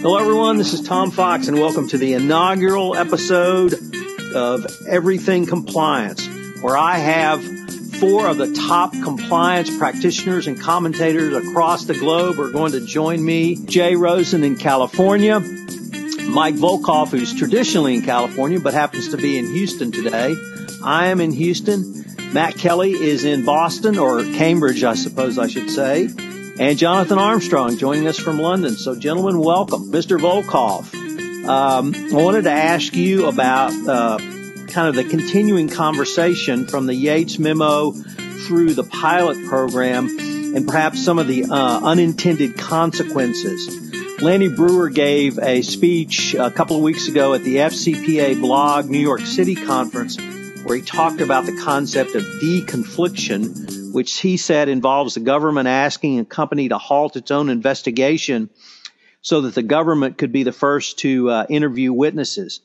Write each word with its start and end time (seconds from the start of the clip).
Hello, 0.00 0.16
everyone. 0.16 0.58
This 0.58 0.74
is 0.74 0.82
Tom 0.82 1.10
Fox, 1.10 1.48
and 1.48 1.58
welcome 1.58 1.88
to 1.88 1.98
the 1.98 2.12
inaugural 2.12 2.94
episode 2.94 3.74
of 4.32 4.64
Everything 4.86 5.44
Compliance, 5.44 6.24
where 6.60 6.76
I 6.76 6.98
have 6.98 7.42
four 7.98 8.28
of 8.28 8.38
the 8.38 8.52
top 8.52 8.92
compliance 8.92 9.76
practitioners 9.76 10.46
and 10.46 10.58
commentators 10.58 11.34
across 11.34 11.86
the 11.86 11.94
globe 11.94 12.38
are 12.38 12.52
going 12.52 12.70
to 12.72 12.80
join 12.80 13.24
me. 13.24 13.56
Jay 13.56 13.96
Rosen 13.96 14.44
in 14.44 14.54
California, 14.54 15.40
Mike 15.40 16.54
Volkov, 16.54 17.08
who's 17.08 17.34
traditionally 17.34 17.96
in 17.96 18.02
California 18.02 18.60
but 18.60 18.74
happens 18.74 19.08
to 19.08 19.16
be 19.16 19.36
in 19.36 19.52
Houston 19.52 19.90
today. 19.90 20.36
I 20.84 21.08
am 21.08 21.20
in 21.20 21.32
Houston. 21.32 22.04
Matt 22.32 22.56
Kelly 22.56 22.92
is 22.92 23.24
in 23.24 23.44
Boston, 23.44 23.98
or 23.98 24.22
Cambridge, 24.22 24.84
I 24.84 24.94
suppose 24.94 25.38
I 25.38 25.48
should 25.48 25.68
say 25.68 26.08
and 26.58 26.76
Jonathan 26.76 27.18
Armstrong 27.18 27.76
joining 27.76 28.06
us 28.06 28.18
from 28.18 28.38
London. 28.38 28.74
So, 28.74 28.96
gentlemen, 28.96 29.38
welcome. 29.38 29.92
Mr. 29.92 30.18
Volkov, 30.18 30.92
um, 31.48 31.94
I 31.94 32.22
wanted 32.22 32.42
to 32.44 32.50
ask 32.50 32.94
you 32.94 33.26
about 33.26 33.72
uh, 33.88 34.18
kind 34.66 34.88
of 34.88 34.96
the 34.96 35.04
continuing 35.04 35.68
conversation 35.68 36.66
from 36.66 36.86
the 36.86 36.94
Yates 36.94 37.38
memo 37.38 37.92
through 37.92 38.74
the 38.74 38.84
pilot 38.84 39.46
program 39.46 40.08
and 40.18 40.66
perhaps 40.66 41.04
some 41.04 41.18
of 41.18 41.28
the 41.28 41.44
uh, 41.44 41.80
unintended 41.84 42.58
consequences. 42.58 44.20
Lanny 44.20 44.48
Breuer 44.48 44.88
gave 44.88 45.38
a 45.38 45.62
speech 45.62 46.34
a 46.34 46.50
couple 46.50 46.76
of 46.76 46.82
weeks 46.82 47.06
ago 47.06 47.34
at 47.34 47.44
the 47.44 47.56
FCPA 47.56 48.40
blog 48.40 48.90
New 48.90 48.98
York 48.98 49.20
City 49.20 49.54
conference 49.54 50.18
where 50.64 50.76
he 50.76 50.82
talked 50.82 51.20
about 51.20 51.46
the 51.46 51.56
concept 51.56 52.14
of 52.14 52.22
deconfliction, 52.22 53.77
which 53.92 54.20
he 54.20 54.36
said 54.36 54.68
involves 54.68 55.14
the 55.14 55.20
government 55.20 55.68
asking 55.68 56.18
a 56.18 56.24
company 56.24 56.68
to 56.68 56.78
halt 56.78 57.16
its 57.16 57.30
own 57.30 57.48
investigation 57.48 58.50
so 59.20 59.42
that 59.42 59.54
the 59.54 59.62
government 59.62 60.18
could 60.18 60.32
be 60.32 60.42
the 60.42 60.52
first 60.52 60.98
to 61.00 61.30
uh, 61.30 61.46
interview 61.48 61.92
witnesses. 61.92 62.60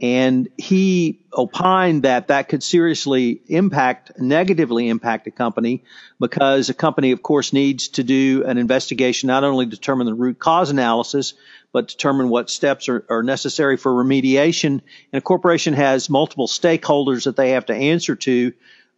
And 0.00 0.48
he 0.58 1.20
opined 1.32 2.02
that 2.02 2.28
that 2.28 2.48
could 2.48 2.64
seriously 2.64 3.40
impact, 3.46 4.12
negatively 4.18 4.88
impact 4.88 5.28
a 5.28 5.30
company 5.30 5.84
because 6.18 6.68
a 6.68 6.74
company, 6.74 7.12
of 7.12 7.22
course, 7.22 7.52
needs 7.52 7.88
to 7.88 8.02
do 8.02 8.42
an 8.44 8.58
investigation, 8.58 9.28
not 9.28 9.44
only 9.44 9.66
determine 9.66 10.06
the 10.06 10.14
root 10.14 10.40
cause 10.40 10.70
analysis, 10.70 11.34
but 11.72 11.88
determine 11.88 12.28
what 12.28 12.50
steps 12.50 12.88
are, 12.88 13.04
are 13.08 13.22
necessary 13.22 13.76
for 13.76 13.92
remediation. 13.92 14.80
And 15.12 15.18
a 15.18 15.20
corporation 15.20 15.74
has 15.74 16.10
multiple 16.10 16.48
stakeholders 16.48 17.24
that 17.24 17.36
they 17.36 17.50
have 17.50 17.66
to 17.66 17.74
answer 17.74 18.16
to 18.16 18.52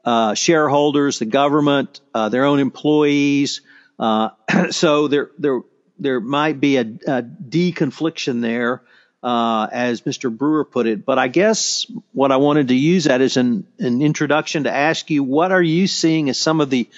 uh, 0.07 0.35
shareholders, 0.35 1.19
the 1.19 1.27
government, 1.27 2.01
uh, 2.15 2.29
their 2.29 2.45
own 2.45 2.61
employees. 2.61 3.61
Uh, 3.99 4.31
so 4.71 5.09
there, 5.09 5.31
there, 5.39 5.63
there 5.99 6.21
might 6.21 6.61
be 6.61 6.77
a, 6.77 6.83
a 6.83 7.23
deconfliction 7.23 8.41
there, 8.41 8.83
uh, 9.23 9.67
as 9.73 10.03
Mr. 10.03 10.35
Breuer 10.35 10.65
put 10.65 10.87
it. 10.87 11.05
But 11.05 11.19
I 11.19 11.27
guess 11.27 11.87
what 12.13 12.31
I 12.31 12.37
wanted 12.37 12.69
to 12.69 12.77
use 12.77 13.05
that 13.05 13.21
as 13.21 13.37
an, 13.37 13.67
an 13.81 14.01
introduction 14.01 14.65
to 14.65 14.73
ask 14.73 15.11
you, 15.11 15.25
what 15.25 15.51
are 15.51 15.63
you 15.63 15.89
seeing 15.89 16.29
as 16.29 16.39
some 16.39 16.61
of 16.61 16.71
the 16.71 16.89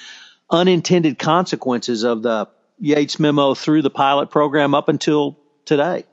unintended 0.50 1.18
consequences 1.18 2.04
of 2.04 2.22
the 2.22 2.48
Yates 2.78 3.18
memo 3.18 3.54
through 3.54 3.82
the 3.82 3.90
pilot 3.90 4.30
program 4.30 4.74
up 4.74 4.90
until 4.90 5.38
today? 5.64 6.04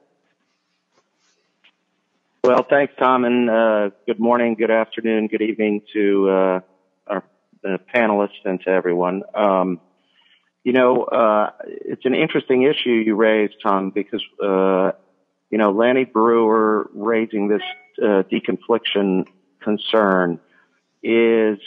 Well, 2.43 2.65
thanks, 2.69 2.93
Tom, 2.97 3.25
and 3.25 3.49
uh, 3.49 3.89
good 4.05 4.19
morning, 4.19 4.53
good 4.53 4.71
afternoon, 4.71 5.27
good 5.27 5.41
evening 5.41 5.81
to 5.93 6.29
uh, 6.29 6.59
the 7.65 7.79
panelists 7.93 8.45
and 8.45 8.61
to 8.61 8.69
everyone. 8.69 9.23
Um, 9.33 9.81
you 10.63 10.73
know, 10.73 11.03
uh, 11.03 11.51
it's 11.67 12.05
an 12.05 12.15
interesting 12.15 12.63
issue 12.63 12.89
you 12.89 13.15
raised, 13.15 13.55
Tom, 13.61 13.89
because, 13.89 14.23
uh, 14.41 14.91
you 15.49 15.57
know, 15.57 15.71
Lanny 15.71 16.05
Breuer 16.05 16.89
raising 16.93 17.47
this 17.47 17.61
uh, 18.01 18.23
deconfliction 18.31 19.27
concern 19.61 20.39
is 21.03 21.59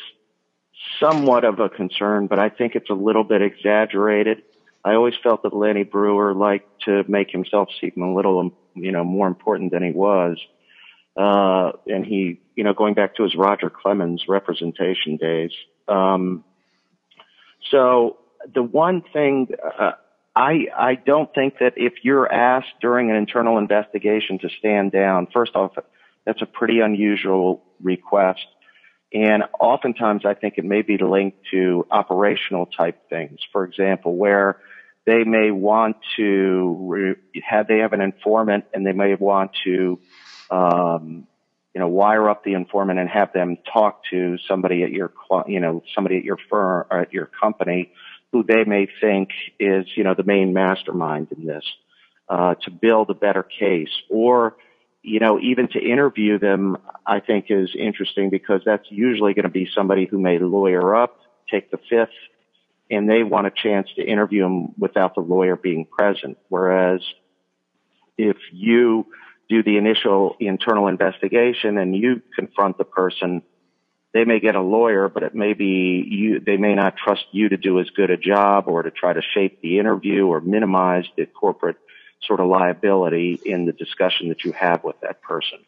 somewhat 1.00 1.44
of 1.44 1.58
a 1.58 1.68
concern, 1.68 2.26
but 2.28 2.38
I 2.38 2.48
think 2.48 2.74
it's 2.74 2.90
a 2.90 2.94
little 2.94 3.24
bit 3.24 3.42
exaggerated. 3.42 4.42
I 4.84 4.94
always 4.94 5.14
felt 5.22 5.42
that 5.42 5.54
Lanny 5.54 5.82
Breuer 5.82 6.34
liked 6.34 6.84
to 6.84 7.04
make 7.08 7.30
himself 7.30 7.68
seem 7.80 8.00
a 8.00 8.14
little, 8.14 8.52
you 8.74 8.92
know, 8.92 9.04
more 9.04 9.26
important 9.26 9.72
than 9.72 9.82
he 9.82 9.90
was. 9.90 10.38
Uh, 11.16 11.72
and 11.86 12.06
he, 12.06 12.40
you 12.54 12.62
know, 12.62 12.72
going 12.72 12.94
back 12.94 13.16
to 13.16 13.24
his 13.24 13.34
Roger 13.34 13.70
Clemens 13.70 14.24
representation 14.28 15.16
days, 15.16 15.50
um, 15.88 16.44
so 17.70 18.18
the 18.54 18.62
one 18.62 19.02
thing 19.12 19.48
uh, 19.78 19.92
I 20.34 20.66
I 20.76 20.94
don't 20.94 21.32
think 21.34 21.58
that 21.58 21.74
if 21.76 21.94
you're 22.02 22.30
asked 22.32 22.80
during 22.80 23.10
an 23.10 23.16
internal 23.16 23.58
investigation 23.58 24.38
to 24.40 24.48
stand 24.58 24.92
down, 24.92 25.26
first 25.32 25.56
off, 25.56 25.72
that's 26.24 26.42
a 26.42 26.46
pretty 26.46 26.80
unusual 26.80 27.64
request. 27.82 28.46
And 29.12 29.42
oftentimes 29.58 30.26
I 30.26 30.34
think 30.34 30.54
it 30.58 30.64
may 30.64 30.82
be 30.82 30.98
linked 30.98 31.38
to 31.50 31.86
operational 31.90 32.66
type 32.66 33.08
things. 33.08 33.40
For 33.52 33.64
example, 33.64 34.14
where 34.14 34.60
they 35.06 35.24
may 35.24 35.50
want 35.50 35.96
to 36.16 37.16
have, 37.42 37.66
they 37.66 37.78
have 37.78 37.94
an 37.94 38.02
informant 38.02 38.66
and 38.74 38.86
they 38.86 38.92
may 38.92 39.14
want 39.14 39.52
to, 39.64 39.98
um, 40.50 41.26
you 41.78 41.84
know, 41.84 41.88
wire 41.90 42.28
up 42.28 42.42
the 42.42 42.54
informant 42.54 42.98
and 42.98 43.08
have 43.08 43.32
them 43.32 43.56
talk 43.72 44.02
to 44.10 44.36
somebody 44.48 44.82
at 44.82 44.90
your, 44.90 45.12
you 45.46 45.60
know, 45.60 45.80
somebody 45.94 46.16
at 46.16 46.24
your 46.24 46.38
firm 46.50 46.84
or 46.90 46.98
at 47.02 47.12
your 47.12 47.26
company 47.26 47.92
who 48.32 48.42
they 48.42 48.64
may 48.64 48.88
think 49.00 49.28
is, 49.60 49.86
you 49.94 50.02
know, 50.02 50.12
the 50.12 50.24
main 50.24 50.52
mastermind 50.52 51.28
in 51.30 51.46
this, 51.46 51.62
uh, 52.28 52.56
to 52.64 52.72
build 52.72 53.10
a 53.10 53.14
better 53.14 53.44
case 53.44 53.92
or, 54.10 54.56
you 55.04 55.20
know, 55.20 55.38
even 55.38 55.68
to 55.68 55.78
interview 55.78 56.36
them, 56.40 56.78
I 57.06 57.20
think 57.20 57.44
is 57.48 57.70
interesting 57.78 58.28
because 58.28 58.62
that's 58.66 58.86
usually 58.90 59.34
going 59.34 59.44
to 59.44 59.48
be 59.48 59.70
somebody 59.72 60.04
who 60.04 60.18
may 60.18 60.40
lawyer 60.40 60.96
up, 60.96 61.20
take 61.48 61.70
the 61.70 61.78
fifth, 61.88 62.08
and 62.90 63.08
they 63.08 63.22
want 63.22 63.46
a 63.46 63.52
chance 63.52 63.88
to 63.94 64.02
interview 64.02 64.42
them 64.42 64.74
without 64.76 65.14
the 65.14 65.20
lawyer 65.20 65.54
being 65.54 65.86
present. 65.86 66.38
Whereas 66.48 67.02
if 68.16 68.36
you, 68.52 69.06
do 69.48 69.62
the 69.62 69.76
initial 69.76 70.36
internal 70.40 70.88
investigation 70.88 71.78
and 71.78 71.96
you 71.96 72.22
confront 72.34 72.78
the 72.78 72.84
person, 72.84 73.42
they 74.12 74.24
may 74.24 74.40
get 74.40 74.54
a 74.54 74.60
lawyer, 74.60 75.08
but 75.08 75.22
it 75.22 75.34
may 75.34 75.54
be 75.54 76.04
you, 76.08 76.40
they 76.40 76.56
may 76.56 76.74
not 76.74 76.96
trust 76.96 77.24
you 77.32 77.48
to 77.48 77.56
do 77.56 77.80
as 77.80 77.88
good 77.90 78.10
a 78.10 78.16
job 78.16 78.64
or 78.66 78.82
to 78.82 78.90
try 78.90 79.12
to 79.12 79.22
shape 79.22 79.60
the 79.62 79.78
interview 79.78 80.26
or 80.26 80.40
minimize 80.40 81.04
the 81.16 81.26
corporate 81.26 81.76
sort 82.22 82.40
of 82.40 82.48
liability 82.48 83.40
in 83.44 83.64
the 83.64 83.72
discussion 83.72 84.28
that 84.28 84.44
you 84.44 84.52
have 84.52 84.82
with 84.84 85.00
that 85.00 85.22
person. 85.22 85.58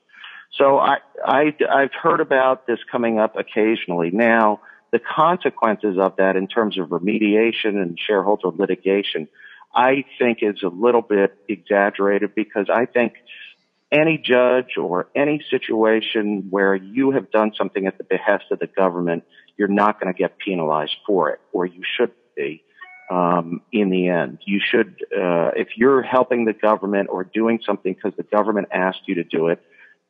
So 0.57 0.79
I, 0.79 0.99
I, 1.25 1.55
I've 1.71 1.93
heard 1.93 2.21
about 2.21 2.67
this 2.67 2.81
coming 2.91 3.19
up 3.19 3.37
occasionally. 3.37 4.11
Now, 4.11 4.61
the 4.91 4.99
consequences 4.99 5.97
of 5.99 6.17
that 6.17 6.37
in 6.37 6.49
terms 6.49 6.79
of 6.79 6.89
remediation 6.89 7.81
and 7.81 7.99
shareholder 7.99 8.49
litigation, 8.49 9.29
I 9.73 10.05
think 10.19 10.39
is 10.43 10.63
a 10.65 10.69
little 10.69 11.03
bit 11.03 11.37
exaggerated 11.49 12.35
because 12.35 12.67
I 12.69 12.87
think 12.87 13.15
any 13.93 14.19
judge 14.19 14.77
or 14.77 15.09
any 15.15 15.43
situation 15.51 16.47
where 16.51 16.75
you 16.75 17.11
have 17.11 17.31
done 17.31 17.53
something 17.57 17.87
at 17.87 17.99
the 17.99 18.05
behest 18.05 18.45
of 18.51 18.59
the 18.59 18.67
government, 18.67 19.25
you're 19.57 19.69
not 19.69 20.01
going 20.01 20.13
to 20.13 20.19
get 20.19 20.39
penalized 20.39 20.97
for 21.07 21.31
it, 21.31 21.41
or 21.53 21.67
you 21.67 21.83
should 21.97 22.13
be. 22.37 22.63
Um, 23.11 23.63
in 23.73 23.91
the 23.91 24.09
end, 24.09 24.39
you 24.47 24.61
should, 24.65 25.05
uh, 25.13 25.51
if 25.57 25.69
you're 25.77 26.03
helping 26.03 26.45
the 26.45 26.53
government 26.53 27.09
or 27.11 27.25
doing 27.25 27.59
something 27.67 27.93
because 27.93 28.17
the 28.17 28.23
government 28.23 28.69
asked 28.71 29.01
you 29.07 29.17
to 29.17 29.25
do 29.25 29.49
it, 29.49 29.61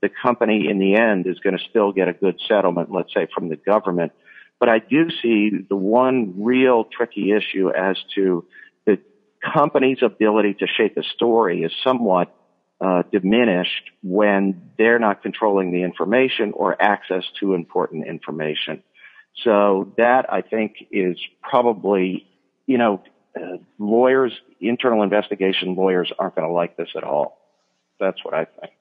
the 0.03 0.11
company 0.11 0.69
in 0.69 0.79
the 0.79 0.97
end 0.97 1.27
is 1.27 1.39
going 1.39 1.57
to 1.57 1.65
still 1.71 1.93
get 1.93 2.09
a 2.09 2.13
good 2.13 2.39
settlement, 2.47 2.93
let's 2.93 3.13
say 3.15 3.27
from 3.35 3.49
the 3.49 3.57
government. 3.57 4.13
But 4.59 4.69
I 4.69 4.79
do 4.79 5.09
see 5.23 5.51
the 5.67 5.77
one 5.77 6.43
real 6.43 6.85
tricky 6.85 7.33
issue 7.33 7.71
as 7.71 7.97
to 8.15 8.45
the 8.85 8.99
company's 9.43 10.03
ability 10.03 10.55
to 10.55 10.67
shape 10.67 10.99
a 10.99 11.03
story 11.03 11.63
is 11.63 11.73
somewhat 11.83 12.35
uh, 12.81 13.03
diminished 13.13 13.91
when 14.03 14.71
they're 14.79 14.99
not 14.99 15.23
controlling 15.23 15.73
the 15.73 15.83
information 15.83 16.53
or 16.53 16.81
access 16.81 17.25
to 17.39 17.55
important 17.55 18.07
information. 18.07 18.83
So 19.45 19.93
that 19.97 20.33
I 20.33 20.43
think 20.43 20.77
is 20.91 21.17
probably, 21.43 22.27
you 22.67 22.79
know, 22.79 23.03
uh, 23.37 23.59
lawyers, 23.79 24.33
internal 24.61 25.03
investigation 25.03 25.75
lawyers 25.75 26.13
aren't 26.19 26.35
going 26.37 26.49
to 26.49 26.53
like 26.53 26.77
this 26.77 26.89
at 26.97 27.05
all. 27.05 27.39
That's 27.99 28.25
what 28.25 28.35
I 28.35 28.47
think. 28.47 28.73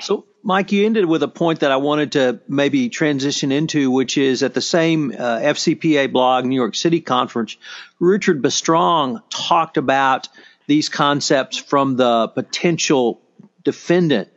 So, 0.00 0.26
Mike, 0.42 0.72
you 0.72 0.86
ended 0.86 1.06
with 1.06 1.22
a 1.22 1.28
point 1.28 1.60
that 1.60 1.70
I 1.70 1.76
wanted 1.76 2.12
to 2.12 2.40
maybe 2.48 2.88
transition 2.88 3.52
into, 3.52 3.90
which 3.90 4.18
is 4.18 4.42
at 4.42 4.54
the 4.54 4.60
same 4.60 5.12
uh, 5.12 5.38
FCPA 5.40 6.12
blog, 6.12 6.44
New 6.44 6.56
York 6.56 6.74
City 6.74 7.00
conference, 7.00 7.56
Richard 8.00 8.42
Bistrong 8.42 9.22
talked 9.30 9.76
about 9.76 10.28
these 10.66 10.88
concepts 10.88 11.56
from 11.56 11.96
the 11.96 12.28
potential 12.28 13.20
defendant, 13.64 14.28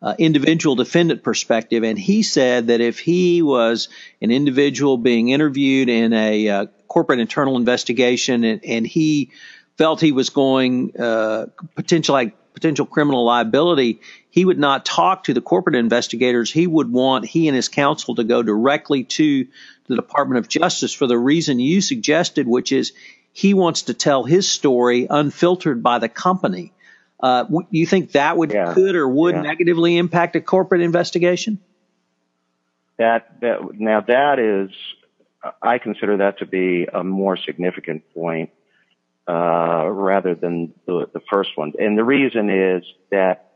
uh, 0.00 0.14
individual 0.18 0.76
defendant 0.76 1.22
perspective. 1.22 1.82
And 1.82 1.98
he 1.98 2.22
said 2.22 2.68
that 2.68 2.80
if 2.80 2.98
he 2.98 3.42
was 3.42 3.88
an 4.22 4.30
individual 4.30 4.96
being 4.96 5.28
interviewed 5.28 5.88
in 5.88 6.12
a 6.12 6.48
uh, 6.48 6.66
corporate 6.86 7.20
internal 7.20 7.56
investigation 7.56 8.44
and, 8.44 8.64
and, 8.64 8.86
he 8.86 9.32
felt 9.76 10.00
he 10.00 10.12
was 10.12 10.30
going 10.30 10.98
uh, 10.98 11.46
potentially 11.74 12.14
like 12.14 12.52
potential 12.54 12.86
criminal 12.86 13.24
liability, 13.24 14.00
he 14.30 14.44
would 14.44 14.58
not 14.58 14.84
talk 14.84 15.24
to 15.24 15.34
the 15.34 15.40
corporate 15.40 15.76
investigators. 15.76 16.50
He 16.50 16.66
would 16.66 16.90
want 16.90 17.24
he 17.24 17.46
and 17.46 17.54
his 17.54 17.68
counsel 17.68 18.16
to 18.16 18.24
go 18.24 18.42
directly 18.42 19.04
to 19.04 19.46
the 19.86 19.96
Department 19.96 20.38
of 20.38 20.48
Justice 20.48 20.92
for 20.92 21.06
the 21.06 21.18
reason 21.18 21.60
you 21.60 21.80
suggested, 21.80 22.48
which 22.48 22.72
is 22.72 22.92
he 23.32 23.54
wants 23.54 23.82
to 23.82 23.94
tell 23.94 24.24
his 24.24 24.48
story 24.48 25.06
unfiltered 25.08 25.82
by 25.82 26.00
the 26.00 26.08
company. 26.08 26.72
Uh, 27.20 27.44
you 27.70 27.86
think 27.86 28.12
that 28.12 28.36
would 28.36 28.52
yeah. 28.52 28.74
could 28.74 28.94
or 28.94 29.08
would 29.08 29.34
yeah. 29.34 29.42
negatively 29.42 29.96
impact 29.96 30.36
a 30.36 30.40
corporate 30.40 30.82
investigation? 30.82 31.58
That 32.98 33.40
that 33.40 33.58
now 33.74 34.00
that 34.02 34.38
is, 34.38 34.70
I 35.62 35.78
consider 35.78 36.18
that 36.18 36.38
to 36.38 36.46
be 36.46 36.86
a 36.92 37.02
more 37.02 37.36
significant 37.36 38.02
point 38.14 38.50
uh, 39.28 39.86
rather 39.88 40.34
than 40.34 40.74
the, 40.86 41.08
the 41.12 41.20
first 41.30 41.50
one, 41.56 41.72
and 41.78 41.98
the 41.98 42.04
reason 42.04 42.50
is 42.50 42.84
that 43.10 43.48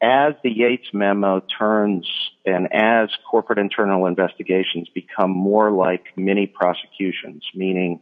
as 0.00 0.34
the 0.44 0.50
Yates 0.50 0.88
memo 0.92 1.40
turns 1.58 2.08
and 2.46 2.72
as 2.72 3.10
corporate 3.28 3.58
internal 3.58 4.06
investigations 4.06 4.88
become 4.94 5.30
more 5.30 5.72
like 5.72 6.16
mini 6.16 6.46
prosecutions, 6.46 7.44
meaning, 7.54 8.00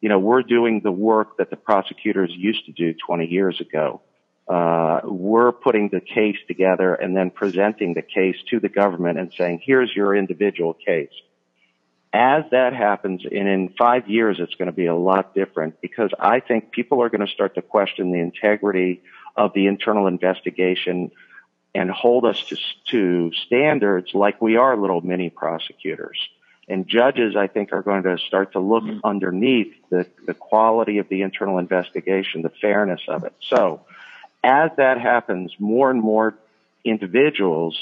you 0.00 0.08
know, 0.08 0.18
we're 0.18 0.42
doing 0.42 0.80
the 0.82 0.92
work 0.92 1.36
that 1.36 1.50
the 1.50 1.56
prosecutors 1.56 2.30
used 2.34 2.64
to 2.66 2.72
do 2.72 2.94
20 3.06 3.26
years 3.26 3.60
ago. 3.60 4.00
Uh, 4.46 5.00
we're 5.04 5.52
putting 5.52 5.88
the 5.88 6.00
case 6.00 6.36
together 6.46 6.94
and 6.94 7.16
then 7.16 7.30
presenting 7.30 7.94
the 7.94 8.02
case 8.02 8.36
to 8.50 8.60
the 8.60 8.68
government 8.68 9.18
and 9.18 9.32
saying, 9.36 9.60
here's 9.64 9.90
your 9.94 10.14
individual 10.14 10.74
case. 10.74 11.12
As 12.12 12.44
that 12.52 12.74
happens, 12.74 13.22
and 13.24 13.48
in 13.48 13.70
five 13.76 14.08
years, 14.08 14.36
it's 14.38 14.54
going 14.54 14.66
to 14.66 14.72
be 14.72 14.86
a 14.86 14.94
lot 14.94 15.34
different 15.34 15.80
because 15.80 16.10
I 16.20 16.40
think 16.40 16.70
people 16.70 17.02
are 17.02 17.08
going 17.08 17.26
to 17.26 17.32
start 17.32 17.56
to 17.56 17.62
question 17.62 18.12
the 18.12 18.20
integrity 18.20 19.02
of 19.34 19.52
the 19.52 19.66
internal 19.66 20.06
investigation 20.06 21.10
and 21.74 21.90
hold 21.90 22.24
us 22.24 22.40
to, 22.44 22.56
to 22.90 23.32
standards 23.46 24.14
like 24.14 24.40
we 24.40 24.56
are 24.56 24.76
little 24.76 25.00
mini 25.00 25.28
prosecutors. 25.28 26.18
And 26.68 26.86
judges, 26.86 27.34
I 27.36 27.48
think, 27.48 27.72
are 27.72 27.82
going 27.82 28.04
to 28.04 28.16
start 28.18 28.52
to 28.52 28.60
look 28.60 28.84
mm-hmm. 28.84 29.00
underneath 29.02 29.74
the, 29.90 30.06
the 30.24 30.34
quality 30.34 30.98
of 30.98 31.08
the 31.08 31.22
internal 31.22 31.58
investigation, 31.58 32.42
the 32.42 32.52
fairness 32.60 33.00
of 33.08 33.24
it. 33.24 33.34
So 33.40 33.80
as 34.44 34.70
that 34.76 35.00
happens, 35.00 35.52
more 35.58 35.90
and 35.90 36.00
more 36.00 36.38
individuals 36.84 37.76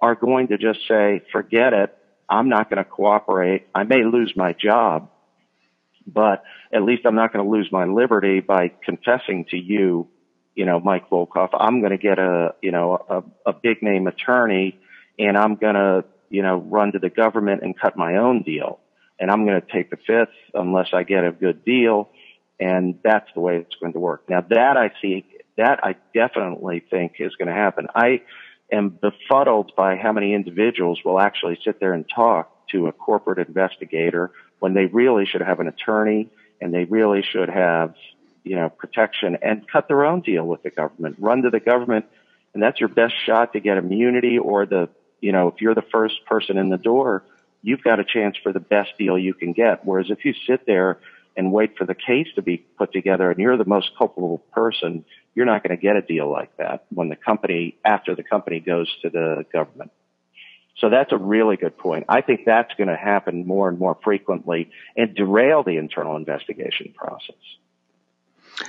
are 0.00 0.14
going 0.14 0.48
to 0.48 0.58
just 0.58 0.80
say, 0.86 1.22
forget 1.32 1.72
it. 1.72 1.96
I'm 2.28 2.48
not 2.48 2.70
going 2.70 2.82
to 2.82 2.88
cooperate. 2.88 3.66
I 3.74 3.84
may 3.84 4.04
lose 4.04 4.32
my 4.36 4.52
job, 4.52 5.10
but 6.06 6.44
at 6.72 6.82
least 6.82 7.02
I'm 7.04 7.14
not 7.14 7.32
going 7.32 7.44
to 7.44 7.50
lose 7.50 7.68
my 7.72 7.84
liberty 7.84 8.40
by 8.40 8.72
confessing 8.84 9.46
to 9.50 9.56
you 9.56 10.08
you 10.54 10.66
know, 10.66 10.80
Mike 10.80 11.08
Volkov, 11.08 11.48
I'm 11.58 11.80
going 11.80 11.92
to 11.92 11.98
get 11.98 12.18
a, 12.18 12.54
you 12.60 12.72
know, 12.72 12.98
a, 13.08 13.50
a 13.50 13.52
big 13.52 13.82
name 13.82 14.06
attorney 14.06 14.78
and 15.18 15.36
I'm 15.36 15.56
going 15.56 15.74
to, 15.74 16.04
you 16.30 16.42
know, 16.42 16.56
run 16.56 16.92
to 16.92 16.98
the 16.98 17.10
government 17.10 17.62
and 17.62 17.78
cut 17.78 17.96
my 17.96 18.16
own 18.16 18.42
deal. 18.42 18.80
And 19.18 19.30
I'm 19.30 19.46
going 19.46 19.60
to 19.60 19.66
take 19.66 19.90
the 19.90 19.96
fifth 19.96 20.34
unless 20.54 20.88
I 20.92 21.04
get 21.04 21.24
a 21.24 21.32
good 21.32 21.64
deal. 21.64 22.10
And 22.58 22.98
that's 23.02 23.28
the 23.34 23.40
way 23.40 23.56
it's 23.56 23.74
going 23.80 23.92
to 23.94 23.98
work. 23.98 24.28
Now 24.28 24.44
that 24.50 24.76
I 24.76 24.90
see, 25.00 25.24
that 25.56 25.84
I 25.84 25.96
definitely 26.14 26.80
think 26.80 27.14
is 27.18 27.36
going 27.36 27.48
to 27.48 27.54
happen. 27.54 27.88
I 27.94 28.22
am 28.70 28.88
befuddled 28.90 29.72
by 29.76 29.96
how 29.96 30.12
many 30.12 30.34
individuals 30.34 31.00
will 31.04 31.20
actually 31.20 31.58
sit 31.64 31.78
there 31.80 31.92
and 31.92 32.04
talk 32.08 32.68
to 32.68 32.86
a 32.86 32.92
corporate 32.92 33.46
investigator 33.46 34.30
when 34.60 34.74
they 34.74 34.86
really 34.86 35.26
should 35.26 35.42
have 35.42 35.60
an 35.60 35.68
attorney 35.68 36.30
and 36.60 36.72
they 36.72 36.84
really 36.84 37.22
should 37.22 37.48
have 37.48 37.94
you 38.44 38.56
know, 38.56 38.68
protection 38.68 39.38
and 39.42 39.68
cut 39.68 39.88
their 39.88 40.04
own 40.04 40.20
deal 40.20 40.44
with 40.44 40.62
the 40.62 40.70
government, 40.70 41.16
run 41.18 41.42
to 41.42 41.50
the 41.50 41.60
government. 41.60 42.06
And 42.54 42.62
that's 42.62 42.80
your 42.80 42.88
best 42.88 43.14
shot 43.24 43.52
to 43.52 43.60
get 43.60 43.78
immunity 43.78 44.38
or 44.38 44.66
the, 44.66 44.88
you 45.20 45.32
know, 45.32 45.48
if 45.48 45.60
you're 45.60 45.74
the 45.74 45.84
first 45.92 46.24
person 46.26 46.58
in 46.58 46.68
the 46.68 46.76
door, 46.76 47.24
you've 47.62 47.82
got 47.82 48.00
a 48.00 48.04
chance 48.04 48.36
for 48.42 48.52
the 48.52 48.60
best 48.60 48.90
deal 48.98 49.16
you 49.16 49.34
can 49.34 49.52
get. 49.52 49.84
Whereas 49.84 50.10
if 50.10 50.24
you 50.24 50.34
sit 50.46 50.66
there 50.66 50.98
and 51.36 51.52
wait 51.52 51.78
for 51.78 51.86
the 51.86 51.94
case 51.94 52.26
to 52.34 52.42
be 52.42 52.58
put 52.58 52.92
together 52.92 53.30
and 53.30 53.38
you're 53.38 53.56
the 53.56 53.64
most 53.64 53.92
culpable 53.96 54.38
person, 54.52 55.04
you're 55.34 55.46
not 55.46 55.62
going 55.62 55.76
to 55.76 55.80
get 55.80 55.96
a 55.96 56.02
deal 56.02 56.30
like 56.30 56.56
that 56.58 56.84
when 56.90 57.08
the 57.08 57.16
company, 57.16 57.76
after 57.84 58.14
the 58.14 58.22
company 58.22 58.60
goes 58.60 58.88
to 59.02 59.10
the 59.10 59.44
government. 59.52 59.90
So 60.78 60.90
that's 60.90 61.12
a 61.12 61.16
really 61.16 61.56
good 61.56 61.76
point. 61.76 62.06
I 62.08 62.22
think 62.22 62.40
that's 62.46 62.72
going 62.74 62.88
to 62.88 62.96
happen 62.96 63.46
more 63.46 63.68
and 63.68 63.78
more 63.78 63.96
frequently 64.02 64.70
and 64.96 65.14
derail 65.14 65.62
the 65.62 65.76
internal 65.76 66.16
investigation 66.16 66.94
process. 66.96 67.36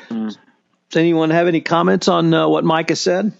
Mm. 0.09 0.35
Does 0.89 0.99
anyone 0.99 1.31
have 1.31 1.47
any 1.47 1.61
comments 1.61 2.07
on 2.07 2.33
uh, 2.33 2.47
what 2.47 2.63
Mike 2.63 2.89
has 2.89 3.01
said? 3.01 3.33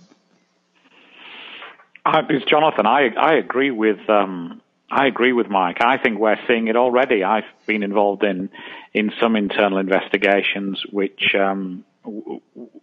Uh, 2.05 2.23
it's 2.29 2.45
Jonathan. 2.45 2.85
I 2.85 3.09
I 3.15 3.35
agree 3.35 3.71
with 3.71 4.09
um, 4.09 4.61
I 4.89 5.07
agree 5.07 5.33
with 5.33 5.49
Mike. 5.49 5.77
I 5.79 5.97
think 5.97 6.19
we're 6.19 6.39
seeing 6.47 6.67
it 6.67 6.75
already. 6.75 7.23
I've 7.23 7.45
been 7.65 7.83
involved 7.83 8.23
in 8.23 8.49
in 8.93 9.11
some 9.21 9.35
internal 9.35 9.77
investigations, 9.77 10.83
which 10.91 11.33
um, 11.35 11.85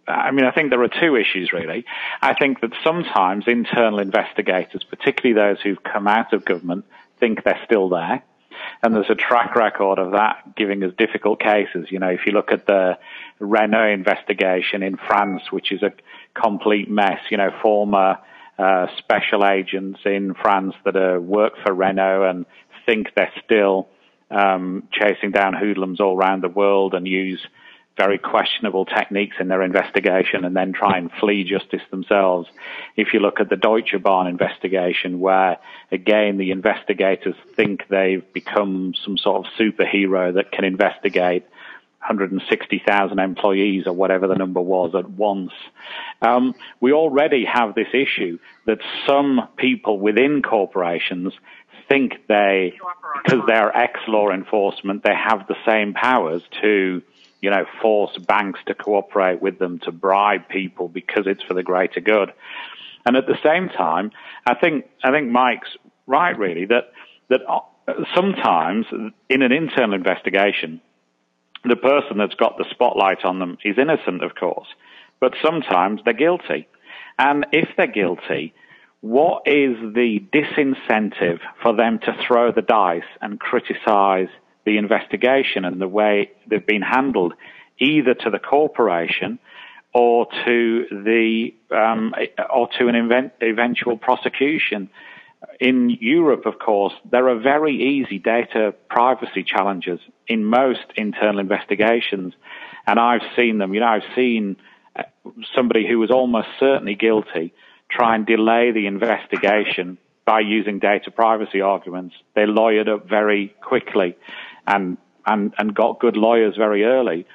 I 0.07 0.31
mean, 0.31 0.45
I 0.45 0.51
think 0.51 0.69
there 0.71 0.81
are 0.81 0.87
two 0.87 1.15
issues 1.15 1.53
really. 1.53 1.85
I 2.21 2.33
think 2.33 2.61
that 2.61 2.71
sometimes 2.83 3.45
internal 3.47 3.99
investigators, 3.99 4.83
particularly 4.83 5.35
those 5.35 5.61
who've 5.61 5.83
come 5.83 6.07
out 6.07 6.33
of 6.33 6.43
government, 6.45 6.85
think 7.19 7.43
they're 7.43 7.61
still 7.65 7.89
there. 7.89 8.23
And 8.83 8.95
there's 8.95 9.09
a 9.09 9.15
track 9.15 9.55
record 9.55 9.99
of 9.99 10.11
that 10.11 10.55
giving 10.55 10.83
us 10.83 10.93
difficult 10.97 11.39
cases. 11.39 11.87
You 11.89 11.99
know, 11.99 12.09
if 12.09 12.21
you 12.25 12.31
look 12.31 12.51
at 12.51 12.65
the 12.65 12.97
Renault 13.39 13.91
investigation 13.93 14.83
in 14.83 14.97
France, 14.97 15.51
which 15.51 15.71
is 15.71 15.81
a 15.83 15.91
complete 16.33 16.89
mess, 16.89 17.19
you 17.29 17.37
know, 17.37 17.51
former 17.61 18.17
uh, 18.57 18.87
special 18.97 19.45
agents 19.45 19.99
in 20.05 20.33
France 20.33 20.75
that 20.85 20.95
uh, 20.95 21.19
work 21.19 21.53
for 21.63 21.73
Renault 21.73 22.23
and 22.23 22.45
think 22.85 23.09
they're 23.15 23.33
still 23.43 23.87
um, 24.29 24.87
chasing 24.91 25.31
down 25.31 25.53
hoodlums 25.53 25.99
all 25.99 26.15
around 26.15 26.41
the 26.43 26.49
world 26.49 26.93
and 26.93 27.07
use 27.07 27.45
very 27.97 28.17
questionable 28.17 28.85
techniques 28.85 29.35
in 29.39 29.47
their 29.47 29.61
investigation 29.61 30.45
and 30.45 30.55
then 30.55 30.73
try 30.73 30.97
and 30.97 31.11
flee 31.19 31.43
justice 31.43 31.81
themselves. 31.91 32.47
If 32.95 33.13
you 33.13 33.19
look 33.19 33.39
at 33.39 33.49
the 33.49 33.57
Deutsche 33.57 33.95
Bahn 34.01 34.27
investigation, 34.27 35.19
where 35.19 35.57
again 35.91 36.37
the 36.37 36.51
investigators 36.51 37.35
think 37.55 37.87
they've 37.89 38.23
become 38.33 38.93
some 39.03 39.17
sort 39.17 39.45
of 39.45 39.53
superhero 39.59 40.33
that 40.35 40.51
can 40.51 40.63
investigate 40.63 41.43
160,000 41.99 43.19
employees 43.19 43.85
or 43.85 43.93
whatever 43.93 44.27
the 44.27 44.35
number 44.35 44.61
was 44.61 44.95
at 44.95 45.07
once. 45.07 45.51
Um, 46.21 46.55
we 46.79 46.93
already 46.93 47.45
have 47.45 47.75
this 47.75 47.89
issue 47.93 48.39
that 48.65 48.79
some 49.05 49.47
people 49.57 49.99
within 49.99 50.41
corporations 50.41 51.33
think 51.87 52.25
they, 52.27 52.73
because 53.23 53.41
they're 53.45 53.75
ex 53.75 53.99
law 54.07 54.31
enforcement, 54.31 55.03
they 55.03 55.13
have 55.13 55.47
the 55.47 55.57
same 55.65 55.93
powers 55.93 56.41
to 56.61 57.03
you 57.41 57.49
know, 57.49 57.65
force 57.81 58.15
banks 58.17 58.59
to 58.67 58.75
cooperate 58.75 59.41
with 59.41 59.59
them 59.59 59.79
to 59.79 59.91
bribe 59.91 60.47
people 60.47 60.87
because 60.87 61.25
it's 61.25 61.43
for 61.43 61.53
the 61.53 61.63
greater 61.63 61.99
good. 61.99 62.31
And 63.05 63.17
at 63.17 63.25
the 63.25 63.37
same 63.43 63.69
time, 63.69 64.11
I 64.45 64.53
think 64.55 64.85
I 65.03 65.11
think 65.11 65.29
Mike's 65.31 65.75
right 66.05 66.37
really 66.37 66.65
that 66.65 66.91
that 67.29 67.41
uh, 67.47 67.93
sometimes 68.15 68.85
in 69.29 69.41
an 69.41 69.51
internal 69.51 69.95
investigation, 69.95 70.81
the 71.63 71.75
person 71.75 72.17
that's 72.17 72.35
got 72.35 72.57
the 72.57 72.65
spotlight 72.69 73.25
on 73.25 73.39
them 73.39 73.57
is 73.63 73.77
innocent, 73.77 74.23
of 74.23 74.35
course, 74.35 74.67
but 75.19 75.33
sometimes 75.43 76.01
they're 76.05 76.13
guilty. 76.13 76.67
And 77.17 77.47
if 77.51 77.69
they're 77.75 77.87
guilty, 77.87 78.53
what 79.01 79.47
is 79.47 79.77
the 79.95 80.23
disincentive 80.31 81.39
for 81.61 81.75
them 81.75 81.99
to 81.99 82.15
throw 82.27 82.51
the 82.51 82.61
dice 82.61 83.01
and 83.19 83.39
criticize 83.39 84.29
the 84.65 84.77
investigation 84.77 85.65
and 85.65 85.81
the 85.81 85.87
way 85.87 86.31
they've 86.47 86.65
been 86.65 86.81
handled, 86.81 87.33
either 87.79 88.13
to 88.13 88.29
the 88.29 88.39
corporation 88.39 89.39
or 89.93 90.27
to 90.45 90.85
the 90.89 91.53
um, 91.71 92.13
or 92.53 92.69
to 92.79 92.87
an 92.87 92.95
event, 92.95 93.33
eventual 93.41 93.97
prosecution. 93.97 94.89
In 95.59 95.89
Europe, 95.89 96.45
of 96.45 96.59
course, 96.59 96.93
there 97.09 97.27
are 97.29 97.39
very 97.39 97.75
easy 97.75 98.19
data 98.19 98.75
privacy 98.89 99.43
challenges 99.43 99.99
in 100.27 100.45
most 100.45 100.85
internal 100.95 101.39
investigations, 101.39 102.33
and 102.85 102.99
I've 102.99 103.23
seen 103.35 103.57
them. 103.57 103.73
You 103.73 103.79
know, 103.79 103.87
I've 103.87 104.15
seen 104.15 104.57
uh, 104.95 105.03
somebody 105.55 105.87
who 105.87 105.97
was 105.99 106.11
almost 106.11 106.47
certainly 106.59 106.95
guilty 106.95 107.53
try 107.89 108.15
and 108.15 108.25
delay 108.25 108.71
the 108.71 108.87
investigation 108.87 109.97
by 110.25 110.39
using 110.39 110.79
data 110.79 111.11
privacy 111.11 111.61
arguments. 111.61 112.15
They 112.35 112.43
lawyered 112.43 112.87
up 112.87 113.09
very 113.09 113.53
quickly 113.61 114.15
and 114.67 114.97
and 115.25 115.53
and 115.57 115.75
got 115.75 115.99
good 115.99 116.17
lawyers 116.17 116.55
very 116.57 116.83
early. 116.83 117.25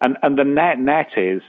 And 0.00 0.16
and 0.22 0.38
the 0.38 0.44
net 0.44 0.78
net 0.78 1.10
is, 1.16 1.42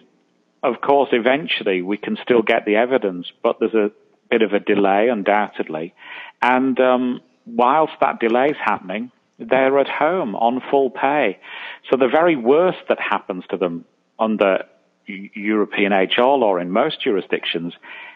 of 0.64 0.82
course, 0.82 1.10
eventually 1.12 1.82
we 1.82 1.98
can 1.98 2.18
still 2.22 2.42
get 2.42 2.66
the 2.66 2.76
evidence, 2.76 3.32
but 3.44 3.60
there's 3.60 3.74
a 3.74 3.92
bit 4.30 4.42
of 4.42 4.54
a 4.54 4.60
delay, 4.60 5.10
undoubtedly. 5.10 5.94
And 6.42 6.80
um, 6.80 7.22
whilst 7.46 7.94
that 8.02 8.20
delay 8.20 8.48
is 8.48 8.58
happening, 8.64 9.12
they're 9.38 9.80
at 9.80 9.90
home 9.90 10.36
on 10.36 10.62
full 10.70 10.90
pay. 10.90 11.40
So 11.90 11.98
the 11.98 12.08
very 12.08 12.36
worst 12.36 12.80
that 12.90 13.00
happens 13.00 13.44
to 13.50 13.58
them 13.58 13.86
under 14.20 14.66
European 15.06 15.92
HR 15.92 16.38
law 16.38 16.58
in 16.58 16.72
most 16.72 17.02
jurisdictions 17.02 17.74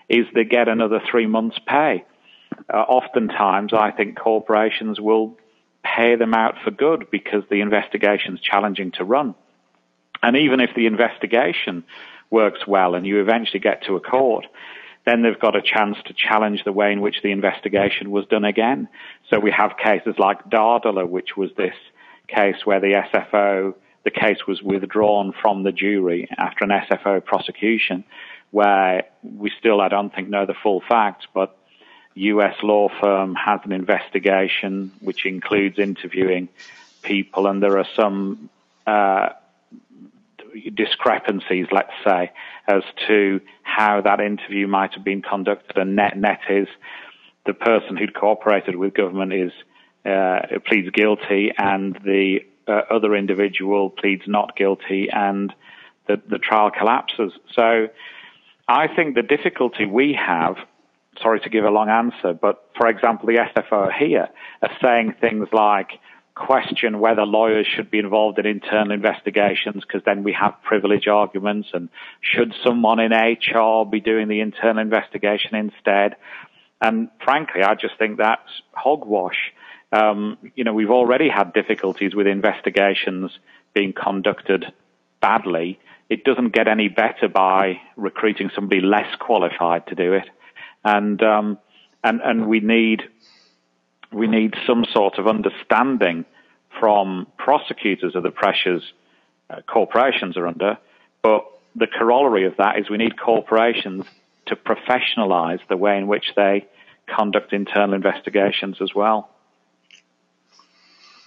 is 0.08 0.26
they 0.34 0.44
get 0.44 0.68
another 0.68 1.02
three 1.10 1.26
months' 1.26 1.60
pay. 1.68 2.06
Uh, 2.72 2.78
oftentimes, 2.78 3.74
I 3.74 3.92
think 3.92 4.18
corporations 4.18 5.00
will 5.02 5.38
pay 5.86 6.16
them 6.16 6.34
out 6.34 6.56
for 6.64 6.72
good 6.72 7.08
because 7.12 7.44
the 7.50 7.62
investigation 7.62 8.36
is 8.36 8.42
challenging 8.42 8.92
to 8.94 9.04
run. 9.04 9.36
And 10.24 10.36
even 10.36 10.60
if 10.60 10.72
the 10.76 10.88
investigation 10.88 11.84
works 12.32 12.66
well 12.68 12.96
and 12.96 13.06
you 13.06 13.22
eventually 13.22 13.60
get 13.60 13.84
to 13.84 13.96
a 13.96 14.00
court, 14.00 14.46
then 15.06 15.22
they've 15.22 15.40
got 15.40 15.56
a 15.56 15.62
chance 15.62 15.98
to 16.06 16.14
challenge 16.14 16.64
the 16.64 16.72
way 16.72 16.92
in 16.92 17.02
which 17.02 17.22
the 17.22 17.32
investigation 17.32 18.10
was 18.10 18.26
done 18.26 18.44
again. 18.44 18.88
So 19.30 19.40
we 19.40 19.52
have 19.52 19.78
cases 19.78 20.16
like 20.18 20.50
Dahdaleh, 20.50 21.08
which 21.08 21.38
was 21.38 21.52
this 21.56 21.76
case 22.28 22.66
where 22.66 22.80
the 22.80 23.04
SFO, 23.14 23.76
the 24.04 24.12
case 24.12 24.48
was 24.48 24.64
withdrawn 24.64 25.32
from 25.40 25.62
the 25.62 25.72
jury 25.72 26.28
after 26.36 26.64
an 26.64 26.72
SFO 26.72 27.24
prosecution, 27.24 28.04
where 28.50 29.04
we 29.22 29.52
still, 29.60 29.80
I 29.80 29.90
don't 29.90 30.14
think, 30.14 30.30
know 30.30 30.48
the 30.48 30.56
full 30.64 30.82
facts, 30.90 31.28
but 31.34 31.56
US 32.16 32.56
law 32.64 32.90
firm 33.02 33.36
has 33.36 33.60
an 33.64 33.72
investigation 33.72 34.92
which 35.02 35.26
includes 35.26 35.78
interviewing 35.78 36.50
people, 37.02 37.48
and 37.48 37.62
there 37.62 37.78
are 37.78 37.88
some 37.96 38.50
uh, 38.88 39.30
discrepancies, 40.74 41.68
let's 41.72 41.94
say, 42.04 42.32
as 42.68 42.84
to 43.08 43.42
how 43.64 44.02
that 44.02 44.20
interview 44.20 44.68
might 44.68 44.94
have 44.94 45.04
been 45.04 45.22
conducted. 45.22 45.78
And 45.78 45.96
net 45.96 46.18
net 46.18 46.40
is 46.50 46.68
the 47.46 47.54
person 47.54 47.98
who'd 47.98 48.16
cooperated 48.16 48.76
with 48.76 48.94
government 48.94 49.34
is 49.34 49.52
uh, 50.06 50.60
pleads 50.66 50.90
guilty, 50.92 51.52
and 51.58 51.98
the 52.04 52.40
uh, 52.68 52.82
other 52.90 53.16
individual 53.16 53.90
pleads 53.90 54.24
not 54.28 54.56
guilty, 54.56 55.10
and 55.12 55.54
the, 56.08 56.22
the 56.30 56.38
trial 56.38 56.72
collapses. 56.72 57.34
So, 57.54 57.88
I 58.68 58.88
think 58.88 59.16
the 59.16 59.22
difficulty 59.22 59.86
we 59.86 60.14
have. 60.14 60.58
Sorry 61.22 61.40
to 61.42 61.50
give 61.50 61.66
a 61.66 61.70
long 61.70 61.90
answer, 61.90 62.34
but 62.34 62.70
for 62.78 62.88
example, 62.88 63.28
the 63.28 63.38
SFO 63.38 63.92
here 63.92 64.30
are 64.62 64.78
saying 64.82 65.16
things 65.22 65.48
like 65.52 65.92
question 66.36 67.00
whether 67.00 67.24
lawyers 67.26 67.66
should 67.66 67.90
be 67.90 67.98
involved 67.98 68.38
in 68.38 68.46
internal 68.46 68.92
investigations 68.92 69.84
because 69.86 70.02
then 70.06 70.24
we 70.24 70.34
have 70.34 70.54
privilege 70.64 71.08
arguments 71.08 71.70
and 71.74 71.88
should 72.20 72.54
someone 72.64 73.00
in 73.00 73.14
HR 73.14 73.86
be 73.86 74.02
doing 74.02 74.28
the 74.28 74.42
internal 74.42 74.82
investigation 74.82 75.56
instead? 75.56 76.18
And 76.82 77.10
frankly, 77.24 77.64
I 77.64 77.76
just 77.76 77.98
think 77.98 78.18
that's 78.18 78.50
hogwash. 78.74 79.54
Um, 79.94 80.38
you 80.56 80.66
know, 80.66 80.74
we've 80.74 80.92
already 80.92 81.30
had 81.30 81.54
difficulties 81.54 82.14
with 82.14 82.28
investigations 82.28 83.32
being 83.74 83.94
conducted 83.94 84.66
badly. 85.22 85.80
It 86.10 86.26
doesn't 86.26 86.54
get 86.54 86.68
any 86.68 86.90
better 86.90 87.30
by 87.30 87.80
recruiting 87.96 88.52
somebody 88.54 88.82
less 88.82 89.16
qualified 89.20 89.88
to 89.88 89.96
do 89.96 90.14
it. 90.14 90.26
And, 90.86 91.22
um, 91.22 91.58
and, 92.04 92.22
and 92.22 92.48
we 92.48 92.62
need 92.62 93.02
we 94.12 94.28
need 94.28 94.54
some 94.66 94.86
sort 94.94 95.18
of 95.18 95.28
understanding 95.28 96.24
from 96.80 97.28
prosecutors 97.38 98.16
of 98.16 98.24
the 98.24 98.32
pressures 98.32 98.94
uh, 99.50 99.62
corporations 99.68 100.38
are 100.38 100.48
under. 100.48 100.78
But 101.22 101.46
the 101.76 101.88
corollary 101.88 102.46
of 102.46 102.56
that 102.58 102.80
is 102.80 102.90
we 102.90 102.98
need 102.98 103.20
corporations 103.20 104.06
to 104.46 104.56
professionalize 104.56 105.60
the 105.68 105.78
way 105.78 105.98
in 105.98 106.08
which 106.08 106.32
they 106.36 106.66
conduct 107.08 107.52
internal 107.52 107.94
investigations 107.94 108.78
as 108.82 108.96
well. 108.96 109.30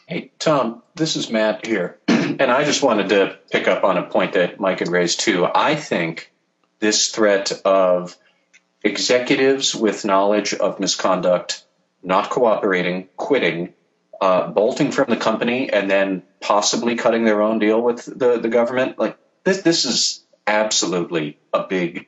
Hey, 0.06 0.30
Tom, 0.38 0.82
this 0.94 1.16
is 1.16 1.30
Matt 1.30 1.66
here. 1.66 1.98
And 2.28 2.50
I 2.50 2.64
just 2.64 2.82
wanted 2.82 3.08
to 3.08 3.38
pick 3.50 3.68
up 3.68 3.84
on 3.84 3.96
a 3.96 4.02
point 4.02 4.34
that 4.34 4.60
Mike 4.60 4.80
had 4.80 4.88
raised 4.88 5.20
too. 5.20 5.46
I 5.46 5.74
think 5.74 6.30
this 6.78 7.08
threat 7.08 7.52
of 7.64 8.18
executives 8.82 9.74
with 9.74 10.04
knowledge 10.04 10.54
of 10.54 10.80
misconduct 10.80 11.64
not 12.02 12.30
cooperating, 12.30 13.08
quitting, 13.16 13.74
uh, 14.20 14.48
bolting 14.48 14.92
from 14.92 15.06
the 15.08 15.16
company, 15.16 15.70
and 15.72 15.90
then 15.90 16.22
possibly 16.40 16.96
cutting 16.96 17.24
their 17.24 17.42
own 17.42 17.58
deal 17.58 17.80
with 17.80 18.04
the, 18.04 18.38
the 18.38 18.48
government. 18.48 18.98
Like 18.98 19.18
this, 19.44 19.62
this 19.62 19.84
is 19.84 20.24
absolutely 20.46 21.38
a 21.52 21.66
big 21.66 22.06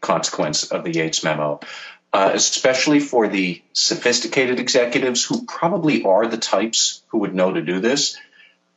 consequence 0.00 0.70
of 0.70 0.84
the 0.84 0.92
Yates 0.92 1.24
memo, 1.24 1.60
uh, 2.12 2.30
especially 2.34 3.00
for 3.00 3.28
the 3.28 3.62
sophisticated 3.72 4.60
executives 4.60 5.24
who 5.24 5.44
probably 5.46 6.04
are 6.04 6.26
the 6.26 6.38
types 6.38 7.02
who 7.08 7.18
would 7.18 7.34
know 7.34 7.52
to 7.52 7.62
do 7.62 7.80
this. 7.80 8.16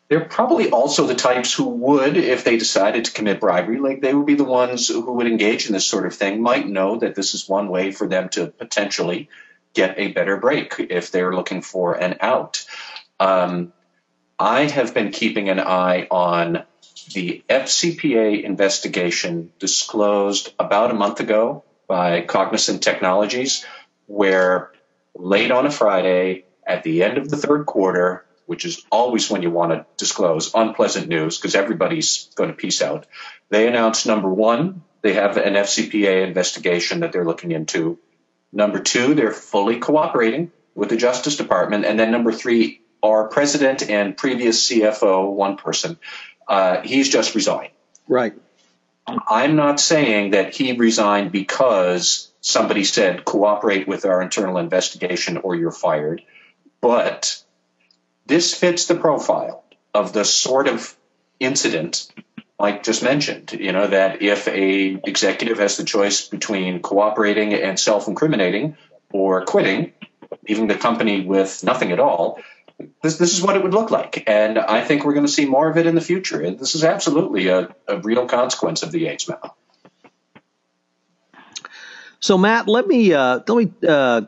They're 0.10 0.26
probably 0.26 0.70
also 0.70 1.08
the 1.08 1.16
types 1.16 1.54
who 1.54 1.66
would, 1.66 2.18
if 2.18 2.44
they 2.44 2.58
decided 2.58 3.06
to 3.06 3.12
commit 3.12 3.40
bribery, 3.40 3.80
like 3.80 4.02
they 4.02 4.14
would 4.14 4.26
be 4.26 4.36
the 4.36 4.44
ones 4.44 4.90
who 4.90 5.14
would 5.14 5.28
engage 5.28 5.68
in 5.68 5.74
this 5.74 5.90
sort 5.90 6.06
of 6.06 6.14
thing, 6.14 6.42
might 6.42 6.68
know 6.68 6.98
that 6.98 7.16
this 7.16 7.34
is 7.34 7.50
one 7.50 7.70
way 7.70 7.92
for 7.92 8.08
them 8.08 8.30
to 8.30 8.48
potentially 8.48 9.30
get 9.74 9.98
a 9.98 10.12
better 10.12 10.38
break 10.38 10.76
if 10.80 11.12
they're 11.12 11.34
looking 11.34 11.62
for 11.62 11.94
an 11.94 12.18
out. 12.20 12.66
Um, 13.20 13.74
I 14.38 14.64
have 14.64 14.94
been 14.94 15.12
keeping 15.12 15.50
an 15.50 15.60
eye 15.60 16.08
on 16.12 16.64
the 17.14 17.44
FCPA 17.50 18.44
investigation 18.44 19.52
disclosed 19.60 20.54
about 20.60 20.92
a 20.92 20.96
month 20.96 21.20
ago 21.20 21.64
by 21.88 22.22
Cognizant 22.22 22.82
Technologies, 22.82 23.66
where 24.08 24.72
late 25.16 25.52
on 25.52 25.66
a 25.66 25.72
Friday 25.72 26.46
at 26.66 26.84
the 26.84 27.04
end 27.04 27.18
of 27.18 27.30
the 27.30 27.38
third 27.38 27.66
quarter, 27.66 28.26
which 28.54 28.66
is 28.66 28.86
always 28.92 29.32
when 29.32 29.42
you 29.42 29.50
want 29.50 29.72
to 29.72 29.84
disclose 29.98 30.54
unpleasant 30.54 31.08
news 31.08 31.40
because 31.40 31.56
everybody's 31.56 32.30
going 32.36 32.52
to 32.52 32.56
peace 32.56 32.84
out, 32.84 33.08
they 33.50 33.68
announced 33.68 34.06
number 34.06 34.30
one, 34.30 34.84
they 35.02 35.14
have 35.14 35.38
an 35.38 35.56
FCPA 35.56 36.28
investigation 36.28 37.00
that 37.00 37.12
they're 37.12 37.26
looking 37.26 37.50
into. 37.52 37.98
Number 38.52 38.80
two, 38.80 39.16
they're 39.16 39.32
fully 39.32 39.80
cooperating 39.80 40.52
with 40.76 40.90
the 40.90 40.98
Justice 40.98 41.36
Department. 41.36 41.84
And 41.84 42.00
then 42.00 42.12
number 42.12 42.32
three, 42.32 42.82
our 43.02 43.28
president 43.28 43.90
and 43.90 44.16
previous 44.16 44.70
CFO, 44.70 45.34
one 45.34 45.58
person, 45.58 45.98
uh, 46.48 46.82
he's 46.82 47.10
just 47.10 47.34
resigned. 47.34 47.72
Right. 48.08 48.34
I'm 49.08 49.56
not 49.56 49.80
saying 49.80 50.32
that 50.32 50.54
he 50.54 50.74
resigned 50.74 51.32
because 51.32 52.32
somebody 52.42 52.84
said 52.84 53.26
cooperate 53.26 53.88
with 53.88 54.06
our 54.06 54.22
internal 54.22 54.60
investigation 54.60 55.38
or 55.38 55.56
you're 55.56 55.72
fired, 55.72 56.22
but 56.82 57.43
this 58.26 58.54
fits 58.54 58.86
the 58.86 58.96
profile 58.96 59.64
of 59.94 60.14
the 60.14 60.26
sort 60.26 60.68
of 60.68 60.96
incident 61.40 62.12
Mike 62.64 62.84
just 62.84 63.04
mentioned, 63.04 63.52
you 63.52 63.74
know, 63.74 63.88
that 63.88 64.22
if 64.22 64.48
a 64.48 64.98
executive 65.04 65.58
has 65.58 65.76
the 65.76 65.84
choice 65.84 66.30
between 66.30 66.82
cooperating 66.82 67.54
and 67.54 67.78
self-incriminating 67.78 68.78
or 69.12 69.44
quitting, 69.44 69.92
leaving 70.48 70.68
the 70.68 70.76
company 70.76 71.26
with 71.26 71.62
nothing 71.66 71.92
at 71.92 72.00
all, 72.00 72.40
this, 73.02 73.18
this 73.18 73.34
is 73.34 73.42
what 73.42 73.58
it 73.58 73.64
would 73.64 73.74
look 73.74 73.92
like. 73.92 74.24
And 74.28 74.58
I 74.58 74.82
think 74.82 75.04
we're 75.04 75.14
going 75.14 75.26
to 75.26 75.32
see 75.32 75.46
more 75.46 75.70
of 75.70 75.76
it 75.78 75.86
in 75.86 75.94
the 75.94 76.02
future. 76.02 76.50
This 76.52 76.76
is 76.76 76.86
absolutely 76.86 77.48
a, 77.48 77.76
a 77.86 77.98
real 77.98 78.28
consequence 78.28 78.82
of 78.82 78.94
the 78.94 79.00
Yates 79.00 79.28
memo. 79.28 79.54
So, 82.22 82.38
Matt, 82.38 82.70
let 82.70 82.88
me 82.88 83.14
uh, 83.14 83.42
let 83.46 83.58
me 83.58 83.74
uh, 83.86 84.22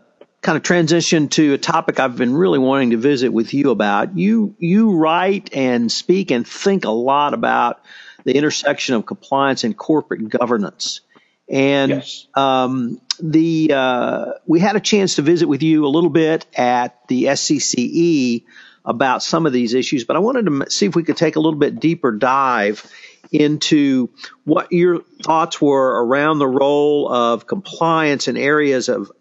kind 0.45 0.57
of 0.57 0.61
transition 0.61 1.27
to 1.27 1.55
a 1.55 1.57
topic 1.57 1.99
I've 1.99 2.17
been 2.17 2.35
really 2.35 2.59
wanting 2.59 2.91
to 2.91 2.97
visit 2.97 3.29
with 3.29 3.55
you 3.55 3.71
about. 3.71 4.15
You 4.15 4.55
you 4.59 4.95
write 4.95 5.49
and 5.55 5.91
speak 5.91 6.29
and 6.29 6.47
think 6.47 6.85
a 6.85 6.91
lot 6.91 7.33
about 7.33 7.81
the 8.25 8.35
intersection 8.35 8.93
of 8.93 9.07
compliance 9.07 9.63
and 9.63 9.75
corporate 9.75 10.29
governance. 10.29 11.01
And 11.49 11.89
yes. 11.89 12.27
um, 12.35 13.01
the 13.19 13.71
uh, 13.73 14.25
we 14.45 14.59
had 14.59 14.75
a 14.75 14.79
chance 14.79 15.15
to 15.15 15.23
visit 15.23 15.47
with 15.47 15.63
you 15.63 15.87
a 15.87 15.89
little 15.89 16.11
bit 16.11 16.45
at 16.55 17.07
the 17.07 17.23
SCCE 17.23 18.43
about 18.85 19.23
some 19.23 19.47
of 19.47 19.53
these 19.53 19.73
issues, 19.73 20.03
but 20.03 20.15
I 20.15 20.19
wanted 20.19 20.45
to 20.45 20.69
see 20.69 20.85
if 20.85 20.95
we 20.95 21.01
could 21.01 21.17
take 21.17 21.37
a 21.37 21.39
little 21.39 21.59
bit 21.59 21.79
deeper 21.79 22.11
dive 22.11 22.87
into 23.31 24.11
what 24.43 24.71
your 24.71 25.01
thoughts 25.23 25.59
were 25.59 26.05
around 26.05 26.37
the 26.37 26.47
role 26.47 27.11
of 27.11 27.47
compliance 27.47 28.27
in 28.27 28.37
areas 28.37 28.89
of 28.89 29.11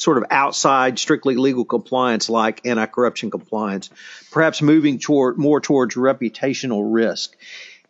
sort 0.00 0.18
of 0.18 0.24
outside 0.30 0.98
strictly 0.98 1.36
legal 1.36 1.64
compliance 1.64 2.30
like 2.30 2.66
anti-corruption 2.66 3.30
compliance, 3.30 3.90
perhaps 4.30 4.62
moving 4.62 4.98
toward 4.98 5.38
more 5.38 5.60
towards 5.60 5.94
reputational 5.94 6.82
risk. 6.84 7.36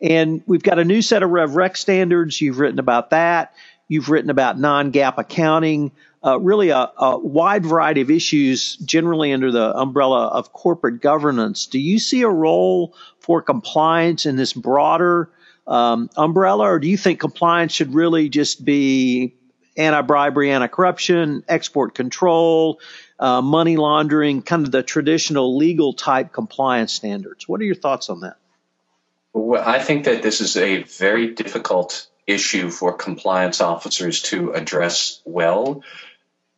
And 0.01 0.41
we've 0.45 0.63
got 0.63 0.79
a 0.79 0.85
new 0.85 1.01
set 1.01 1.23
of 1.23 1.29
Rev 1.29 1.55
Rec 1.55 1.77
standards. 1.77 2.41
You've 2.41 2.59
written 2.59 2.79
about 2.79 3.11
that. 3.11 3.53
You've 3.87 4.09
written 4.09 4.29
about 4.29 4.59
non-GAAP 4.59 5.17
accounting. 5.17 5.91
Uh, 6.23 6.39
really 6.39 6.69
a, 6.69 6.91
a, 6.97 7.17
wide 7.17 7.65
variety 7.65 8.01
of 8.01 8.11
issues 8.11 8.75
generally 8.75 9.33
under 9.33 9.51
the 9.51 9.75
umbrella 9.75 10.27
of 10.27 10.53
corporate 10.53 11.01
governance. 11.01 11.65
Do 11.65 11.79
you 11.79 11.97
see 11.97 12.21
a 12.21 12.29
role 12.29 12.93
for 13.19 13.41
compliance 13.41 14.27
in 14.27 14.35
this 14.35 14.53
broader 14.53 15.31
um, 15.65 16.09
umbrella, 16.15 16.65
or 16.65 16.79
do 16.79 16.87
you 16.87 16.97
think 16.97 17.19
compliance 17.19 17.71
should 17.71 17.95
really 17.95 18.29
just 18.29 18.63
be 18.63 19.33
anti-bribery, 19.77 20.51
anti-corruption, 20.51 21.43
export 21.47 21.95
control, 21.95 22.79
uh, 23.19 23.41
money 23.41 23.77
laundering, 23.77 24.41
kind 24.41 24.65
of 24.65 24.71
the 24.71 24.83
traditional 24.83 25.57
legal 25.57 25.93
type 25.93 26.33
compliance 26.33 26.93
standards? 26.93 27.47
What 27.47 27.61
are 27.61 27.65
your 27.65 27.75
thoughts 27.75 28.09
on 28.09 28.21
that? 28.21 28.37
Well, 29.33 29.63
I 29.65 29.79
think 29.79 30.05
that 30.05 30.23
this 30.23 30.41
is 30.41 30.57
a 30.57 30.83
very 30.83 31.33
difficult 31.33 32.07
issue 32.27 32.69
for 32.69 32.93
compliance 32.93 33.61
officers 33.61 34.21
to 34.23 34.51
address 34.51 35.21
well, 35.25 35.83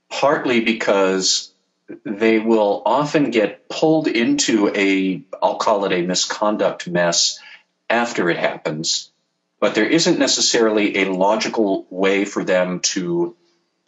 partly 0.09 0.61
because 0.61 1.51
they 2.03 2.39
will 2.39 2.81
often 2.85 3.31
get 3.31 3.69
pulled 3.69 4.07
into 4.07 4.69
a, 4.73 5.23
I'll 5.41 5.57
call 5.57 5.85
it 5.85 5.91
a 5.91 6.01
misconduct 6.01 6.87
mess 6.87 7.39
after 7.89 8.29
it 8.29 8.37
happens, 8.37 9.11
but 9.63 9.75
there 9.75 9.87
isn't 9.87 10.19
necessarily 10.19 10.97
a 10.97 11.05
logical 11.05 11.87
way 11.89 12.25
for 12.25 12.43
them 12.43 12.81
to 12.81 13.33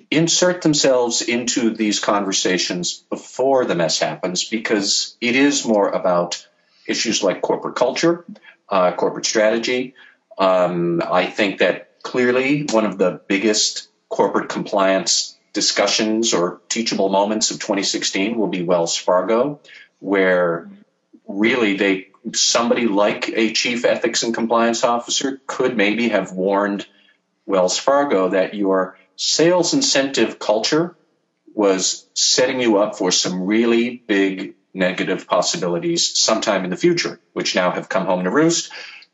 insert 0.09 0.61
themselves 0.61 1.21
into 1.21 1.71
these 1.71 1.99
conversations 1.99 3.03
before 3.09 3.65
the 3.65 3.75
mess 3.75 3.99
happens 3.99 4.45
because 4.45 5.17
it 5.19 5.35
is 5.35 5.65
more 5.65 5.89
about 5.89 6.47
issues 6.87 7.21
like 7.21 7.41
corporate 7.41 7.75
culture, 7.75 8.23
uh, 8.69 8.93
corporate 8.93 9.25
strategy. 9.25 9.95
Um, 10.37 11.01
I 11.05 11.25
think 11.25 11.57
that 11.57 12.01
clearly 12.03 12.65
one 12.71 12.85
of 12.85 12.97
the 12.97 13.19
biggest 13.27 13.89
corporate 14.07 14.47
compliance 14.47 15.37
discussions 15.51 16.33
or 16.33 16.61
teachable 16.69 17.09
moments 17.09 17.51
of 17.51 17.59
2016 17.59 18.37
will 18.37 18.47
be 18.47 18.63
Wells 18.63 18.95
Fargo, 18.95 19.59
where 19.99 20.69
really 21.27 21.75
they 21.75 22.07
somebody 22.33 22.87
like 22.87 23.29
a 23.29 23.53
chief 23.53 23.85
ethics 23.85 24.23
and 24.23 24.33
compliance 24.33 24.83
officer 24.83 25.41
could 25.45 25.77
maybe 25.77 26.09
have 26.09 26.31
warned 26.31 26.85
Wells 27.45 27.77
Fargo 27.77 28.29
that 28.29 28.53
your 28.53 28.97
sales 29.15 29.73
incentive 29.73 30.39
culture 30.39 30.95
was 31.53 32.07
setting 32.13 32.59
you 32.59 32.77
up 32.77 32.97
for 32.97 33.11
some 33.11 33.43
really 33.43 34.03
big 34.07 34.55
negative 34.73 35.27
possibilities 35.27 36.19
sometime 36.19 36.65
in 36.65 36.69
the 36.69 36.75
future, 36.75 37.19
which 37.33 37.55
now 37.55 37.71
have 37.71 37.87
come 37.87 38.05
home 38.05 38.25
to 38.25 38.29
roost 38.29 38.71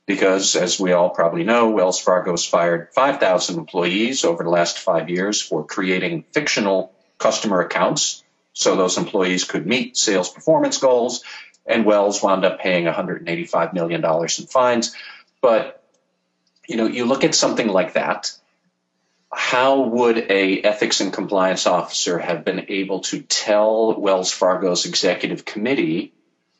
because, 0.07 0.55
as 0.55 0.79
we 0.79 0.91
all 0.91 1.09
probably 1.09 1.43
know, 1.43 1.69
Wells 1.69 2.01
Fargo 2.01 2.31
has 2.31 2.45
fired 2.45 2.89
5,000 2.93 3.59
employees 3.59 4.25
over 4.25 4.43
the 4.43 4.49
last 4.49 4.79
five 4.79 5.09
years 5.09 5.41
for 5.41 5.63
creating 5.63 6.25
fictional 6.31 6.93
customer 7.19 7.61
accounts 7.61 8.23
so 8.53 8.75
those 8.75 8.97
employees 8.97 9.43
could 9.43 9.65
meet 9.65 9.95
sales 9.95 10.29
performance 10.29 10.79
goals. 10.79 11.23
And 11.65 11.85
Wells 11.85 12.21
wound 12.23 12.43
up 12.43 12.59
paying 12.59 12.85
$185 12.85 13.73
million 13.73 14.03
in 14.03 14.47
fines. 14.47 14.95
But, 15.41 15.83
you 16.67 16.75
know, 16.75 16.87
you 16.87 17.05
look 17.05 17.23
at 17.23 17.35
something 17.35 17.67
like 17.67 17.93
that, 17.93 18.31
how 19.31 19.81
would 19.81 20.17
a 20.17 20.61
ethics 20.61 20.99
and 20.99 21.13
compliance 21.13 21.65
officer 21.65 22.19
have 22.19 22.43
been 22.43 22.65
able 22.69 22.99
to 23.01 23.21
tell 23.21 23.99
Wells 23.99 24.31
Fargo's 24.31 24.85
executive 24.85 25.45
committee 25.45 26.13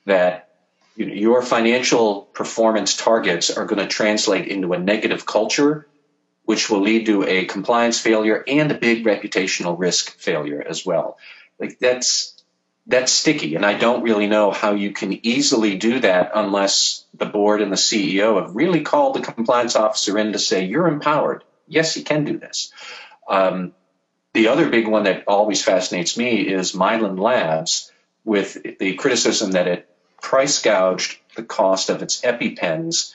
that 0.05 0.49
you 0.95 1.05
know, 1.05 1.13
your 1.13 1.41
financial 1.41 2.21
performance 2.21 2.95
targets 2.95 3.49
are 3.49 3.65
going 3.65 3.79
to 3.79 3.87
translate 3.87 4.47
into 4.47 4.73
a 4.73 4.79
negative 4.79 5.25
culture, 5.25 5.87
which 6.45 6.69
will 6.69 6.81
lead 6.81 7.05
to 7.07 7.23
a 7.23 7.45
compliance 7.45 7.99
failure 7.99 8.43
and 8.47 8.71
a 8.71 8.77
big 8.77 9.05
reputational 9.05 9.77
risk 9.77 10.17
failure 10.17 10.63
as 10.65 10.85
well. 10.85 11.17
Like 11.59 11.79
that's 11.79 12.40
that's 12.87 13.11
sticky, 13.11 13.55
and 13.55 13.65
I 13.65 13.77
don't 13.77 14.03
really 14.03 14.27
know 14.27 14.51
how 14.51 14.73
you 14.73 14.91
can 14.91 15.25
easily 15.25 15.77
do 15.77 15.99
that 15.99 16.31
unless 16.33 17.05
the 17.13 17.25
board 17.25 17.61
and 17.61 17.71
the 17.71 17.77
CEO 17.77 18.41
have 18.41 18.55
really 18.55 18.81
called 18.81 19.15
the 19.15 19.21
compliance 19.21 19.75
officer 19.75 20.17
in 20.17 20.33
to 20.33 20.39
say 20.39 20.65
you're 20.65 20.87
empowered. 20.87 21.43
Yes, 21.67 21.95
you 21.95 22.03
can 22.03 22.25
do 22.25 22.37
this. 22.37 22.73
Um, 23.29 23.73
the 24.33 24.47
other 24.47 24.69
big 24.69 24.87
one 24.87 25.03
that 25.03 25.25
always 25.27 25.63
fascinates 25.63 26.17
me 26.17 26.41
is 26.41 26.73
Mylan 26.73 27.19
Labs 27.19 27.91
with 28.23 28.77
the 28.79 28.95
criticism 28.95 29.51
that 29.51 29.67
it 29.67 29.89
price 30.21 30.61
gouged 30.61 31.17
the 31.35 31.43
cost 31.43 31.89
of 31.89 32.01
its 32.01 32.21
EpiPens 32.21 33.13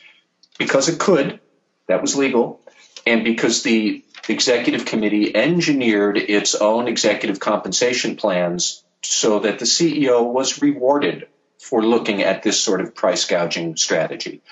because 0.58 0.88
it 0.88 0.98
could, 0.98 1.40
that 1.86 2.02
was 2.02 2.16
legal, 2.16 2.60
and 3.06 3.24
because 3.24 3.62
the 3.62 4.04
executive 4.28 4.84
committee 4.84 5.34
engineered 5.34 6.16
its 6.16 6.54
own 6.54 6.88
executive 6.88 7.38
compensation 7.38 8.16
plans 8.16 8.82
so 9.06 9.40
that 9.40 9.58
the 9.58 9.64
CEO 9.64 10.32
was 10.32 10.62
rewarded 10.62 11.28
for 11.60 11.82
looking 11.82 12.22
at 12.22 12.42
this 12.42 12.60
sort 12.60 12.80
of 12.80 12.94
price 12.94 13.24
gouging 13.24 13.76
strategy. 13.76 14.42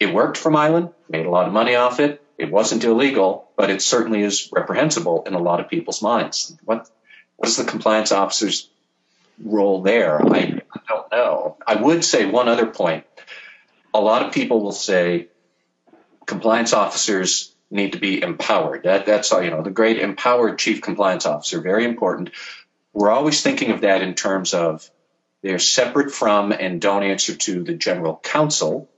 It 0.00 0.14
worked 0.14 0.36
for 0.36 0.50
Mylan, 0.50 0.92
made 1.08 1.26
a 1.26 1.30
lot 1.30 1.46
of 1.46 1.52
money 1.52 1.74
off 1.74 2.00
it. 2.00 2.22
It 2.36 2.50
wasn't 2.50 2.84
illegal, 2.84 3.50
but 3.56 3.70
it 3.70 3.82
certainly 3.82 4.22
is 4.22 4.48
reprehensible 4.52 5.24
in 5.26 5.34
a 5.34 5.40
lot 5.40 5.60
of 5.60 5.68
people's 5.68 6.02
minds. 6.02 6.56
What 6.64 6.88
what 7.36 7.48
is 7.48 7.56
the 7.56 7.64
compliance 7.64 8.12
officer's 8.12 8.68
role 9.42 9.82
there? 9.82 10.20
I, 10.20 10.60
I 10.72 10.80
don't 10.88 11.12
know. 11.12 11.56
I 11.66 11.76
would 11.76 12.04
say 12.04 12.26
one 12.26 12.48
other 12.48 12.66
point. 12.66 13.04
A 13.94 14.00
lot 14.00 14.24
of 14.24 14.32
people 14.32 14.62
will 14.62 14.72
say 14.72 15.28
compliance 16.26 16.72
officers 16.72 17.54
need 17.70 17.92
to 17.92 17.98
be 17.98 18.22
empowered. 18.22 18.84
That, 18.84 19.06
that's 19.06 19.30
you 19.32 19.50
know 19.50 19.62
the 19.62 19.70
great 19.70 19.98
empowered 19.98 20.58
chief 20.58 20.80
compliance 20.80 21.26
officer, 21.26 21.60
very 21.60 21.84
important. 21.84 22.30
We're 22.92 23.10
always 23.10 23.42
thinking 23.42 23.70
of 23.70 23.82
that 23.82 24.02
in 24.02 24.14
terms 24.14 24.54
of 24.54 24.88
they're 25.42 25.58
separate 25.58 26.10
from 26.10 26.52
and 26.52 26.80
don't 26.80 27.04
answer 27.04 27.34
to 27.34 27.62
the 27.62 27.74
general 27.74 28.18
counsel, 28.22 28.88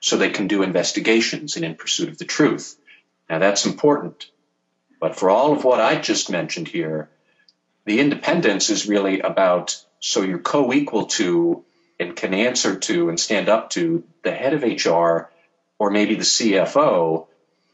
so 0.00 0.16
they 0.16 0.30
can 0.30 0.48
do 0.48 0.62
investigations 0.62 1.56
and 1.56 1.64
in 1.64 1.76
pursuit 1.76 2.08
of 2.08 2.18
the 2.18 2.24
truth. 2.24 2.76
Now 3.28 3.38
that's 3.38 3.66
important. 3.66 4.26
But 5.00 5.16
for 5.16 5.30
all 5.30 5.52
of 5.52 5.64
what 5.64 5.80
I 5.80 6.00
just 6.00 6.30
mentioned 6.30 6.68
here, 6.68 7.08
the 7.84 8.00
independence 8.00 8.70
is 8.70 8.86
really 8.86 9.20
about 9.20 9.84
so 10.00 10.22
you're 10.22 10.38
co-equal 10.38 11.06
to 11.06 11.64
and 11.98 12.16
can 12.16 12.34
answer 12.34 12.76
to 12.76 13.08
and 13.08 13.18
stand 13.18 13.48
up 13.48 13.70
to 13.70 14.04
the 14.22 14.32
head 14.32 14.54
of 14.54 14.62
HR 14.62 15.30
or 15.78 15.90
maybe 15.90 16.16
the 16.16 16.22
CFO 16.22 17.26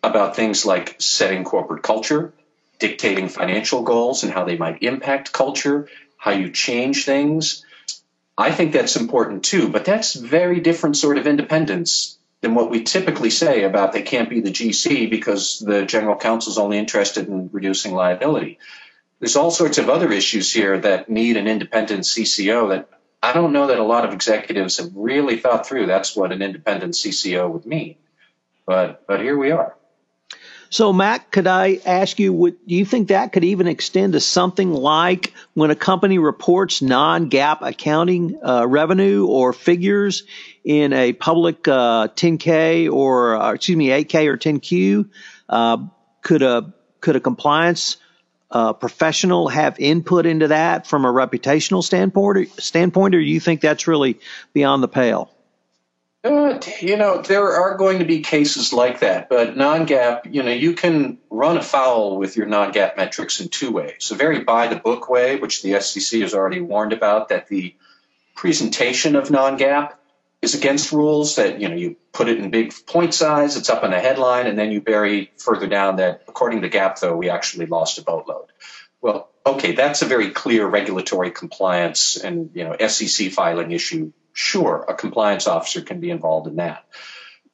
about 0.02 0.36
things 0.36 0.64
like 0.64 0.96
setting 1.00 1.44
corporate 1.44 1.82
culture, 1.82 2.32
dictating 2.78 3.28
financial 3.28 3.82
goals 3.82 4.22
and 4.22 4.32
how 4.32 4.44
they 4.44 4.56
might 4.56 4.82
impact 4.82 5.32
culture, 5.32 5.88
how 6.16 6.32
you 6.32 6.50
change 6.50 7.04
things. 7.04 7.64
I 8.36 8.52
think 8.52 8.72
that's 8.72 8.96
important 8.96 9.44
too, 9.44 9.68
but 9.68 9.84
that's 9.84 10.14
very 10.14 10.60
different 10.60 10.96
sort 10.96 11.18
of 11.18 11.26
independence 11.26 12.18
than 12.40 12.54
what 12.54 12.70
we 12.70 12.84
typically 12.84 13.30
say 13.30 13.64
about 13.64 13.92
they 13.92 14.02
can't 14.02 14.30
be 14.30 14.40
the 14.40 14.50
GC 14.50 15.10
because 15.10 15.58
the 15.58 15.84
general 15.84 16.16
counsel 16.16 16.52
is 16.52 16.58
only 16.58 16.78
interested 16.78 17.26
in 17.26 17.50
reducing 17.52 17.94
liability. 17.94 18.58
There's 19.18 19.34
all 19.34 19.50
sorts 19.50 19.78
of 19.78 19.88
other 19.88 20.12
issues 20.12 20.52
here 20.52 20.78
that 20.78 21.08
need 21.08 21.36
an 21.36 21.48
independent 21.48 22.04
CCO 22.04 22.68
that 22.68 22.88
I 23.20 23.32
don't 23.32 23.52
know 23.52 23.66
that 23.66 23.80
a 23.80 23.84
lot 23.84 24.04
of 24.04 24.12
executives 24.12 24.78
have 24.78 24.92
really 24.94 25.38
thought 25.38 25.66
through. 25.66 25.86
That's 25.86 26.14
what 26.14 26.30
an 26.30 26.40
independent 26.40 26.94
CCO 26.94 27.50
would 27.50 27.66
mean. 27.66 27.96
But 28.64 29.04
but 29.08 29.20
here 29.20 29.36
we 29.36 29.50
are. 29.50 29.74
So, 30.70 30.92
Matt, 30.92 31.30
could 31.30 31.46
I 31.46 31.80
ask 31.86 32.18
you, 32.18 32.32
would, 32.32 32.66
do 32.66 32.74
you 32.74 32.84
think 32.84 33.08
that 33.08 33.32
could 33.32 33.44
even 33.44 33.66
extend 33.66 34.12
to 34.12 34.20
something 34.20 34.70
like 34.72 35.32
when 35.54 35.70
a 35.70 35.74
company 35.74 36.18
reports 36.18 36.82
non 36.82 37.30
GAAP 37.30 37.58
accounting 37.62 38.38
uh, 38.44 38.66
revenue 38.66 39.26
or 39.26 39.52
figures 39.54 40.24
in 40.64 40.92
a 40.92 41.14
public 41.14 41.66
uh, 41.66 42.08
10K 42.08 42.92
or, 42.92 43.36
uh, 43.36 43.52
excuse 43.54 43.78
me, 43.78 43.88
8K 43.88 44.26
or 44.26 44.36
10Q? 44.36 45.08
Uh, 45.48 45.78
could 46.20 46.42
a 46.42 46.74
could 47.00 47.16
a 47.16 47.20
compliance 47.20 47.96
uh, 48.50 48.72
professional 48.72 49.48
have 49.48 49.78
input 49.78 50.26
into 50.26 50.48
that 50.48 50.86
from 50.86 51.04
a 51.04 51.12
reputational 51.12 51.82
standpoint? 51.82 52.50
Standpoint, 52.60 53.14
or 53.14 53.20
do 53.20 53.24
you 53.24 53.40
think 53.40 53.60
that's 53.60 53.86
really 53.86 54.18
beyond 54.52 54.82
the 54.82 54.88
pale? 54.88 55.30
You 56.28 56.96
know, 56.96 57.22
there 57.22 57.52
are 57.52 57.76
going 57.76 58.00
to 58.00 58.04
be 58.04 58.20
cases 58.20 58.72
like 58.72 59.00
that, 59.00 59.28
but 59.28 59.56
non-GAAP, 59.56 60.34
you 60.34 60.42
know, 60.42 60.50
you 60.50 60.74
can 60.74 61.18
run 61.30 61.56
afoul 61.56 62.18
with 62.18 62.36
your 62.36 62.46
non-GAAP 62.46 62.96
metrics 62.96 63.40
in 63.40 63.48
two 63.48 63.72
ways. 63.72 64.10
A 64.10 64.14
very 64.14 64.44
by-the-book 64.44 65.08
way, 65.08 65.36
which 65.36 65.62
the 65.62 65.80
SEC 65.80 66.20
has 66.20 66.34
already 66.34 66.60
warned 66.60 66.92
about, 66.92 67.30
that 67.30 67.48
the 67.48 67.74
presentation 68.34 69.16
of 69.16 69.30
non-GAAP 69.30 69.92
is 70.42 70.54
against 70.54 70.92
rules 70.92 71.36
that, 71.36 71.60
you 71.60 71.68
know, 71.68 71.74
you 71.74 71.96
put 72.12 72.28
it 72.28 72.38
in 72.38 72.50
big 72.50 72.74
point 72.86 73.14
size, 73.14 73.56
it's 73.56 73.70
up 73.70 73.82
in 73.82 73.92
a 73.92 74.00
headline, 74.00 74.46
and 74.46 74.58
then 74.58 74.70
you 74.70 74.80
bury 74.80 75.32
further 75.38 75.66
down 75.66 75.96
that, 75.96 76.22
according 76.28 76.60
to 76.62 76.68
GAAP, 76.68 77.00
though, 77.00 77.16
we 77.16 77.30
actually 77.30 77.66
lost 77.66 77.98
a 77.98 78.02
boatload. 78.02 78.46
Well, 79.00 79.30
okay, 79.46 79.72
that's 79.72 80.02
a 80.02 80.06
very 80.06 80.30
clear 80.30 80.66
regulatory 80.66 81.30
compliance 81.30 82.16
and, 82.16 82.50
you 82.54 82.64
know, 82.64 82.76
SEC 82.86 83.32
filing 83.32 83.72
issue 83.72 84.12
Sure, 84.40 84.84
a 84.86 84.94
compliance 84.94 85.48
officer 85.48 85.80
can 85.80 85.98
be 85.98 86.10
involved 86.10 86.46
in 86.46 86.56
that. 86.56 86.84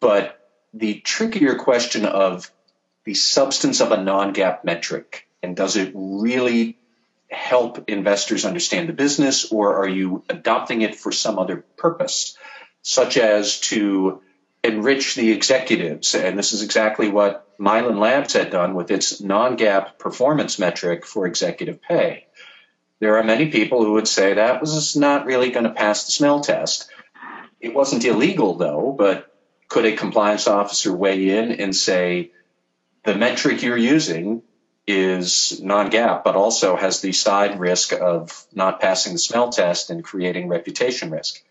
But 0.01 0.39
the 0.75 1.01
trickier 1.01 1.55
question 1.55 2.05
of 2.05 2.51
the 3.05 3.15
substance 3.15 3.81
of 3.81 3.91
a 3.91 4.03
non 4.03 4.35
GAAP 4.35 4.65
metric 4.65 5.27
and 5.43 5.57
does 5.57 5.77
it 5.77 5.93
really 5.95 6.77
help 7.31 7.89
investors 7.89 8.45
understand 8.45 8.91
the 8.91 8.93
business 8.93 9.51
or 9.51 9.77
are 9.77 9.89
you 9.89 10.25
adopting 10.29 10.83
it 10.83 10.95
for 10.95 11.11
some 11.11 11.39
other 11.39 11.65
purpose, 11.79 12.37
such 12.83 13.17
as 13.17 13.61
to 13.61 14.21
enrich 14.63 15.15
the 15.15 15.33
executives? 15.33 16.15
And 16.15 16.39
this 16.39 16.53
is 16.53 16.63
exactly 16.63 17.09
what 17.09 17.59
Mylan 17.59 17.99
Labs 17.99 18.35
had 18.35 18.51
done 18.51 18.75
with 18.75 18.91
its 18.91 19.23
non 19.23 19.57
GAAP 19.57 19.99
performance 19.99 20.59
metric 20.59 21.07
for 21.07 21.27
executive 21.27 21.81
pay. 21.81 22.27
There 23.01 23.19
are 23.19 23.25
many 23.25 23.51
people 23.51 23.85
who 23.85 23.93
would 23.93 24.09
say 24.09 24.35
that 24.35 24.61
was 24.61 24.97
not 24.97 25.27
really 25.27 25.51
going 25.51 25.65
to 25.65 25.71
pass 25.71 26.05
the 26.05 26.13
smell 26.13 26.41
test. 26.41 26.89
It 27.61 27.75
wasn't 27.75 28.05
illegal, 28.05 28.55
though, 28.55 28.95
but 28.97 29.33
could 29.69 29.85
a 29.85 29.97
compliance 29.97 30.47
officer 30.47 30.93
weigh 30.93 31.31
in 31.31 31.53
and 31.53 31.75
say, 31.75 32.31
the 33.05 33.15
metric 33.15 33.63
you're 33.63 33.77
using 33.77 34.43
is 34.87 35.61
non-GAAP, 35.63 36.25
but 36.25 36.37
also 36.37 36.77
has 36.77 37.01
the 37.01 37.13
side 37.13 37.59
risk 37.59 37.93
of 37.93 38.47
not 38.53 38.81
passing 38.81 39.15
the 39.15 39.19
smell 39.19 39.51
test 39.51 39.91
and 39.91 40.05
creating 40.05 40.49
reputation 40.49 41.11
risk. 41.11 41.43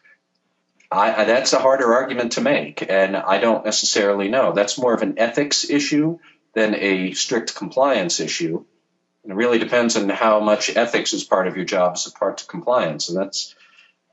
I, 0.91 1.23
that's 1.25 1.53
a 1.53 1.59
harder 1.59 1.93
argument 1.93 2.33
to 2.33 2.41
make, 2.41 2.87
and 2.87 3.17
I 3.17 3.39
don't 3.39 3.65
necessarily 3.65 4.29
know. 4.29 4.53
That's 4.53 4.77
more 4.77 4.93
of 4.93 5.01
an 5.01 5.17
ethics 5.17 5.67
issue 5.67 6.19
than 6.53 6.75
a 6.75 7.13
strict 7.13 7.55
compliance 7.55 8.19
issue. 8.19 8.65
And 9.23 9.31
it 9.31 9.35
really 9.35 9.59
depends 9.59 9.95
on 9.95 10.09
how 10.09 10.39
much 10.39 10.75
ethics 10.75 11.13
is 11.13 11.23
part 11.23 11.47
of 11.47 11.55
your 11.55 11.65
job 11.65 11.93
as 11.93 12.07
a 12.07 12.11
part 12.11 12.41
of 12.41 12.47
compliance. 12.47 13.09
And 13.09 13.17
that's, 13.17 13.55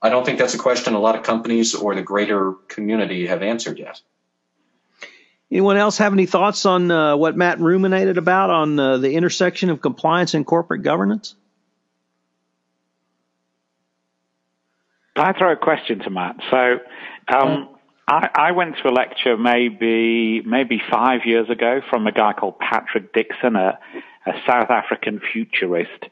I 0.00 0.08
don't 0.08 0.24
think 0.24 0.38
that's 0.38 0.54
a 0.54 0.58
question 0.58 0.94
a 0.94 1.00
lot 1.00 1.16
of 1.16 1.24
companies 1.24 1.74
or 1.74 1.94
the 1.94 2.02
greater 2.02 2.52
community 2.68 3.26
have 3.26 3.42
answered 3.42 3.78
yet. 3.78 4.00
Anyone 5.50 5.76
else 5.76 5.98
have 5.98 6.12
any 6.12 6.26
thoughts 6.26 6.64
on 6.64 6.90
uh, 6.92 7.16
what 7.16 7.36
Matt 7.36 7.58
ruminated 7.58 8.18
about 8.18 8.50
on 8.50 8.78
uh, 8.78 8.98
the 8.98 9.14
intersection 9.14 9.68
of 9.70 9.80
compliance 9.80 10.34
and 10.34 10.46
corporate 10.46 10.82
governance? 10.82 11.34
I 15.16 15.32
throw 15.32 15.52
a 15.52 15.56
question 15.56 15.98
to 16.00 16.10
Matt. 16.10 16.36
So, 16.50 16.78
um, 17.34 17.68
I, 18.10 18.28
I, 18.34 18.50
went 18.50 18.76
to 18.78 18.88
a 18.88 18.90
lecture 18.90 19.36
maybe 19.36 20.42
maybe 20.44 20.82
five 20.90 21.20
years 21.24 21.48
ago 21.48 21.80
from 21.88 22.08
a 22.08 22.12
guy 22.12 22.32
called 22.32 22.58
Patrick 22.58 23.12
Dixon, 23.12 23.54
a, 23.54 23.78
a 24.26 24.32
South 24.48 24.68
African 24.68 25.20
futurist. 25.32 26.06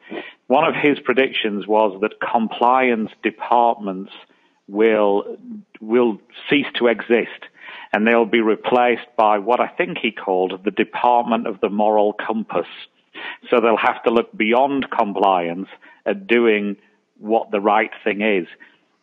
One 0.46 0.64
of 0.64 0.74
his 0.80 1.00
predictions 1.00 1.66
was 1.66 2.00
that 2.02 2.20
compliance 2.20 3.10
departments 3.24 4.12
will 4.68 5.38
will 5.80 6.20
cease 6.48 6.68
to 6.78 6.86
exist 6.86 7.42
and 7.92 8.06
they'll 8.06 8.26
be 8.26 8.42
replaced 8.42 9.08
by 9.16 9.38
what 9.38 9.58
I 9.58 9.66
think 9.66 9.98
he 9.98 10.12
called 10.12 10.60
the 10.64 10.70
Department 10.70 11.48
of 11.48 11.60
the 11.60 11.68
Moral 11.68 12.12
Compass. 12.12 12.68
So 13.50 13.60
they'll 13.60 13.76
have 13.76 14.04
to 14.04 14.10
look 14.10 14.36
beyond 14.36 14.86
compliance 14.88 15.68
at 16.06 16.28
doing 16.28 16.76
what 17.18 17.50
the 17.50 17.60
right 17.60 17.90
thing 18.04 18.20
is. 18.20 18.46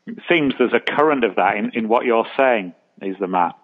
It 0.07 0.19
seems 0.29 0.53
there's 0.57 0.71
a 0.71 0.79
current 0.79 1.25
of 1.25 1.35
that 1.35 1.57
in, 1.57 1.71
in 1.73 1.89
what 1.89 2.05
you're 2.05 2.27
saying, 2.37 2.73
is 3.01 3.15
the 3.19 3.27
map. 3.27 3.59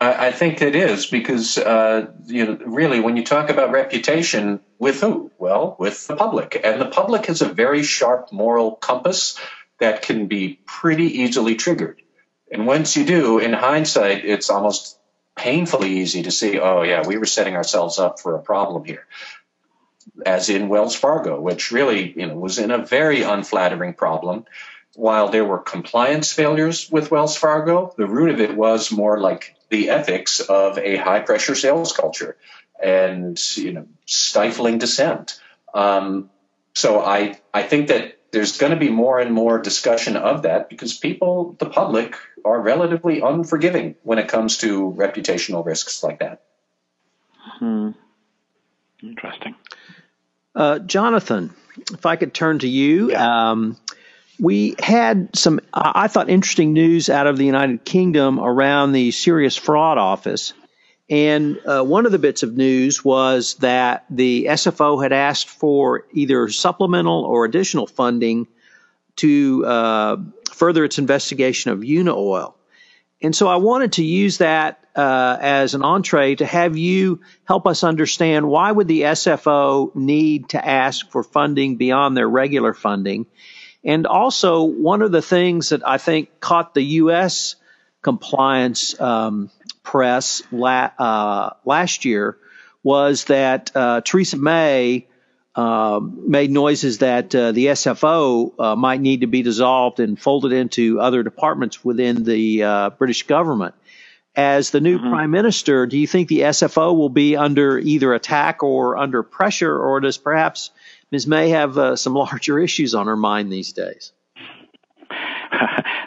I, 0.00 0.26
I 0.26 0.32
think 0.32 0.62
it 0.62 0.74
is 0.74 1.06
because, 1.06 1.58
uh, 1.58 2.10
you 2.26 2.46
know, 2.46 2.58
really, 2.66 3.00
when 3.00 3.16
you 3.16 3.24
talk 3.24 3.50
about 3.50 3.70
reputation, 3.70 4.60
with 4.78 5.00
who? 5.00 5.30
Well, 5.38 5.76
with 5.78 6.06
the 6.06 6.16
public. 6.16 6.60
And 6.62 6.80
the 6.80 6.86
public 6.86 7.26
has 7.26 7.42
a 7.42 7.48
very 7.48 7.82
sharp 7.82 8.32
moral 8.32 8.72
compass 8.72 9.38
that 9.78 10.02
can 10.02 10.26
be 10.26 10.60
pretty 10.66 11.20
easily 11.22 11.54
triggered. 11.54 12.02
And 12.50 12.66
once 12.66 12.96
you 12.96 13.04
do, 13.04 13.38
in 13.38 13.52
hindsight, 13.52 14.24
it's 14.24 14.50
almost 14.50 14.98
painfully 15.36 15.98
easy 15.98 16.22
to 16.22 16.30
see, 16.30 16.60
oh, 16.60 16.82
yeah, 16.82 17.06
we 17.06 17.16
were 17.16 17.26
setting 17.26 17.56
ourselves 17.56 17.98
up 17.98 18.20
for 18.20 18.36
a 18.36 18.42
problem 18.42 18.84
here. 18.84 19.06
As 20.24 20.48
in 20.48 20.68
Wells 20.68 20.94
Fargo, 20.94 21.40
which 21.40 21.72
really 21.72 22.12
you 22.16 22.26
know, 22.26 22.36
was 22.36 22.58
in 22.58 22.70
a 22.70 22.84
very 22.84 23.22
unflattering 23.22 23.94
problem. 23.94 24.44
While 24.96 25.28
there 25.28 25.44
were 25.44 25.58
compliance 25.58 26.32
failures 26.32 26.90
with 26.90 27.10
Wells 27.10 27.36
Fargo, 27.36 27.92
the 27.96 28.06
root 28.06 28.30
of 28.30 28.40
it 28.40 28.56
was 28.56 28.92
more 28.92 29.18
like 29.18 29.56
the 29.68 29.90
ethics 29.90 30.40
of 30.40 30.78
a 30.78 30.96
high 30.96 31.20
pressure 31.20 31.54
sales 31.54 31.92
culture 31.92 32.36
and 32.82 33.38
you 33.56 33.72
know 33.72 33.86
stifling 34.06 34.78
dissent. 34.78 35.40
Um, 35.74 36.30
so 36.74 37.00
I 37.00 37.40
I 37.52 37.62
think 37.62 37.88
that 37.88 38.18
there's 38.30 38.58
going 38.58 38.72
to 38.72 38.78
be 38.78 38.90
more 38.90 39.20
and 39.20 39.32
more 39.32 39.58
discussion 39.58 40.16
of 40.16 40.42
that 40.42 40.68
because 40.68 40.98
people, 40.98 41.56
the 41.58 41.70
public, 41.70 42.16
are 42.44 42.60
relatively 42.60 43.20
unforgiving 43.20 43.94
when 44.02 44.18
it 44.18 44.28
comes 44.28 44.58
to 44.58 44.92
reputational 44.96 45.64
risks 45.64 46.02
like 46.02 46.18
that. 46.18 46.42
Hmm. 47.38 47.90
Interesting. 49.02 49.54
Uh, 50.54 50.80
Jonathan, 50.80 51.54
if 51.92 52.06
I 52.06 52.16
could 52.16 52.34
turn 52.34 52.58
to 52.60 52.68
you. 52.68 53.12
Yeah. 53.12 53.50
Um, 53.50 53.76
we 54.38 54.74
had 54.78 55.36
some, 55.36 55.60
I 55.72 56.08
thought, 56.08 56.28
interesting 56.28 56.72
news 56.72 57.08
out 57.08 57.26
of 57.26 57.36
the 57.36 57.44
United 57.44 57.84
Kingdom 57.84 58.40
around 58.40 58.92
the 58.92 59.10
Serious 59.10 59.56
Fraud 59.56 59.98
Office. 59.98 60.52
And 61.08 61.60
uh, 61.66 61.82
one 61.82 62.06
of 62.06 62.12
the 62.12 62.18
bits 62.18 62.42
of 62.42 62.56
news 62.56 63.04
was 63.04 63.54
that 63.56 64.06
the 64.10 64.46
SFO 64.46 65.02
had 65.02 65.12
asked 65.12 65.48
for 65.48 66.06
either 66.12 66.48
supplemental 66.48 67.24
or 67.24 67.44
additional 67.44 67.86
funding 67.86 68.46
to 69.16 69.64
uh, 69.66 70.16
further 70.50 70.84
its 70.84 70.98
investigation 70.98 71.70
of 71.70 71.80
Unaoil. 71.80 72.54
And 73.22 73.34
so 73.34 73.48
I 73.48 73.56
wanted 73.56 73.92
to 73.92 74.04
use 74.04 74.38
that 74.38 74.84
uh, 74.96 75.36
as 75.40 75.74
an 75.74 75.82
entree 75.82 76.36
to 76.36 76.46
have 76.46 76.76
you 76.76 77.20
help 77.44 77.66
us 77.66 77.82
understand 77.82 78.46
why 78.48 78.70
would 78.70 78.88
the 78.88 79.02
SFO 79.02 79.94
need 79.94 80.50
to 80.50 80.64
ask 80.64 81.10
for 81.10 81.22
funding 81.22 81.76
beyond 81.76 82.16
their 82.16 82.28
regular 82.28 82.74
funding. 82.74 83.26
And 83.84 84.06
also, 84.06 84.64
one 84.64 85.02
of 85.02 85.12
the 85.12 85.22
things 85.22 85.68
that 85.68 85.86
I 85.86 85.98
think 85.98 86.40
caught 86.40 86.74
the 86.74 86.82
U.S. 86.82 87.56
compliance 88.02 88.98
um, 88.98 89.50
press 89.82 90.42
la- 90.50 90.90
uh, 90.98 91.50
last 91.64 92.04
year 92.04 92.38
was 92.82 93.24
that 93.24 93.70
uh, 93.74 94.00
Theresa 94.00 94.38
May 94.38 95.06
uh, 95.54 96.00
made 96.02 96.50
noises 96.50 96.98
that 96.98 97.34
uh, 97.34 97.52
the 97.52 97.66
SFO 97.66 98.52
uh, 98.58 98.76
might 98.76 99.00
need 99.00 99.20
to 99.20 99.26
be 99.26 99.42
dissolved 99.42 100.00
and 100.00 100.20
folded 100.20 100.52
into 100.52 101.00
other 101.00 101.22
departments 101.22 101.84
within 101.84 102.24
the 102.24 102.62
uh, 102.62 102.90
British 102.90 103.24
government. 103.24 103.74
As 104.34 104.70
the 104.70 104.80
new 104.80 104.98
mm-hmm. 104.98 105.10
prime 105.10 105.30
minister, 105.30 105.86
do 105.86 105.96
you 105.96 106.08
think 106.08 106.28
the 106.28 106.40
SFO 106.40 106.96
will 106.96 107.08
be 107.08 107.36
under 107.36 107.78
either 107.78 108.14
attack 108.14 108.64
or 108.64 108.96
under 108.96 109.22
pressure, 109.22 109.78
or 109.78 110.00
does 110.00 110.18
perhaps 110.18 110.70
Ms. 111.14 111.28
May 111.28 111.50
have 111.50 111.96
some 111.96 112.14
larger 112.14 112.58
issues 112.58 112.92
on 112.92 113.06
her 113.06 113.14
mind 113.14 113.52
these 113.52 113.72
days? 113.72 114.10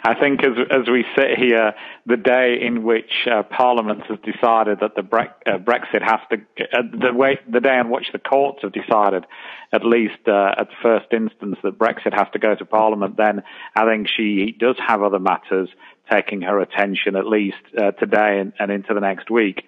I 0.04 0.14
think 0.20 0.44
as 0.44 0.52
as 0.70 0.86
we 0.86 1.02
sit 1.16 1.38
here, 1.38 1.72
the 2.04 2.18
day 2.18 2.58
in 2.60 2.82
which 2.82 3.26
uh, 3.26 3.42
Parliament 3.44 4.02
has 4.06 4.18
decided 4.18 4.80
that 4.80 4.96
the 4.96 5.02
bre- 5.02 5.32
uh, 5.46 5.56
Brexit 5.56 6.02
has 6.02 6.20
to, 6.28 6.36
uh, 6.60 6.82
the 6.92 7.14
way 7.14 7.38
the 7.50 7.60
day 7.60 7.78
on 7.78 7.88
which 7.88 8.08
the 8.12 8.18
courts 8.18 8.58
have 8.60 8.72
decided, 8.72 9.24
at 9.72 9.82
least 9.82 10.28
uh, 10.28 10.52
at 10.58 10.68
first 10.82 11.06
instance, 11.10 11.56
that 11.62 11.78
Brexit 11.78 12.12
has 12.12 12.26
to 12.34 12.38
go 12.38 12.54
to 12.54 12.66
Parliament, 12.66 13.16
then 13.16 13.42
I 13.74 13.86
think 13.86 14.08
she 14.14 14.54
does 14.60 14.76
have 14.86 15.02
other 15.02 15.18
matters 15.18 15.70
taking 16.12 16.42
her 16.42 16.60
attention, 16.60 17.16
at 17.16 17.26
least 17.26 17.56
uh, 17.78 17.92
today 17.92 18.40
and, 18.40 18.52
and, 18.58 18.70
into 18.70 18.92
the 18.92 19.00
next 19.00 19.30
week. 19.30 19.62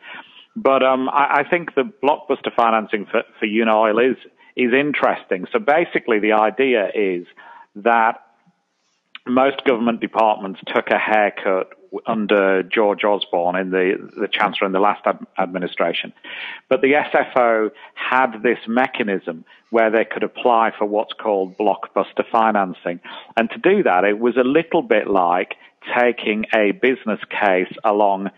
But 0.55 0.83
um, 0.83 1.09
I, 1.09 1.41
I, 1.41 1.49
think 1.49 1.75
the 1.75 1.91
blockbuster 2.03 2.55
financing 2.55 3.07
for, 3.07 3.23
for 3.39 3.47
Unaoil 3.47 4.11
is 4.11 4.17
is 4.57 4.73
interesting. 4.73 5.47
So 5.53 5.59
basically, 5.59 6.19
the 6.21 6.33
idea 6.33 6.89
is 6.95 7.27
that 7.77 8.23
most 9.27 9.65
government 9.65 10.01
departments 10.01 10.61
took 10.67 10.91
a 10.91 10.99
haircut 10.99 11.69
under 12.07 12.63
George 12.63 13.05
Osborne 13.05 13.57
in 13.57 13.71
the, 13.71 14.11
the 14.17 14.29
Chancellor 14.29 14.67
in 14.67 14.73
the 14.73 14.81
last 14.81 15.03
ad- 15.07 15.27
administration. 15.39 16.13
But 16.69 16.81
the 16.83 16.93
SFO 16.93 17.71
had 17.95 18.43
this 18.43 18.59
mechanism 18.67 19.45
where 19.71 19.91
they 19.91 20.05
could 20.05 20.23
apply 20.23 20.73
for 20.77 20.85
what's 20.87 21.13
called 21.13 21.57
blockbuster 21.59 22.25
financing. 22.31 23.01
And 23.37 23.51
to 23.51 23.59
do 23.59 23.83
that, 23.83 24.05
it 24.05 24.19
was 24.19 24.37
a 24.37 24.45
little 24.45 24.83
bit 24.83 25.09
like 25.09 25.57
taking 25.99 26.47
a 26.55 26.73
business 26.73 27.21
case 27.29 27.73
along 27.85 28.31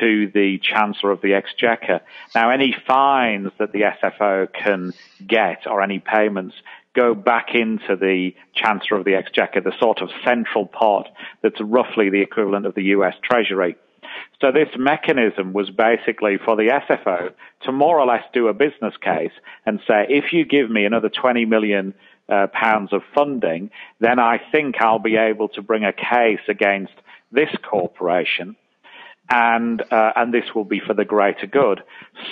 to 0.00 0.30
the 0.32 0.58
Chancellor 0.62 1.10
of 1.10 1.20
the 1.20 1.34
Exchequer. 1.34 2.00
Now, 2.34 2.50
any 2.50 2.74
fines 2.86 3.50
that 3.58 3.72
the 3.72 3.82
SFO 3.82 4.52
can 4.52 4.92
get 5.26 5.66
or 5.66 5.82
any 5.82 5.98
payments 5.98 6.54
go 6.94 7.14
back 7.14 7.54
into 7.54 7.96
the 7.96 8.34
Chancellor 8.54 8.98
of 8.98 9.04
the 9.04 9.14
Exchequer, 9.14 9.60
the 9.60 9.76
sort 9.78 10.00
of 10.00 10.10
central 10.24 10.66
pot 10.66 11.08
that's 11.42 11.60
roughly 11.60 12.10
the 12.10 12.20
equivalent 12.20 12.66
of 12.66 12.74
the 12.74 12.84
US 12.84 13.14
Treasury. 13.22 13.76
So 14.40 14.52
this 14.52 14.68
mechanism 14.76 15.52
was 15.52 15.70
basically 15.70 16.38
for 16.38 16.56
the 16.56 16.80
SFO 16.88 17.32
to 17.62 17.72
more 17.72 17.98
or 17.98 18.06
less 18.06 18.24
do 18.32 18.48
a 18.48 18.54
business 18.54 18.94
case 19.00 19.32
and 19.66 19.80
say, 19.86 20.06
if 20.08 20.32
you 20.32 20.44
give 20.44 20.70
me 20.70 20.84
another 20.84 21.08
20 21.08 21.44
million 21.46 21.94
uh, 22.28 22.46
pounds 22.48 22.92
of 22.92 23.02
funding, 23.14 23.70
then 24.00 24.18
I 24.18 24.40
think 24.52 24.76
I'll 24.80 24.98
be 24.98 25.16
able 25.16 25.48
to 25.50 25.62
bring 25.62 25.84
a 25.84 25.92
case 25.92 26.40
against 26.48 26.92
this 27.32 27.50
corporation 27.68 28.56
and 29.30 29.82
uh, 29.90 30.12
and 30.16 30.32
this 30.34 30.44
will 30.54 30.64
be 30.64 30.80
for 30.86 30.94
the 30.94 31.04
greater 31.04 31.46
good. 31.46 31.82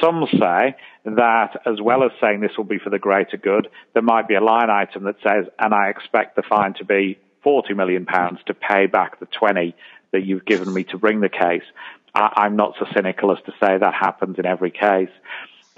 Some 0.00 0.26
say 0.38 0.76
that 1.04 1.60
as 1.66 1.80
well 1.80 2.04
as 2.04 2.10
saying 2.20 2.40
this 2.40 2.56
will 2.56 2.64
be 2.64 2.78
for 2.78 2.90
the 2.90 2.98
greater 2.98 3.36
good, 3.36 3.68
there 3.94 4.02
might 4.02 4.28
be 4.28 4.34
a 4.34 4.42
line 4.42 4.70
item 4.70 5.04
that 5.04 5.16
says, 5.22 5.46
and 5.58 5.72
I 5.72 5.88
expect 5.88 6.36
the 6.36 6.42
fine 6.42 6.74
to 6.74 6.84
be 6.84 7.18
40 7.42 7.74
million 7.74 8.06
pounds 8.06 8.40
to 8.46 8.54
pay 8.54 8.86
back 8.86 9.20
the 9.20 9.26
20 9.26 9.74
that 10.12 10.24
you've 10.24 10.44
given 10.44 10.72
me 10.72 10.84
to 10.84 10.98
bring 10.98 11.20
the 11.20 11.28
case. 11.28 11.64
I, 12.14 12.46
am 12.46 12.56
not 12.56 12.74
so 12.78 12.86
cynical 12.94 13.32
as 13.32 13.42
to 13.46 13.52
say 13.52 13.78
that 13.78 13.94
happens 13.94 14.38
in 14.38 14.44
every 14.44 14.70
case. 14.70 15.08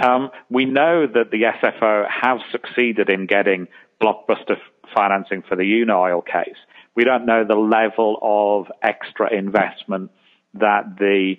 Um, 0.00 0.30
we 0.50 0.64
know 0.64 1.06
that 1.06 1.30
the 1.30 1.42
SFO 1.42 2.06
have 2.10 2.38
succeeded 2.50 3.08
in 3.08 3.26
getting 3.26 3.68
blockbuster 4.02 4.56
financing 4.94 5.42
for 5.48 5.56
the 5.56 5.62
Unaoil 5.62 6.22
case. 6.26 6.56
We 6.96 7.04
don't 7.04 7.26
know 7.26 7.44
the 7.44 7.54
level 7.54 8.18
of 8.20 8.66
extra 8.82 9.32
investment 9.32 10.10
that 10.54 10.96
the 10.98 11.36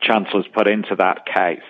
Chancellor's 0.00 0.46
put 0.52 0.66
into 0.66 0.96
that 0.96 1.26
case. 1.26 1.62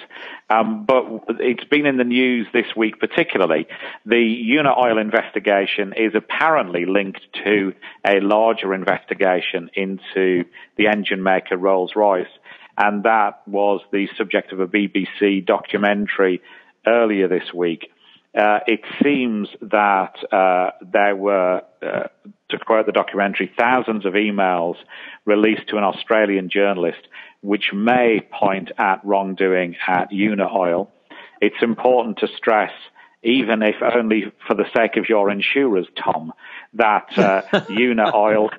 Um, 0.49 0.85
but 0.87 1.05
it's 1.41 1.65
been 1.65 1.87
in 1.87 1.97
the 1.97 2.05
news 2.05 2.47
this 2.53 2.67
week 2.77 2.99
particularly. 2.99 3.67
The 4.07 4.57
Unaoil 4.59 5.01
investigation 5.01 5.95
is 5.97 6.15
apparently 6.15 6.85
linked 6.87 7.21
to 7.45 7.75
a 8.07 8.21
larger 8.21 8.75
investigation 8.75 9.71
into 9.75 10.45
the 10.77 10.89
engine 10.89 11.23
maker 11.23 11.57
Rolls-Royce. 11.57 12.27
And 12.77 13.05
that 13.05 13.43
was 13.47 13.81
the 13.93 14.09
subject 14.17 14.53
of 14.53 14.61
a 14.61 14.67
BBC 14.67 15.45
documentary 15.45 16.41
earlier 16.87 17.29
this 17.29 17.53
week. 17.55 17.92
Uh, 18.37 18.61
it 18.67 18.81
seems 19.03 19.49
that 19.61 20.15
uh, 20.33 20.71
there 20.81 21.15
were, 21.15 21.63
uh, 21.83 22.05
to 22.49 22.59
quote 22.65 22.87
the 22.87 22.93
documentary, 22.93 23.53
thousands 23.59 24.07
of 24.07 24.15
emails 24.15 24.77
released 25.27 25.69
to 25.69 25.77
an 25.77 25.85
Australian 25.85 26.49
journalist 26.49 27.01
which 27.43 27.73
may 27.75 28.21
point 28.33 28.71
at 28.79 29.05
wrongdoing 29.05 29.77
at 29.87 30.11
Unaoil. 30.11 30.89
It's 31.41 31.61
important 31.61 32.19
to 32.19 32.29
stress, 32.37 32.73
even 33.23 33.63
if 33.63 33.77
only 33.83 34.33
for 34.47 34.55
the 34.55 34.67
sake 34.75 34.97
of 34.97 35.09
your 35.09 35.29
insurers, 35.31 35.89
Tom, 36.03 36.33
that 36.75 37.19
uh, 37.19 37.43
Unaoil, 37.69 38.51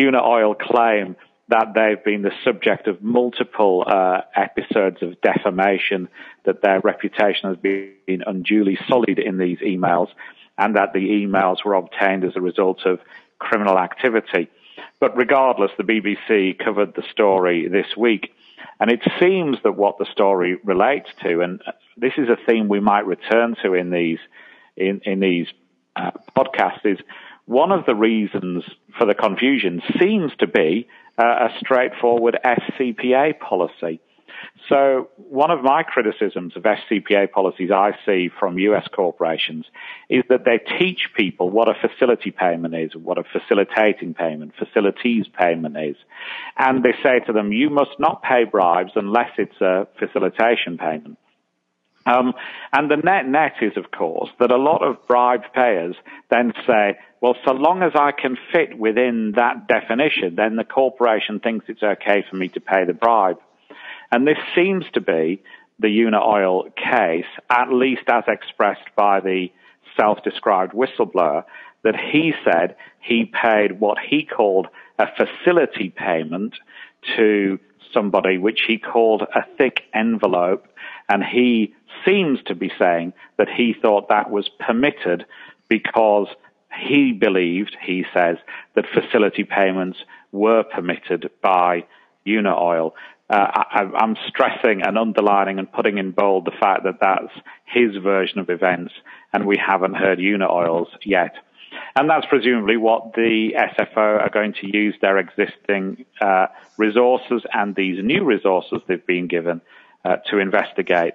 Una 0.00 0.22
Oil 0.22 0.54
claim 0.54 1.16
that 1.48 1.72
they've 1.74 2.02
been 2.02 2.22
the 2.22 2.32
subject 2.42 2.88
of 2.88 3.02
multiple 3.02 3.84
uh, 3.86 4.22
episodes 4.34 5.02
of 5.02 5.20
defamation, 5.20 6.08
that 6.44 6.62
their 6.62 6.80
reputation 6.80 7.50
has 7.50 7.58
been 7.58 8.22
unduly 8.26 8.78
sullied 8.88 9.18
in 9.18 9.38
these 9.38 9.58
emails, 9.58 10.08
and 10.56 10.76
that 10.76 10.92
the 10.92 11.00
emails 11.00 11.64
were 11.64 11.74
obtained 11.74 12.24
as 12.24 12.36
a 12.36 12.40
result 12.40 12.86
of 12.86 13.00
criminal 13.38 13.78
activity. 13.78 14.48
But 15.00 15.16
regardless, 15.16 15.70
the 15.76 15.84
BBC 15.84 16.58
covered 16.58 16.94
the 16.94 17.04
story 17.10 17.68
this 17.68 17.96
week. 17.96 18.32
And 18.80 18.90
it 18.90 19.02
seems 19.20 19.58
that 19.62 19.76
what 19.76 19.98
the 19.98 20.06
story 20.06 20.56
relates 20.64 21.10
to, 21.22 21.40
and 21.40 21.62
this 21.96 22.14
is 22.16 22.28
a 22.28 22.38
theme 22.46 22.68
we 22.68 22.80
might 22.80 23.06
return 23.06 23.54
to 23.62 23.74
in 23.74 23.90
these 23.90 24.18
in, 24.76 25.00
in 25.04 25.20
these 25.20 25.46
uh, 25.94 26.10
podcasts, 26.36 26.84
is 26.84 26.98
one 27.46 27.70
of 27.70 27.86
the 27.86 27.94
reasons 27.94 28.64
for 28.98 29.06
the 29.06 29.14
confusion 29.14 29.82
seems 30.00 30.32
to 30.38 30.46
be 30.46 30.88
a 31.18 31.48
straightforward 31.60 32.38
FCPA 32.44 33.38
policy. 33.38 34.00
So 34.68 35.10
one 35.16 35.50
of 35.50 35.62
my 35.62 35.82
criticisms 35.82 36.56
of 36.56 36.62
FCPA 36.62 37.30
policies 37.30 37.70
I 37.70 37.92
see 38.06 38.30
from 38.38 38.58
US 38.58 38.86
corporations 38.94 39.66
is 40.08 40.22
that 40.28 40.44
they 40.44 40.58
teach 40.78 41.10
people 41.16 41.50
what 41.50 41.68
a 41.68 41.74
facility 41.74 42.30
payment 42.30 42.74
is, 42.74 42.96
what 42.96 43.18
a 43.18 43.24
facilitating 43.24 44.14
payment, 44.14 44.52
facilities 44.58 45.26
payment 45.28 45.76
is. 45.76 45.96
And 46.56 46.82
they 46.82 46.94
say 47.02 47.20
to 47.26 47.32
them, 47.32 47.52
you 47.52 47.70
must 47.70 47.98
not 47.98 48.22
pay 48.22 48.44
bribes 48.44 48.92
unless 48.96 49.30
it's 49.38 49.60
a 49.60 49.86
facilitation 49.98 50.78
payment. 50.78 51.18
Um, 52.06 52.34
and 52.72 52.90
the 52.90 52.96
net 52.96 53.26
net 53.26 53.54
is, 53.62 53.76
of 53.76 53.90
course, 53.90 54.30
that 54.38 54.50
a 54.50 54.56
lot 54.56 54.82
of 54.82 55.06
bribe 55.08 55.44
payers 55.54 55.96
then 56.30 56.52
say, 56.66 56.98
well, 57.20 57.36
so 57.46 57.54
long 57.54 57.82
as 57.82 57.92
I 57.94 58.12
can 58.12 58.36
fit 58.52 58.78
within 58.78 59.32
that 59.36 59.66
definition, 59.68 60.34
then 60.36 60.56
the 60.56 60.64
corporation 60.64 61.40
thinks 61.40 61.66
it's 61.68 61.82
okay 61.82 62.24
for 62.28 62.36
me 62.36 62.48
to 62.48 62.60
pay 62.60 62.84
the 62.86 62.92
bribe. 62.92 63.38
And 64.12 64.26
this 64.26 64.38
seems 64.54 64.84
to 64.92 65.00
be 65.00 65.42
the 65.78 65.88
Unaoil 65.88 66.74
case, 66.76 67.24
at 67.50 67.72
least 67.72 68.02
as 68.08 68.24
expressed 68.28 68.94
by 68.96 69.20
the 69.20 69.48
self-described 69.98 70.72
whistleblower, 70.74 71.44
that 71.82 71.96
he 71.96 72.32
said 72.44 72.76
he 73.00 73.24
paid 73.24 73.80
what 73.80 73.98
he 73.98 74.24
called 74.24 74.68
a 74.98 75.06
facility 75.16 75.90
payment 75.90 76.54
to 77.16 77.58
somebody, 77.92 78.38
which 78.38 78.60
he 78.66 78.78
called 78.78 79.22
a 79.22 79.44
thick 79.56 79.82
envelope. 79.94 80.66
And 81.08 81.22
he 81.22 81.74
seems 82.04 82.40
to 82.46 82.54
be 82.54 82.70
saying 82.78 83.12
that 83.36 83.48
he 83.48 83.74
thought 83.80 84.08
that 84.08 84.30
was 84.30 84.48
permitted 84.60 85.26
because 85.68 86.28
he 86.76 87.12
believed, 87.12 87.76
he 87.80 88.04
says, 88.12 88.36
that 88.74 88.84
facility 88.92 89.44
payments 89.44 89.98
were 90.32 90.64
permitted 90.64 91.30
by 91.40 91.84
Unaoil 92.26 92.92
uh, 93.30 93.46
I, 93.54 93.90
am 94.02 94.16
stressing 94.28 94.82
and 94.82 94.98
underlining 94.98 95.58
and 95.58 95.70
putting 95.70 95.98
in 95.98 96.10
bold 96.10 96.44
the 96.44 96.50
fact 96.50 96.84
that 96.84 97.00
that's 97.00 97.32
his 97.64 97.96
version 97.96 98.38
of 98.38 98.50
events, 98.50 98.92
and 99.32 99.46
we 99.46 99.56
haven't 99.56 99.94
heard 99.94 100.18
Unaoil's 100.18 100.90
yet. 101.04 101.34
And 101.96 102.08
that's 102.08 102.26
presumably 102.26 102.76
what 102.76 103.14
the 103.14 103.54
SFO 103.56 104.20
are 104.20 104.30
going 104.30 104.52
to 104.60 104.66
use 104.66 104.94
their 105.00 105.18
existing 105.18 106.04
uh, 106.20 106.46
resources 106.76 107.42
and 107.52 107.74
these 107.74 108.04
new 108.04 108.24
resources 108.24 108.80
they've 108.86 109.04
been 109.06 109.26
given 109.26 109.60
uh, 110.04 110.16
to 110.30 110.38
investigate. 110.38 111.14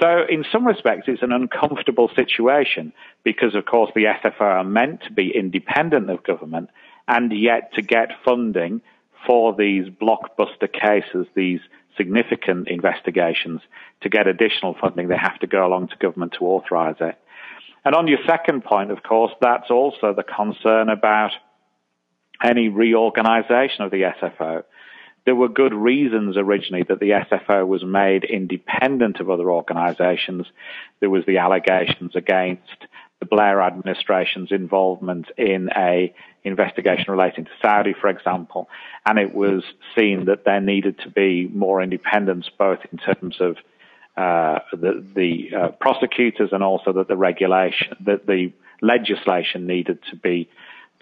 So, 0.00 0.24
in 0.28 0.44
some 0.52 0.66
respects, 0.66 1.04
it's 1.06 1.22
an 1.22 1.32
uncomfortable 1.32 2.10
situation 2.14 2.92
because, 3.24 3.54
of 3.54 3.64
course, 3.64 3.90
the 3.94 4.04
SFO 4.04 4.40
are 4.40 4.64
meant 4.64 5.02
to 5.04 5.12
be 5.12 5.34
independent 5.34 6.10
of 6.10 6.22
government 6.22 6.68
and 7.08 7.32
yet 7.32 7.72
to 7.74 7.82
get 7.82 8.10
funding 8.24 8.82
for 9.26 9.54
these 9.54 9.86
blockbuster 9.88 10.70
cases, 10.70 11.26
these 11.34 11.60
significant 11.96 12.68
investigations, 12.68 13.60
to 14.02 14.08
get 14.08 14.26
additional 14.26 14.76
funding, 14.80 15.08
they 15.08 15.16
have 15.16 15.38
to 15.40 15.46
go 15.46 15.66
along 15.66 15.88
to 15.88 15.96
government 15.96 16.34
to 16.38 16.44
authorize 16.44 16.96
it. 17.00 17.18
And 17.84 17.94
on 17.94 18.06
your 18.06 18.18
second 18.26 18.64
point, 18.64 18.90
of 18.90 19.02
course, 19.02 19.32
that's 19.40 19.70
also 19.70 20.12
the 20.12 20.24
concern 20.24 20.88
about 20.88 21.30
any 22.42 22.68
reorganization 22.68 23.82
of 23.82 23.90
the 23.90 24.12
SFO. 24.20 24.64
There 25.26 25.34
were 25.34 25.48
good 25.48 25.74
reasons 25.74 26.36
originally 26.36 26.84
that 26.88 27.00
the 27.00 27.10
SFO 27.10 27.66
was 27.66 27.84
made 27.84 28.22
independent 28.22 29.18
of 29.18 29.28
other 29.28 29.50
organizations. 29.50 30.46
There 31.00 31.10
was 31.10 31.26
the 31.26 31.38
allegations 31.38 32.14
against 32.14 32.86
the 33.18 33.26
Blair 33.26 33.60
administration's 33.60 34.52
involvement 34.52 35.26
in 35.36 35.68
a 35.76 36.14
investigation 36.44 37.06
relating 37.08 37.44
to 37.44 37.50
Saudi, 37.60 37.92
for 37.92 38.08
example, 38.08 38.68
and 39.04 39.18
it 39.18 39.34
was 39.34 39.64
seen 39.96 40.26
that 40.26 40.44
there 40.44 40.60
needed 40.60 41.00
to 41.00 41.10
be 41.10 41.48
more 41.52 41.82
independence, 41.82 42.48
both 42.56 42.78
in 42.92 42.98
terms 42.98 43.36
of 43.40 43.56
uh, 44.16 44.60
the, 44.72 45.04
the 45.14 45.56
uh, 45.56 45.68
prosecutors 45.80 46.50
and 46.52 46.62
also 46.62 46.92
that 46.92 47.08
the 47.08 47.16
regulation, 47.16 47.96
that 48.04 48.26
the 48.26 48.52
legislation 48.80 49.66
needed 49.66 49.98
to 50.10 50.16
be 50.16 50.48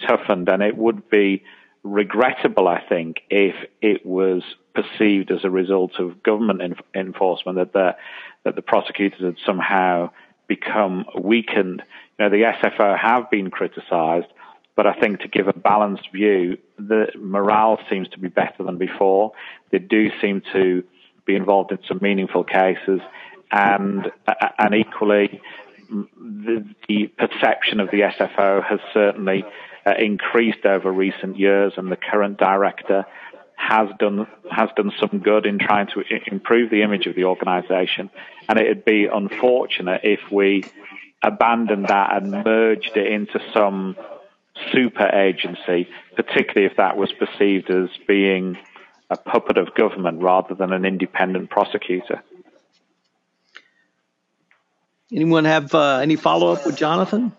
toughened, 0.09 0.49
and 0.49 0.63
it 0.63 0.77
would 0.79 1.11
be 1.11 1.43
regrettable, 1.85 2.67
I 2.67 2.81
think, 2.89 3.19
if 3.31 3.55
it 3.81 4.05
was 4.05 4.43
perceived 4.75 5.31
as 5.31 5.45
a 5.45 5.51
result 5.51 6.01
of 6.01 6.23
government 6.23 6.79
enforcement 6.95 7.59
that 7.59 7.73
the 7.73 7.97
that 8.43 8.57
the 8.57 8.63
prosecutors 8.63 9.21
had 9.21 9.37
somehow 9.47 10.11
become 10.49 11.05
weakened. 11.19 11.83
You 12.19 12.25
know, 12.25 12.31
the 12.31 12.43
SFO 12.43 12.99
have 12.99 13.31
been 13.31 13.51
criticised, 13.51 14.27
but 14.77 14.87
I 14.87 14.95
think 14.95 15.21
to 15.21 15.29
give 15.29 15.49
a 15.49 15.53
balanced 15.53 16.11
view, 16.13 16.59
the 16.79 17.07
morale 17.17 17.79
seems 17.89 18.09
to 18.09 18.19
be 18.19 18.29
better 18.29 18.63
than 18.63 18.77
before. 18.77 19.33
They 19.71 19.79
do 19.79 20.11
seem 20.21 20.43
to 20.53 20.83
be 21.25 21.37
involved 21.37 21.73
in 21.73 21.79
some 21.89 22.01
meaningful 22.03 22.45
cases, 22.45 23.01
and 23.51 24.11
and 24.59 24.75
equally, 24.75 25.41
the, 25.89 26.67
the 26.89 27.07
perception 27.19 27.81
of 27.81 27.91
the 27.91 28.01
SFO 28.01 28.65
has 28.65 28.81
certainly 28.93 29.45
increased 29.93 30.65
over 30.65 30.91
recent 30.91 31.39
years, 31.39 31.75
and 31.77 31.91
the 31.91 31.97
current 31.97 32.39
director 32.39 33.05
has 33.57 33.89
done 33.99 34.27
has 34.51 34.69
done 34.77 34.93
some 34.99 35.21
good 35.21 35.47
in 35.47 35.59
trying 35.59 35.87
to 35.87 36.03
improve 36.27 36.71
the 36.71 36.83
image 36.83 37.07
of 37.07 37.15
the 37.15 37.25
organisation, 37.25 38.11
and 38.49 38.59
it'd 38.59 38.85
be 38.85 39.07
unfortunate 39.07 40.01
if 40.05 40.21
we 40.31 40.65
abandoned 41.23 41.87
that 41.89 42.17
and 42.17 42.31
merged 42.45 42.97
it 42.97 43.07
into 43.07 43.41
some 43.53 43.97
super 44.73 45.07
agency, 45.07 45.89
particularly 46.17 46.67
if 46.67 46.77
that 46.77 46.97
was 46.97 47.13
perceived 47.13 47.71
as 47.71 47.89
being 48.07 48.59
a 49.11 49.17
puppet 49.17 49.59
of 49.59 49.75
government 49.75 50.23
rather 50.23 50.55
than 50.55 50.73
an 50.73 50.85
independent 50.85 51.51
prosecutor. 51.51 52.23
Anyone 55.13 55.45
have 55.45 55.75
uh, 55.75 55.99
any 55.99 56.17
follow 56.17 56.53
up 56.53 56.67
with 56.67 56.77
Jonathan? 56.77 57.33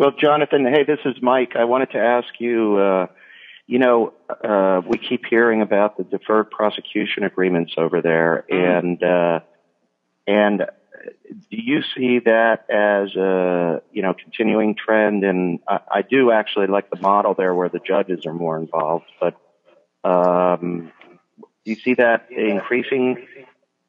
Well, 0.00 0.12
Jonathan, 0.18 0.64
hey, 0.64 0.84
this 0.84 1.00
is 1.04 1.20
Mike. 1.20 1.56
I 1.56 1.64
wanted 1.64 1.90
to 1.90 1.98
ask 1.98 2.28
you, 2.38 2.78
uh, 2.78 3.06
you 3.66 3.78
know, 3.78 4.14
uh, 4.30 4.80
we 4.86 4.96
keep 4.96 5.26
hearing 5.28 5.60
about 5.60 5.98
the 5.98 6.04
deferred 6.04 6.50
prosecution 6.50 7.22
agreements 7.22 7.74
over 7.76 8.00
there, 8.00 8.46
mm-hmm. 8.50 8.86
and 8.86 9.02
uh, 9.04 9.40
and 10.26 10.64
do 11.50 11.56
you 11.58 11.82
see 11.94 12.20
that 12.20 12.64
as 12.70 13.14
a 13.14 13.82
you 13.92 14.00
know 14.00 14.14
continuing 14.14 14.74
trend? 14.74 15.22
And 15.22 15.58
I, 15.68 15.80
I 15.96 16.00
do 16.00 16.30
actually 16.30 16.68
like 16.68 16.88
the 16.88 16.98
model 16.98 17.34
there 17.34 17.54
where 17.54 17.68
the 17.68 17.80
judges 17.86 18.24
are 18.24 18.32
more 18.32 18.58
involved, 18.58 19.04
but 19.20 19.36
um, 20.02 20.90
do 21.36 21.72
you 21.72 21.76
see 21.76 21.92
that 21.92 22.26
increasing 22.30 23.26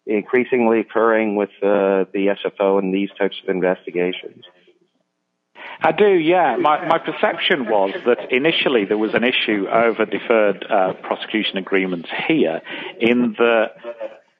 increasingly 0.05 0.81
occurring 0.81 1.37
with 1.37 1.51
uh, 1.63 2.03
the 2.11 2.35
SFO 2.43 2.79
and 2.79 2.93
these 2.93 3.11
types 3.17 3.39
of 3.41 3.47
investigations? 3.47 4.43
I 5.79 5.91
do, 5.91 6.07
yeah. 6.07 6.57
My, 6.57 6.85
my 6.87 6.97
perception 6.99 7.65
was 7.65 7.91
that 8.05 8.31
initially 8.31 8.85
there 8.85 8.97
was 8.97 9.13
an 9.13 9.23
issue 9.23 9.67
over 9.67 10.05
deferred 10.05 10.65
uh, 10.69 10.93
prosecution 11.01 11.57
agreements 11.57 12.09
here 12.27 12.61
in 12.99 13.35
the, 13.37 13.65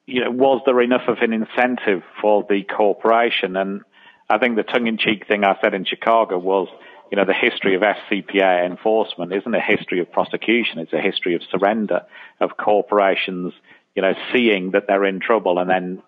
you 0.06 0.24
know, 0.24 0.32
was 0.32 0.62
there 0.66 0.82
enough 0.82 1.08
of 1.08 1.18
an 1.20 1.34
incentive 1.34 2.04
for 2.22 2.46
the 2.48 2.64
corporation? 2.64 3.56
And 3.56 3.82
I 4.30 4.38
think 4.38 4.56
the 4.56 4.64
tongue-in-cheek 4.64 5.28
thing 5.28 5.44
I 5.44 5.58
said 5.62 5.74
in 5.74 5.86
Chicago 5.86 6.38
was, 6.38 6.68
you 7.12 7.18
know, 7.18 7.26
the 7.26 7.34
history 7.34 7.76
of 7.76 7.82
FCPA 7.82 8.66
enforcement 8.66 9.34
isn't 9.34 9.54
a 9.54 9.62
history 9.62 10.00
of 10.00 10.12
prosecution. 10.12 10.80
It's 10.80 10.94
a 10.94 11.02
history 11.02 11.36
of 11.36 11.42
surrender 11.50 12.02
of 12.40 12.56
corporations, 12.56 13.54
you 13.96 14.02
know, 14.02 14.14
seeing 14.34 14.72
that 14.72 14.84
they're 14.88 15.06
in 15.06 15.20
trouble 15.20 15.60
and 15.60 15.70
then 15.70 16.04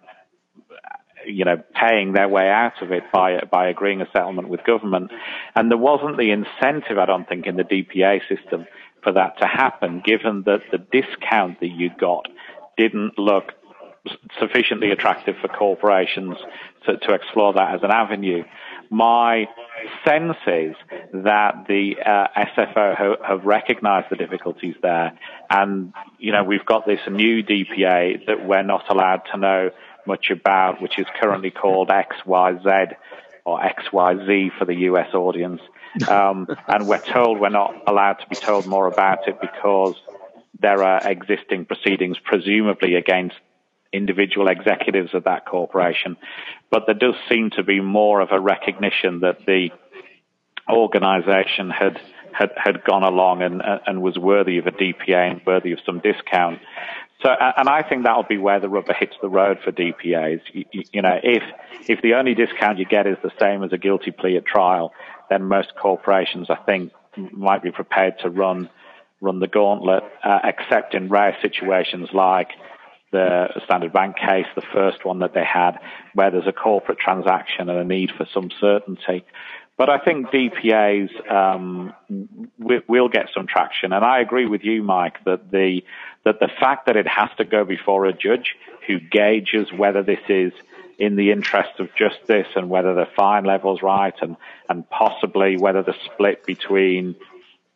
you 1.26 1.46
know, 1.46 1.62
paying 1.74 2.14
their 2.14 2.28
way 2.28 2.50
out 2.50 2.82
of 2.82 2.92
it 2.92 3.04
by 3.12 3.40
by 3.52 3.68
agreeing 3.68 4.02
a 4.02 4.08
settlement 4.12 4.50
with 4.50 4.64
government. 4.64 5.12
And 5.56 5.70
there 5.70 5.78
wasn't 5.78 6.18
the 6.18 6.32
incentive, 6.32 6.98
I 6.98 7.06
don't 7.06 7.28
think, 7.28 7.46
in 7.46 7.56
the 7.56 7.64
DPA 7.64 8.22
system 8.28 8.66
for 9.04 9.14
that 9.14 9.40
to 9.40 9.48
happen, 9.48 10.02
given 10.04 10.44
that 10.46 10.62
the 10.72 10.78
discount 10.78 11.60
that 11.60 11.68
you 11.68 11.90
got 12.00 12.28
didn't 12.78 13.20
look 13.20 13.52
sufficiently 14.40 14.92
attractive 14.92 15.36
for 15.42 15.48
corporations 15.48 16.36
to, 16.86 16.98
to 16.98 17.14
explore 17.14 17.54
that 17.54 17.76
as 17.76 17.84
an 17.84 17.92
avenue. 17.92 18.44
My 18.90 19.46
sense 20.06 20.38
is 20.46 20.76
that 21.14 21.66
the 21.68 21.96
uh, 22.06 22.28
SFO 22.58 22.98
have, 22.98 23.18
have 23.26 23.46
recognized 23.46 24.08
the 24.12 24.18
difficulties 24.18 24.76
there, 24.82 25.18
and 25.50 25.94
you 26.20 26.32
know 26.32 26.44
we've 26.44 26.66
got 26.66 26.86
this 26.86 27.00
new 27.10 27.44
DPA 27.44 28.26
that 28.28 28.46
we're 28.46 28.64
not 28.64 28.84
allowed 28.90 29.22
to 29.32 29.38
know 29.38 29.70
much 30.06 30.30
about, 30.32 30.82
which 30.82 31.00
is 31.00 31.06
currently 31.20 31.52
called 31.52 31.90
XYZ 31.90 32.96
or 33.46 33.60
XYZ 33.60 34.58
for 34.58 34.66
the 34.66 34.76
US 34.90 35.14
audience. 35.14 35.62
Um, 36.08 36.48
and 36.68 36.88
we're 36.88 37.02
told 37.02 37.40
we're 37.40 37.50
not 37.50 37.84
allowed 37.88 38.14
to 38.16 38.28
be 38.28 38.36
told 38.36 38.66
more 38.66 38.88
about 38.88 39.28
it 39.28 39.40
because 39.42 39.96
there 40.60 40.84
are 40.84 41.02
existing 41.10 41.66
proceedings, 41.66 42.18
presumably 42.24 42.96
against 42.96 43.36
individual 43.92 44.48
executives 44.48 45.14
of 45.14 45.26
that 45.26 45.46
corporation. 45.46 46.18
But 46.72 46.84
there 46.86 46.96
does 46.96 47.16
seem 47.30 47.52
to 47.52 47.64
be 47.64 47.80
more 47.80 48.22
of 48.22 48.30
a 48.32 48.40
recognition 48.40 49.20
that 49.20 49.46
the 49.46 49.70
organization 50.70 51.70
had 51.70 52.00
had, 52.34 52.52
had 52.58 52.84
gone 52.84 53.04
along 53.04 53.44
and, 53.44 53.62
and 53.86 54.02
was 54.02 54.18
worthy 54.18 54.58
of 54.58 54.66
a 54.66 54.72
DPA 54.72 55.32
and 55.32 55.42
worthy 55.46 55.72
of 55.72 55.80
some 55.86 56.00
discount. 56.00 56.60
So, 57.24 57.30
and 57.30 57.70
I 57.70 57.84
think 57.84 58.04
that'll 58.04 58.24
be 58.24 58.38
where 58.38 58.60
the 58.60 58.68
rubber 58.68 58.94
hits 58.94 59.16
the 59.22 59.30
road 59.30 59.60
for 59.64 59.72
DPAs. 59.72 60.42
You, 60.52 60.66
you, 60.92 61.02
know, 61.02 61.18
if 61.24 61.42
if 61.88 62.02
the 62.02 62.16
only 62.16 62.36
discount 62.36 62.80
you 62.80 62.86
get 62.86 63.08
is 63.08 63.18
the 63.24 63.32
same 63.40 63.64
as 63.64 63.72
a 63.72 63.78
guilty 63.78 64.12
plea 64.12 64.36
at 64.36 64.46
trial, 64.46 64.94
then 65.30 65.44
most 65.46 65.74
corporations, 65.82 66.50
I 66.50 66.56
think, 66.56 66.92
might 67.16 67.64
be 67.64 67.72
prepared 67.72 68.20
to 68.20 68.30
run 68.30 68.70
run 69.22 69.40
the 69.40 69.48
gauntlet, 69.48 70.04
uh, 70.22 70.40
except 70.44 70.94
in 70.94 71.08
rare 71.08 71.38
situations 71.42 72.10
like 72.14 72.50
the 73.14 73.48
Standard 73.64 73.94
Bank 73.94 74.18
case, 74.18 74.48
the 74.56 74.64
first 74.74 75.06
one 75.06 75.20
that 75.20 75.34
they 75.34 75.46
had, 75.46 75.78
where 76.14 76.30
there's 76.30 76.48
a 76.48 76.52
corporate 76.52 76.98
transaction 77.00 77.70
and 77.70 77.80
a 77.80 77.86
need 77.86 78.12
for 78.18 78.28
some 78.34 78.50
certainty. 78.60 79.24
But 79.76 79.90
I 79.90 79.98
think 79.98 80.28
DPAs 80.28 81.32
um, 81.32 81.94
will 82.60 83.10
get 83.10 83.30
some 83.34 83.48
traction, 83.48 83.92
and 83.92 84.06
I 84.06 84.20
agree 84.20 84.46
with 84.46 84.64
you, 84.64 84.84
Mike, 84.84 85.24
that 85.26 85.50
the 85.50 85.82
that 86.26 86.40
the 86.40 86.50
fact 86.60 86.86
that 86.86 86.96
it 86.96 87.08
has 87.08 87.30
to 87.38 87.44
go 87.44 87.66
before 87.66 88.06
a 88.06 88.14
judge 88.14 88.56
who 88.88 89.00
gauges 89.00 89.74
whether 89.76 90.04
this 90.04 90.20
is 90.30 90.54
in 91.00 91.16
the 91.16 91.32
interest 91.32 91.80
of 91.80 91.90
justice 91.96 92.48
and 92.56 92.70
whether 92.70 92.94
the 92.94 93.08
fine 93.16 93.46
level's 93.46 93.82
right, 93.82 94.14
and 94.22 94.38
and 94.70 94.88
possibly 94.90 95.58
whether 95.58 95.82
the 95.82 95.96
split 96.06 96.46
between 96.46 97.16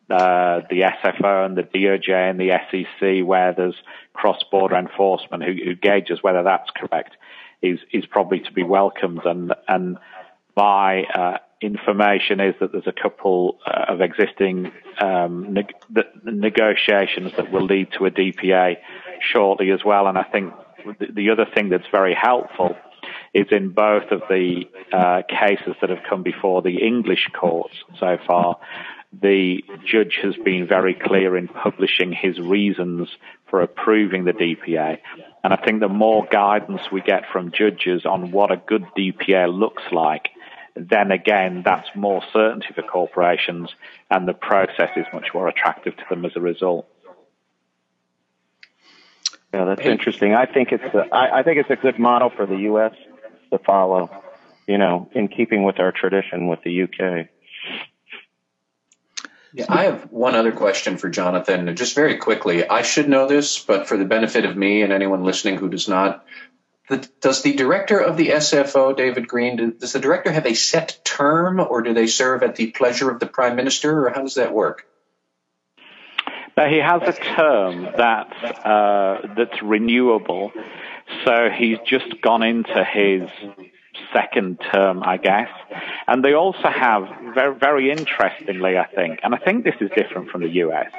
uh, 0.08 0.60
the 0.70 0.82
SFO 1.02 1.44
and 1.44 1.56
the 1.56 1.64
DOJ 1.64 2.30
and 2.30 2.38
the 2.38 2.58
SEC, 2.70 3.26
where 3.26 3.52
there's 3.52 3.76
cross-border 4.14 4.76
enforcement, 4.76 5.42
who, 5.42 5.52
who 5.52 5.74
gauges 5.74 6.22
whether 6.22 6.44
that's 6.44 6.70
correct, 6.70 7.16
is 7.60 7.80
is 7.92 8.06
probably 8.06 8.38
to 8.40 8.52
be 8.52 8.62
welcomed, 8.62 9.22
and 9.24 9.52
and 9.66 9.98
my 10.56 11.02
uh, 11.02 11.38
information 11.60 12.40
is 12.40 12.54
that 12.60 12.72
there's 12.72 12.86
a 12.86 12.92
couple 12.92 13.58
uh, 13.66 13.86
of 13.88 14.00
existing 14.00 14.70
um, 15.00 15.52
neg- 15.54 15.74
negotiations 16.24 17.32
that 17.36 17.50
will 17.50 17.64
lead 17.64 17.88
to 17.98 18.06
a 18.06 18.10
DPA 18.10 18.76
shortly 19.20 19.70
as 19.70 19.80
well. 19.84 20.06
And 20.06 20.16
I 20.16 20.24
think 20.24 20.52
the 21.00 21.30
other 21.30 21.46
thing 21.54 21.68
that's 21.68 21.88
very 21.90 22.14
helpful 22.14 22.76
is 23.34 23.46
in 23.50 23.70
both 23.70 24.10
of 24.10 24.22
the 24.28 24.64
uh, 24.92 25.22
cases 25.28 25.74
that 25.80 25.90
have 25.90 26.02
come 26.08 26.22
before 26.22 26.62
the 26.62 26.78
English 26.78 27.28
courts 27.38 27.74
so 27.98 28.16
far, 28.26 28.58
the 29.22 29.64
judge 29.86 30.18
has 30.22 30.34
been 30.44 30.66
very 30.66 30.94
clear 30.94 31.36
in 31.36 31.48
publishing 31.48 32.12
his 32.12 32.38
reasons 32.38 33.08
for 33.48 33.62
approving 33.62 34.24
the 34.24 34.32
DPA. 34.32 34.98
And 35.42 35.52
I 35.52 35.56
think 35.56 35.80
the 35.80 35.88
more 35.88 36.26
guidance 36.30 36.82
we 36.92 37.00
get 37.00 37.22
from 37.32 37.52
judges 37.52 38.04
on 38.04 38.32
what 38.32 38.50
a 38.50 38.56
good 38.56 38.84
DPA 38.96 39.52
looks 39.52 39.82
like, 39.92 40.28
then 40.78 41.10
again, 41.10 41.62
that's 41.64 41.88
more 41.94 42.22
certainty 42.32 42.68
for 42.74 42.82
corporations, 42.82 43.70
and 44.10 44.28
the 44.28 44.32
process 44.32 44.90
is 44.96 45.06
much 45.12 45.28
more 45.34 45.48
attractive 45.48 45.96
to 45.96 46.04
them 46.08 46.24
as 46.24 46.32
a 46.36 46.40
result. 46.40 46.88
Yeah, 49.52 49.64
that's 49.64 49.86
interesting. 49.86 50.34
I 50.34 50.46
think 50.46 50.72
it's 50.72 50.94
a, 50.94 51.08
I, 51.12 51.40
I 51.40 51.42
think 51.42 51.58
it's 51.58 51.70
a 51.70 51.76
good 51.76 51.98
model 51.98 52.30
for 52.30 52.46
the 52.46 52.56
U.S. 52.56 52.94
to 53.50 53.58
follow. 53.58 54.10
You 54.66 54.76
know, 54.76 55.08
in 55.14 55.28
keeping 55.28 55.62
with 55.64 55.80
our 55.80 55.92
tradition 55.92 56.46
with 56.46 56.62
the 56.62 56.82
UK. 56.82 57.28
Yeah, 59.54 59.64
I 59.70 59.84
have 59.84 60.12
one 60.12 60.34
other 60.34 60.52
question 60.52 60.98
for 60.98 61.08
Jonathan, 61.08 61.74
just 61.74 61.94
very 61.94 62.18
quickly. 62.18 62.68
I 62.68 62.82
should 62.82 63.08
know 63.08 63.26
this, 63.26 63.58
but 63.58 63.88
for 63.88 63.96
the 63.96 64.04
benefit 64.04 64.44
of 64.44 64.54
me 64.58 64.82
and 64.82 64.92
anyone 64.92 65.24
listening 65.24 65.56
who 65.56 65.70
does 65.70 65.88
not, 65.88 66.26
the, 66.88 67.08
does 67.20 67.42
the 67.42 67.54
director 67.54 67.98
of 67.98 68.16
the 68.16 68.28
SFO, 68.28 68.96
David 68.96 69.28
Green, 69.28 69.74
does 69.78 69.92
the 69.92 70.00
director 70.00 70.32
have 70.32 70.46
a 70.46 70.54
set 70.54 71.00
term 71.04 71.60
or 71.60 71.82
do 71.82 71.94
they 71.94 72.06
serve 72.06 72.42
at 72.42 72.56
the 72.56 72.70
pleasure 72.70 73.10
of 73.10 73.20
the 73.20 73.26
prime 73.26 73.56
minister 73.56 74.06
or 74.06 74.10
how 74.10 74.22
does 74.22 74.34
that 74.34 74.52
work? 74.52 74.86
Now, 76.56 76.68
he 76.68 76.78
has 76.78 77.02
a 77.02 77.12
term 77.12 77.82
that 77.84 78.66
uh, 78.66 79.34
that's 79.36 79.62
renewable, 79.62 80.50
so 81.24 81.50
he's 81.56 81.78
just 81.86 82.20
gone 82.20 82.42
into 82.42 82.84
his 82.84 83.30
second 84.12 84.58
term, 84.72 85.02
I 85.04 85.18
guess. 85.18 85.48
And 86.08 86.24
they 86.24 86.32
also 86.32 86.68
have, 86.68 87.04
very, 87.32 87.54
very 87.54 87.90
interestingly, 87.92 88.76
I 88.76 88.86
think, 88.86 89.20
and 89.22 89.36
I 89.36 89.38
think 89.38 89.62
this 89.62 89.76
is 89.80 89.88
different 89.96 90.30
from 90.30 90.40
the 90.40 90.50
US, 90.64 90.90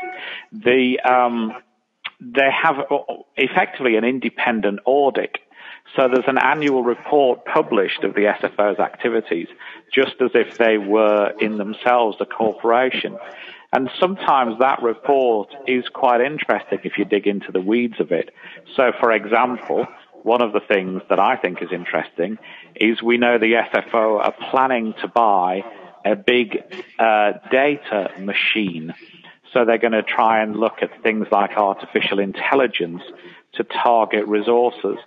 the, 0.53 0.99
um, 1.01 1.53
they 2.21 2.49
have 2.63 2.75
effectively 3.35 3.97
an 3.97 4.05
independent 4.05 4.79
audit 4.85 5.37
so 5.95 6.07
there's 6.07 6.27
an 6.27 6.37
annual 6.37 6.83
report 6.83 7.45
published 7.45 8.03
of 8.03 8.13
the 8.13 8.21
SFO's 8.21 8.79
activities, 8.79 9.47
just 9.93 10.15
as 10.21 10.31
if 10.33 10.57
they 10.57 10.77
were 10.77 11.33
in 11.39 11.57
themselves 11.57 12.17
a 12.19 12.25
corporation. 12.25 13.17
And 13.71 13.89
sometimes 13.99 14.59
that 14.59 14.81
report 14.81 15.49
is 15.67 15.85
quite 15.93 16.21
interesting 16.21 16.79
if 16.83 16.97
you 16.97 17.05
dig 17.05 17.27
into 17.27 17.51
the 17.51 17.61
weeds 17.61 17.99
of 17.99 18.11
it. 18.11 18.33
So, 18.75 18.91
for 18.99 19.11
example, 19.11 19.87
one 20.23 20.41
of 20.41 20.53
the 20.53 20.59
things 20.59 21.01
that 21.09 21.19
I 21.19 21.35
think 21.35 21.61
is 21.61 21.69
interesting 21.71 22.37
is 22.75 23.01
we 23.01 23.17
know 23.17 23.37
the 23.37 23.53
SFO 23.53 24.19
are 24.19 24.33
planning 24.51 24.93
to 25.01 25.07
buy 25.07 25.63
a 26.05 26.15
big 26.15 26.63
uh, 26.97 27.33
data 27.51 28.11
machine. 28.19 28.93
So 29.53 29.65
they're 29.65 29.77
going 29.77 29.93
to 29.93 30.03
try 30.03 30.41
and 30.43 30.55
look 30.55 30.81
at 30.81 31.03
things 31.03 31.27
like 31.31 31.51
artificial 31.57 32.19
intelligence 32.19 33.01
to 33.53 33.63
target 33.63 34.27
resources 34.27 34.97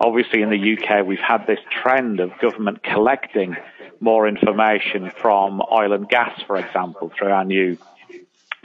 obviously 0.00 0.42
in 0.42 0.50
the 0.50 0.76
UK, 0.76 1.06
we've 1.06 1.18
had 1.18 1.46
this 1.46 1.58
trend 1.82 2.20
of 2.20 2.30
government 2.40 2.82
collecting 2.82 3.56
more 4.00 4.28
information 4.28 5.10
from 5.20 5.60
oil 5.72 5.92
and 5.92 6.08
gas, 6.08 6.40
for 6.46 6.56
example, 6.56 7.10
through 7.16 7.30
our 7.30 7.44
new 7.44 7.76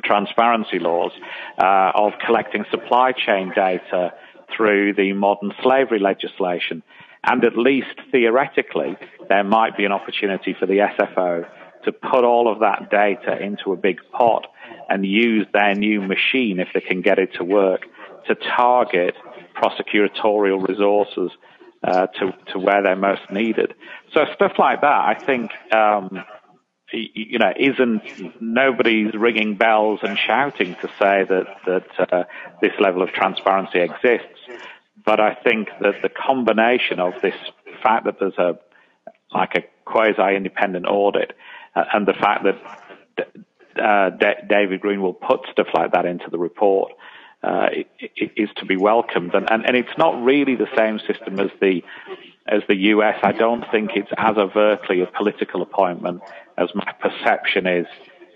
transparency 0.04 0.80
laws, 0.80 1.12
uh, 1.58 1.92
of 1.96 2.14
collecting 2.26 2.66
supply 2.70 3.14
chain 3.14 3.52
data 3.56 4.14
through 4.56 4.94
the 4.94 5.14
modern 5.14 5.54
slavery 5.62 6.00
legislation. 6.00 6.84
And 7.24 7.44
at 7.46 7.58
least 7.58 7.96
theoretically, 8.12 8.98
there 9.30 9.44
might 9.44 9.78
be 9.78 9.86
an 9.86 9.92
opportunity 9.92 10.56
for 10.60 10.66
the 10.66 10.80
SFO 10.80 11.48
to 11.86 11.92
put 11.92 12.24
all 12.24 12.52
of 12.52 12.60
that 12.60 12.90
data 12.92 13.42
into 13.42 13.72
a 13.72 13.78
big 13.78 14.00
pot 14.12 14.48
and 14.90 15.06
use 15.06 15.48
their 15.54 15.74
new 15.74 16.02
machine, 16.02 16.60
if 16.60 16.68
they 16.74 16.82
can 16.82 17.02
get 17.02 17.20
it 17.20 17.34
to 17.36 17.44
work, 17.44 17.86
to 18.28 18.36
target 18.36 19.16
prosecutorial 19.64 20.68
resources 20.68 21.32
uh, 21.84 22.08
to 22.08 22.34
to 22.52 22.60
where 22.60 22.82
they're 22.84 22.96
most 22.96 23.30
needed. 23.32 23.74
So 24.14 24.26
stuff 24.36 24.54
like 24.58 24.82
that, 24.82 25.02
I 25.12 25.16
think, 25.16 25.52
um, 25.74 26.24
you 26.92 27.40
know, 27.40 27.52
isn't 27.58 28.42
nobody's 28.42 29.14
ringing 29.14 29.56
bells 29.56 30.00
and 30.04 30.18
shouting 30.18 30.76
to 30.76 30.88
say 31.00 31.24
that 31.24 31.46
that 31.66 32.14
uh, 32.14 32.24
this 32.62 32.74
level 32.80 33.02
of 33.02 33.10
transparency 33.10 33.80
exists. 33.80 34.40
But 35.06 35.20
I 35.20 35.34
think 35.34 35.70
that 35.82 35.96
the 36.02 36.10
combination 36.10 37.00
of 37.00 37.14
this 37.22 37.36
fact 37.82 38.06
that 38.06 38.20
there's 38.20 38.38
a 38.38 38.58
like 39.34 39.56
a 39.56 39.64
quasi 39.86 40.36
independent 40.36 40.86
audit 40.86 41.36
uh, 41.76 41.84
and 41.94 42.08
the 42.08 42.14
fact 42.14 42.46
that 42.46 42.58
uh, 43.82 44.10
D- 44.12 44.48
David 44.48 44.82
Green 44.82 45.02
will 45.02 45.14
put 45.14 45.42
stuff 45.52 45.68
like 45.74 45.92
that 45.94 46.06
into 46.06 46.30
the 46.30 46.38
report 46.38 46.94
uh, 47.44 47.70
is 48.18 48.50
to 48.58 48.66
be 48.66 48.78
welcomed. 48.78 49.36
And, 49.36 49.50
and, 49.52 49.66
and 49.66 49.76
it's 49.76 49.98
not 49.98 50.24
really 50.24 50.56
the 50.56 50.70
same 50.78 51.00
system 51.00 51.40
as 51.40 51.52
the 51.60 51.84
as 52.46 52.62
the 52.68 52.76
US. 52.76 53.18
I 53.24 53.32
don't 53.32 53.64
think 53.72 53.92
it's 53.96 54.12
as 54.18 54.38
overtly 54.38 55.02
a 55.02 55.08
political 55.08 55.62
appointment 55.62 56.22
as 56.58 56.70
my 56.76 56.94
perception 57.00 57.68
is 57.68 57.88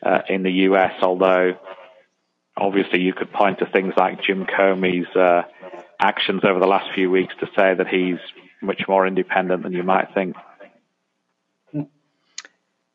uh, 0.03 0.22
in 0.30 0.43
the 0.43 0.51
US. 0.51 0.93
Although 1.01 1.58
obviously 2.55 3.01
you 3.01 3.14
could 3.14 3.32
point 3.32 3.60
to 3.60 3.66
things 3.66 3.93
like 3.97 4.24
Jim 4.24 4.45
Comey's 4.45 5.14
uh, 5.16 5.43
actions 5.99 6.41
over 6.43 6.60
the 6.60 6.68
last 6.68 6.93
few 6.93 7.10
weeks 7.10 7.34
to 7.39 7.47
say 7.55 7.74
that 7.74 7.88
he's 7.88 8.20
much 8.62 8.84
more 8.88 9.05
independent 9.05 9.64
than 9.64 9.74
you 9.74 9.84
might 9.84 10.14
think. 10.14 10.36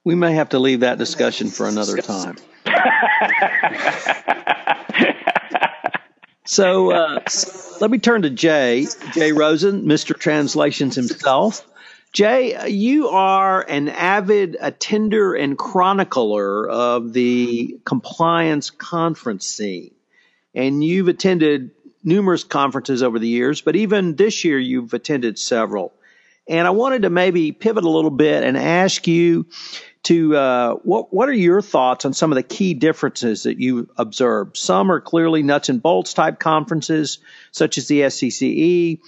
We 0.05 0.15
may 0.17 0.35
have 0.35 0.49
to 0.51 0.59
leave 0.59 0.81
that 0.81 0.99
discussion 0.99 1.49
for 1.49 1.69
another 1.69 1.97
time. 1.99 2.37
so 6.45 6.93
uh, 6.93 7.21
let 7.81 7.91
me 7.91 7.99
turn 7.99 8.23
to 8.23 8.31
Jay, 8.31 8.87
Jay 9.13 9.33
Rosen, 9.33 9.85
Mr. 9.85 10.19
Translations 10.19 10.95
himself. 10.95 11.67
Jay, 12.13 12.69
you 12.69 13.09
are 13.09 13.63
an 13.63 13.89
avid 13.89 14.57
attender 14.61 15.35
and 15.35 15.57
chronicler 15.57 16.69
of 16.69 17.13
the 17.13 17.79
compliance 17.85 18.71
conference 18.71 19.47
scene, 19.47 19.95
and 20.55 20.85
you've 20.85 21.09
attended 21.09 21.71
numerous 22.05 22.45
conferences 22.45 23.03
over 23.03 23.19
the 23.19 23.29
years, 23.29 23.61
but 23.61 23.77
even 23.77 24.17
this 24.17 24.45
year 24.45 24.59
you've 24.59 24.93
attended 24.93 25.39
several. 25.39 25.93
And 26.49 26.67
I 26.67 26.71
wanted 26.71 27.03
to 27.03 27.11
maybe 27.11 27.53
pivot 27.53 27.85
a 27.85 27.89
little 27.89 28.11
bit 28.11 28.43
and 28.43 28.57
ask 28.57 29.07
you 29.07 29.47
to 30.05 30.37
uh, 30.37 30.75
what 30.83 31.13
what 31.13 31.29
are 31.29 31.35
your 31.35 31.63
thoughts 31.63 32.05
on 32.05 32.13
some 32.13 32.33
of 32.33 32.37
the 32.37 32.43
key 32.43 32.75
differences 32.75 33.45
that 33.45 33.59
you 33.59 33.89
observed? 33.97 34.57
Some 34.57 34.91
are 34.91 35.01
clearly 35.01 35.43
nuts 35.43 35.69
and 35.69 35.81
bolts 35.81 36.13
type 36.15 36.39
conferences, 36.39 37.19
such 37.53 37.79
as 37.79 37.89
the 37.89 38.01
SCCE. 38.01 39.01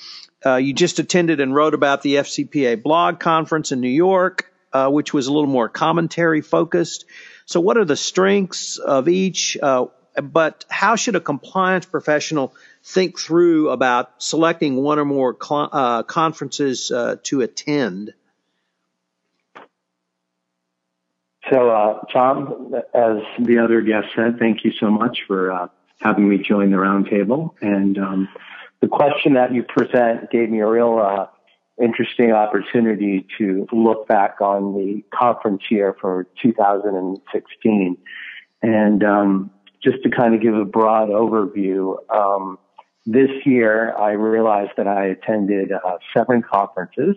Uh, 0.45 0.57
you 0.57 0.73
just 0.73 0.99
attended 0.99 1.41
and 1.41 1.55
wrote 1.55 1.75
about 1.75 2.03
the 2.03 2.17
FCPA 2.17 2.83
blog 2.83 3.19
conference 3.19 3.73
in 3.73 3.81
New 3.81 3.89
York, 3.89 4.53
uh, 4.73 4.91
which 4.91 5.13
was 5.13 5.27
a 5.27 5.33
little 5.33 5.49
more 5.49 5.69
commentary 5.69 6.43
focused. 6.43 7.07
So, 7.47 7.61
what 7.61 7.77
are 7.77 7.85
the 7.85 7.97
strengths 7.97 8.79
of 8.79 9.09
each? 9.09 9.57
Uh, 9.61 9.87
but 10.23 10.65
how 10.69 10.97
should 10.97 11.17
a 11.17 11.21
compliance 11.21 11.87
professional 11.87 12.55
think 12.85 13.19
through 13.19 13.71
about 13.71 14.23
selecting 14.23 14.77
one 14.77 14.99
or 14.99 15.05
more 15.05 15.37
cl- 15.41 15.71
uh, 15.73 16.03
conferences 16.05 16.91
uh, 16.91 17.17
to 17.25 17.41
attend? 17.41 18.15
So, 21.51 21.71
uh, 21.71 22.01
Tom, 22.13 22.73
as 22.95 23.19
the 23.39 23.59
other 23.59 23.83
guest 23.83 24.09
said, 24.17 24.39
thank 24.39 24.65
you 24.65 24.73
so 24.81 24.91
much 24.91 25.19
for 25.27 25.53
uh, 25.53 25.69
having 26.01 26.29
me 26.29 26.39
join 26.39 26.71
the 26.71 26.79
roundtable. 26.79 27.51
And 27.61 27.99
um, 27.99 28.29
the 28.81 28.89
question 28.89 29.35
that 29.35 29.53
you 29.53 29.63
present 29.63 30.31
gave 30.31 30.49
me 30.49 30.61
a 30.61 30.67
real 30.67 30.99
uh, 30.99 31.27
interesting 31.83 32.33
opportunity 32.33 33.27
to 33.39 33.67
look 33.73 34.09
back 34.09 34.41
on 34.41 34.75
the 34.75 35.03
conference 35.13 35.63
year 35.71 35.95
for 36.01 36.27
2016. 36.43 37.99
And 38.63 39.05
um, 39.05 39.51
just 39.83 40.03
to 40.05 40.11
kind 40.11 40.35
of 40.35 40.41
give 40.41 40.55
a 40.55 40.65
broad 40.65 41.11
overview, 41.11 41.97
um, 42.11 42.59
this 43.05 43.31
year 43.45 43.95
I 43.99 44.13
realized 44.13 44.73
that 44.79 44.87
I 44.87 45.07
attended 45.07 45.73
uh, 45.73 45.99
seven 46.17 46.43
conferences 46.43 47.17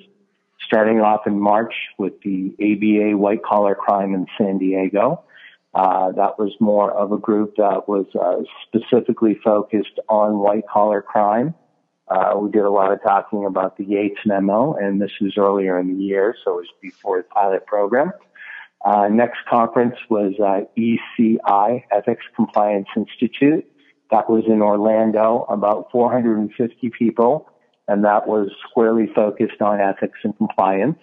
starting 0.68 0.99
off 0.99 1.26
in 1.26 1.39
March 1.39 1.74
with 1.97 2.13
the 2.22 2.53
ABA 2.59 3.18
white 3.18 3.41
collar 3.41 3.74
crime 3.74 4.13
in 4.13 4.28
San 4.38 4.59
Diego. 4.59 5.24
Uh, 5.74 6.11
that 6.11 6.38
was 6.38 6.53
more 6.59 6.91
of 6.91 7.11
a 7.11 7.18
group 7.18 7.55
that 7.55 7.88
was 7.88 8.05
uh, 8.20 8.43
specifically 8.68 9.39
focused 9.43 9.99
on 10.09 10.39
white 10.39 10.68
collar 10.72 11.01
crime. 11.01 11.55
Uh, 12.07 12.34
we 12.39 12.49
did 12.51 12.63
a 12.63 12.70
lot 12.70 12.91
of 12.91 13.01
talking 13.01 13.45
about 13.45 13.78
the 13.78 13.84
Yates 13.84 14.20
memo, 14.26 14.74
and 14.74 15.01
this 15.01 15.11
was 15.20 15.34
earlier 15.38 15.80
in 15.80 15.97
the 15.97 16.03
year, 16.03 16.36
so 16.43 16.53
it 16.53 16.55
was 16.55 16.68
before 16.82 17.18
the 17.18 17.24
pilot 17.24 17.65
program. 17.65 18.11
Uh, 18.86 19.07
next 19.09 19.39
conference 19.49 19.95
was 20.09 20.34
uh, 20.39 20.61
ECI, 20.78 21.84
Ethics 21.91 22.24
Compliance 22.36 22.88
Institute. 22.95 23.65
That 24.11 24.30
was 24.30 24.45
in 24.47 24.61
Orlando, 24.61 25.45
about 25.49 25.91
450 25.91 26.89
people 26.91 27.49
and 27.88 28.03
that 28.03 28.27
was 28.27 28.49
squarely 28.69 29.07
focused 29.13 29.61
on 29.61 29.79
ethics 29.79 30.19
and 30.23 30.35
compliance. 30.38 30.99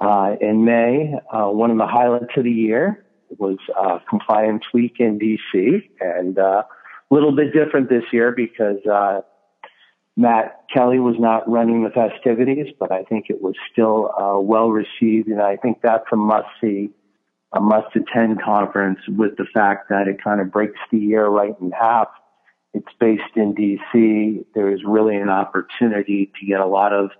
Uh, 0.00 0.36
in 0.40 0.64
May, 0.64 1.14
uh, 1.32 1.46
one 1.46 1.70
of 1.70 1.78
the 1.78 1.86
highlights 1.86 2.36
of 2.36 2.44
the 2.44 2.50
year 2.50 3.04
was 3.38 3.58
uh, 3.76 3.98
Compliance 4.08 4.64
Week 4.72 4.96
in 4.98 5.18
DC, 5.18 5.88
and 6.00 6.38
uh, 6.38 6.62
a 7.10 7.14
little 7.14 7.34
bit 7.34 7.52
different 7.52 7.88
this 7.88 8.04
year 8.12 8.32
because 8.32 8.84
uh, 8.86 9.22
Matt 10.16 10.64
Kelly 10.72 10.98
was 10.98 11.16
not 11.18 11.48
running 11.48 11.84
the 11.84 11.90
festivities, 11.90 12.72
but 12.78 12.92
I 12.92 13.02
think 13.04 13.26
it 13.28 13.40
was 13.40 13.54
still 13.72 14.10
uh, 14.16 14.38
well 14.40 14.70
received, 14.70 15.28
and 15.28 15.40
I 15.40 15.56
think 15.56 15.78
that's 15.82 16.04
a 16.12 16.16
must 16.16 16.48
see, 16.60 16.90
a 17.52 17.60
must 17.60 17.96
attend 17.96 18.42
conference 18.42 19.00
with 19.08 19.36
the 19.36 19.46
fact 19.52 19.88
that 19.88 20.06
it 20.06 20.22
kind 20.22 20.40
of 20.40 20.52
breaks 20.52 20.78
the 20.90 20.98
year 20.98 21.26
right 21.26 21.54
in 21.60 21.72
half 21.72 22.08
it's 22.74 22.92
based 22.98 23.36
in 23.36 23.54
DC. 23.54 24.44
There 24.54 24.72
is 24.72 24.80
really 24.84 25.16
an 25.16 25.30
opportunity 25.30 26.30
to 26.38 26.46
get 26.46 26.60
a 26.60 26.66
lot 26.66 26.92
of 26.92 27.10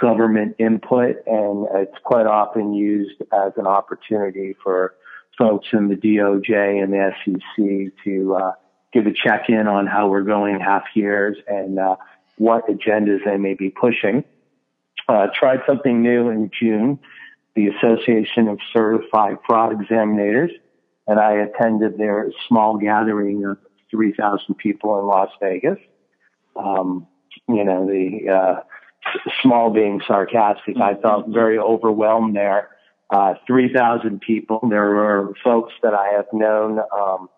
government 0.00 0.56
input, 0.58 1.16
and 1.26 1.66
it's 1.74 1.96
quite 2.04 2.26
often 2.26 2.74
used 2.74 3.22
as 3.32 3.52
an 3.56 3.66
opportunity 3.66 4.56
for 4.62 4.94
folks 5.38 5.68
in 5.72 5.88
the 5.88 5.94
DOJ 5.94 6.82
and 6.82 6.92
the 6.92 7.12
SEC 7.24 8.04
to 8.04 8.34
uh, 8.34 8.52
give 8.92 9.06
a 9.06 9.12
check 9.12 9.48
in 9.48 9.68
on 9.68 9.86
how 9.86 10.08
we're 10.08 10.22
going 10.22 10.58
half 10.60 10.84
years 10.94 11.36
and 11.46 11.78
uh, 11.78 11.94
what 12.36 12.66
agendas 12.66 13.24
they 13.24 13.36
may 13.36 13.54
be 13.54 13.70
pushing. 13.70 14.24
Uh, 15.08 15.28
tried 15.32 15.60
something 15.64 16.02
new 16.02 16.28
in 16.28 16.50
June, 16.58 16.98
the 17.54 17.68
Association 17.68 18.48
of 18.48 18.58
Certified 18.72 19.38
Fraud 19.46 19.72
Examinators, 19.72 20.50
and 21.06 21.20
I 21.20 21.34
attended 21.34 21.98
their 21.98 22.30
small 22.48 22.76
gathering 22.76 23.44
of 23.44 23.58
3,000 23.90 24.54
people 24.56 24.98
in 24.98 25.06
Las 25.06 25.30
Vegas. 25.40 25.78
Um, 26.56 27.06
you 27.48 27.64
know, 27.64 27.86
the 27.86 28.28
uh, 28.28 28.60
small 29.42 29.70
being 29.70 30.00
sarcastic, 30.06 30.76
I 30.76 30.94
felt 30.94 31.28
very 31.28 31.58
overwhelmed 31.58 32.36
there. 32.36 32.70
Uh, 33.10 33.34
3,000 33.46 34.20
people. 34.20 34.60
There 34.68 34.90
were 34.90 35.34
folks 35.42 35.72
that 35.82 35.94
I 35.94 36.08
have 36.16 36.26
known, 36.32 36.78
um, 36.78 37.28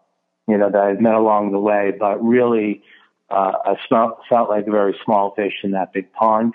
you 0.48 0.58
know, 0.58 0.70
that 0.70 0.80
I've 0.80 1.00
met 1.00 1.14
along 1.14 1.52
the 1.52 1.60
way, 1.60 1.92
but 1.98 2.22
really, 2.24 2.82
uh, 3.30 3.52
I 3.64 3.76
felt, 3.88 4.18
felt 4.28 4.50
like 4.50 4.66
a 4.66 4.70
very 4.70 4.98
small 5.04 5.32
fish 5.36 5.54
in 5.62 5.70
that 5.72 5.92
big 5.92 6.12
pond. 6.12 6.54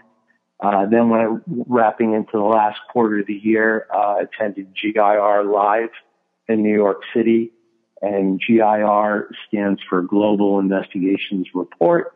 Uh, 0.60 0.86
then 0.86 1.10
when 1.10 1.42
wrapping 1.68 2.14
into 2.14 2.34
the 2.34 2.44
last 2.44 2.80
quarter 2.92 3.20
of 3.20 3.28
the 3.28 3.34
year, 3.34 3.88
uh, 3.94 4.18
attended 4.20 4.74
GIR 4.76 5.44
Live 5.46 5.90
in 6.48 6.62
New 6.62 6.74
York 6.74 7.02
City 7.14 7.52
and 8.02 8.42
GIR 8.46 9.30
stands 9.48 9.82
for 9.90 10.02
Global 10.02 10.60
Investigations 10.60 11.48
Report. 11.54 12.14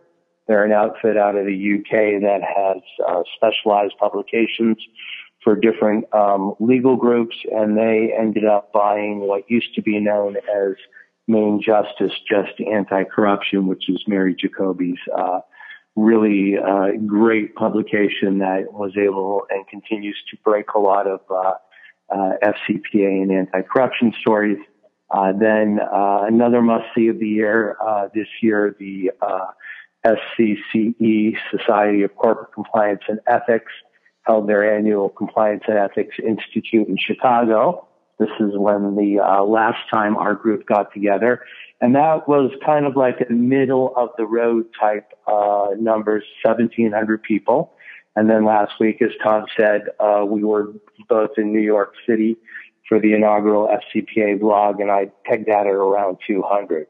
They're 0.48 0.66
an 0.66 0.72
outfit 0.72 1.18
out 1.18 1.36
of 1.36 1.46
the 1.46 1.80
UK 1.80 2.22
that 2.22 2.42
has 2.44 2.82
uh, 3.08 3.24
specialized 3.36 3.94
publications 4.00 4.78
for 5.44 5.56
different 5.56 6.06
um, 6.14 6.56
legal 6.60 6.96
groups, 6.96 7.36
and 7.52 7.78
they 7.78 8.14
ended 8.18 8.46
up 8.46 8.74
buying 8.74 9.20
what 9.20 9.50
used 9.50 9.74
to 9.76 9.82
be 9.82 10.00
known 10.00 10.36
as 10.38 10.76
Main 11.28 11.62
Justice 11.62 12.14
Just 12.28 12.60
Anti-Corruption, 12.60 13.68
which 13.68 13.88
is 13.88 14.04
Mary 14.08 14.36
Jacoby's 14.36 14.98
uh, 15.16 15.40
really 15.96 16.58
uh, 16.58 16.98
great 17.06 17.56
publication 17.56 18.40
that 18.40 18.74
was 18.74 18.94
able 18.98 19.44
and 19.50 19.68
continues 19.68 20.18
to 20.32 20.38
break 20.44 20.74
a 20.76 20.80
lot 20.80 21.08
of 21.08 21.20
uh, 21.30 21.54
uh, 22.10 22.32
FCPA 22.44 23.22
and 23.22 23.32
anti-corruption 23.32 24.14
stories. 24.20 24.58
Uh, 25.12 25.34
then 25.34 25.80
uh, 25.80 26.24
another 26.28 26.62
must 26.62 26.86
see 26.96 27.08
of 27.08 27.20
the 27.20 27.28
year 27.28 27.78
uh, 27.86 28.10
this 28.14 28.28
year, 28.42 28.76
the 28.80 29.12
uh, 29.22 29.48
SCCE 30.06 31.36
Society 31.52 32.04
of 32.04 32.16
Corporate 32.16 32.54
Compliance 32.54 33.02
and 33.08 33.20
Ethics 33.28 33.72
held 34.24 34.48
their 34.48 34.78
annual 34.78 35.10
Compliance 35.10 35.64
and 35.68 35.78
Ethics 35.78 36.16
Institute 36.24 36.88
in 36.88 36.98
Chicago. 36.98 37.88
This 38.20 38.30
is 38.40 38.52
when 38.54 38.96
the 38.96 39.20
uh, 39.20 39.44
last 39.44 39.90
time 39.90 40.16
our 40.18 40.36
group 40.36 40.68
got 40.68 40.94
together, 40.94 41.42
and 41.82 41.96
that 41.96 42.28
was 42.28 42.52
kind 42.64 42.86
of 42.86 42.96
like 42.96 43.26
a 43.28 43.32
middle 43.32 43.94
of 43.96 44.10
the 44.18 44.26
road 44.26 44.66
type 44.80 45.12
uh, 45.26 45.70
numbers, 45.80 46.24
1,700 46.44 47.24
people. 47.24 47.74
And 48.16 48.30
then 48.30 48.46
last 48.46 48.74
week, 48.80 49.02
as 49.02 49.12
Tom 49.24 49.46
said, 49.58 49.84
we 50.28 50.44
were 50.44 50.74
both 51.08 51.32
in 51.38 51.54
New 51.54 51.62
York 51.62 51.94
City 52.06 52.38
for 52.90 53.00
the 53.00 53.14
inaugural 53.14 53.70
FCPA 53.70 54.42
blog, 54.42 54.82
and 54.82 54.92
I 54.92 55.12
pegged 55.24 55.48
that 55.48 55.68
at 55.68 55.68
around 55.68 56.18
200. 56.28 56.88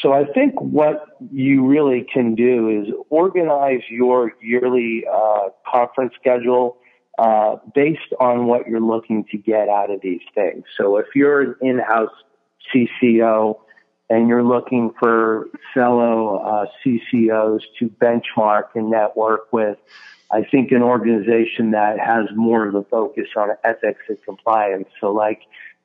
So 0.00 0.12
I 0.12 0.24
think 0.32 0.60
what 0.60 1.04
you 1.32 1.66
really 1.66 2.06
can 2.12 2.34
do 2.34 2.68
is 2.68 2.94
organize 3.10 3.80
your 3.90 4.32
yearly 4.42 5.04
uh, 5.12 5.48
conference 5.66 6.12
schedule 6.20 6.76
uh, 7.18 7.56
based 7.74 8.12
on 8.20 8.46
what 8.46 8.66
you're 8.66 8.80
looking 8.80 9.24
to 9.30 9.38
get 9.38 9.68
out 9.68 9.90
of 9.90 10.00
these 10.02 10.22
things. 10.34 10.64
So 10.76 10.96
if 10.96 11.06
you're 11.14 11.40
an 11.40 11.54
in-house 11.60 12.12
CCO 12.74 13.58
and 14.08 14.28
you're 14.28 14.42
looking 14.42 14.92
for 14.98 15.48
fellow 15.74 16.36
uh, 16.38 16.66
CCOs 16.84 17.60
to 17.78 17.88
benchmark 17.88 18.64
and 18.74 18.90
network 18.90 19.52
with, 19.52 19.78
I 20.32 20.42
think 20.42 20.72
an 20.72 20.82
organization 20.82 21.72
that 21.72 21.98
has 22.00 22.26
more 22.34 22.66
of 22.66 22.74
a 22.74 22.82
focus 22.84 23.28
on 23.36 23.50
ethics 23.64 24.00
and 24.08 24.18
compliance. 24.24 24.88
So 24.98 25.12
like 25.12 25.42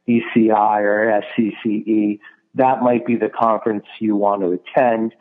ECI 0.08 0.82
or 0.82 1.22
SCCE, 1.38 2.20
that 2.56 2.82
might 2.82 3.06
be 3.06 3.18
the 3.18 3.30
conference 3.30 3.86
you 4.00 4.16
want 4.16 4.42
to 4.42 4.54
attend. 4.54 5.14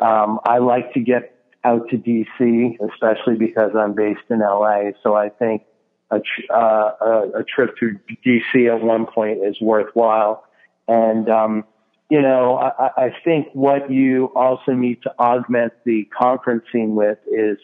Um, 0.00 0.38
I 0.44 0.58
like 0.58 0.92
to 0.92 1.00
get 1.00 1.34
out 1.64 1.88
to 1.88 1.96
DC, 1.96 2.76
especially 2.92 3.36
because 3.36 3.70
I'm 3.74 3.94
based 3.94 4.20
in 4.28 4.40
LA. 4.40 4.90
So 5.02 5.14
I 5.14 5.30
think 5.30 5.62
a, 6.10 6.20
uh, 6.52 6.56
a, 7.00 7.40
a, 7.40 7.44
trip 7.44 7.76
to 7.78 7.98
DC 8.24 8.70
at 8.70 8.82
one 8.82 9.06
point 9.06 9.38
is 9.42 9.58
worthwhile. 9.62 10.44
And, 10.86 11.30
um, 11.30 11.64
you 12.10 12.20
know, 12.20 12.58
I, 12.58 13.06
I 13.06 13.16
think 13.24 13.48
what 13.54 13.90
you 13.90 14.26
also 14.36 14.72
need 14.72 15.02
to 15.04 15.18
augment 15.18 15.72
the 15.86 16.06
conferencing 16.20 16.90
with 16.90 17.18
is 17.26 17.56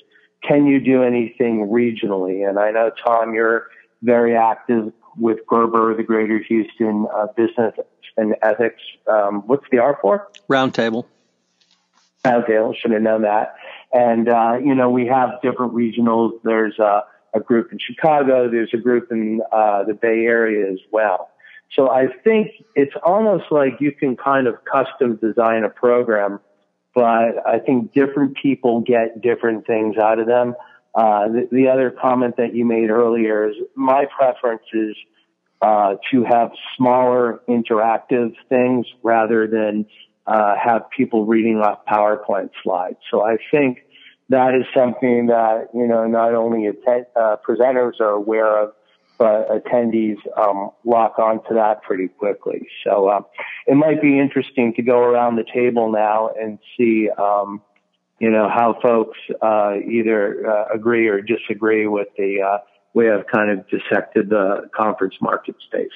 can 0.43 0.67
you 0.67 0.81
do 0.81 1.03
anything 1.03 1.69
regionally? 1.69 2.49
And 2.49 2.59
I 2.59 2.71
know, 2.71 2.91
Tom, 3.05 3.35
you're 3.35 3.69
very 4.03 4.37
active 4.37 4.93
with 5.17 5.39
Gerber, 5.47 5.95
the 5.97 6.03
Greater 6.03 6.39
Houston 6.39 7.07
uh, 7.15 7.27
Business 7.37 7.75
and 8.17 8.35
Ethics. 8.43 8.81
Um, 9.07 9.43
what's 9.47 9.65
the 9.71 9.79
R 9.79 9.99
for? 10.01 10.29
Roundtable. 10.49 11.07
Roundtable, 12.25 12.75
should 12.77 12.93
have 12.93 13.03
known 13.03 13.23
that. 13.23 13.55
And, 13.93 14.29
uh, 14.29 14.59
you 14.63 14.75
know, 14.75 14.91
we 14.91 15.07
have 15.07 15.41
different 15.43 15.75
regionals. 15.75 16.33
There's 16.45 16.79
a, 16.79 17.05
a 17.35 17.41
group 17.41 17.73
in 17.73 17.79
Chicago. 17.79 18.51
There's 18.51 18.71
a 18.73 18.79
group 18.79 19.11
in 19.11 19.41
uh, 19.53 19.85
the 19.85 19.95
Bay 19.95 20.27
Area 20.27 20.71
as 20.71 20.79
well. 20.93 21.31
So 21.75 21.91
I 21.91 22.07
think 22.25 22.51
it's 22.75 22.95
almost 23.05 23.45
like 23.51 23.75
you 23.81 23.93
can 23.93 24.17
kind 24.17 24.47
of 24.47 24.57
custom 24.65 25.17
design 25.17 25.65
a 25.65 25.69
program, 25.69 26.41
but 26.95 27.47
I 27.47 27.59
think 27.65 27.93
different 27.93 28.37
people 28.37 28.81
get 28.81 29.23
different 29.23 29.67
things 29.67 29.97
out 29.97 30.19
of 30.19 30.27
them. 30.27 30.55
Uh, 30.95 31.29
the, 31.29 31.49
the, 31.53 31.69
other 31.69 31.91
comment 31.91 32.37
that 32.39 32.55
you 32.55 32.65
made 32.65 32.91
earlier 32.91 33.49
is 33.49 33.55
my 33.77 34.07
preference 34.17 34.65
is 34.73 34.97
uh, 35.63 35.95
to 36.11 36.25
have 36.25 36.51
smaller 36.77 37.41
interactive 37.49 38.35
things 38.49 38.87
rather 39.05 39.47
than 39.47 39.87
uh, 40.27 40.55
have 40.57 40.91
people 40.91 41.27
reading 41.27 41.59
off 41.59 41.87
PowerPoint 41.87 42.51
slides. 42.65 42.97
So 43.11 43.23
I 43.25 43.37
think 43.53 43.79
that 44.31 44.55
is 44.55 44.65
something 44.75 45.27
that, 45.27 45.69
you 45.75 45.87
know, 45.87 46.07
not 46.07 46.35
only 46.35 46.69
uh, 46.69 47.37
presenters 47.49 48.01
are 48.01 48.11
aware 48.11 48.63
of, 48.63 48.73
but 49.21 49.51
attendees 49.51 50.17
um, 50.39 50.71
lock 50.87 51.19
onto 51.19 51.55
that 51.55 51.83
pretty 51.83 52.09
quickly. 52.09 52.67
So 52.83 53.09
uh, 53.09 53.21
it 53.67 53.75
might 53.75 54.01
be 54.01 54.19
interesting 54.19 54.73
to 54.77 54.83
go 54.83 54.99
around 54.99 55.37
the 55.37 55.45
table 55.45 55.93
now 55.93 56.31
and 56.41 56.59
see, 56.75 57.11
um, 57.19 57.61
you 58.19 58.31
know, 58.31 58.49
how 58.49 58.79
folks 58.83 59.19
uh, 59.43 59.75
either 59.87 60.51
uh, 60.51 60.75
agree 60.75 61.07
or 61.07 61.21
disagree 61.21 61.87
with 61.87 62.09
the 62.17 62.39
uh, 62.41 62.59
way 62.95 63.11
I've 63.11 63.27
kind 63.27 63.51
of 63.51 63.69
dissected 63.69 64.31
the 64.31 64.71
conference 64.75 65.17
market 65.21 65.57
space. 65.67 65.93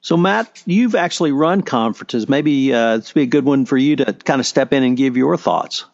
So, 0.00 0.16
Matt, 0.16 0.62
you've 0.64 0.94
actually 0.94 1.32
run 1.32 1.60
conferences. 1.60 2.26
Maybe 2.26 2.72
uh, 2.72 2.96
this 2.96 3.14
would 3.14 3.20
be 3.20 3.24
a 3.24 3.26
good 3.26 3.44
one 3.44 3.66
for 3.66 3.76
you 3.76 3.96
to 3.96 4.14
kind 4.14 4.40
of 4.40 4.46
step 4.46 4.72
in 4.72 4.82
and 4.82 4.96
give 4.96 5.18
your 5.18 5.36
thoughts. 5.36 5.84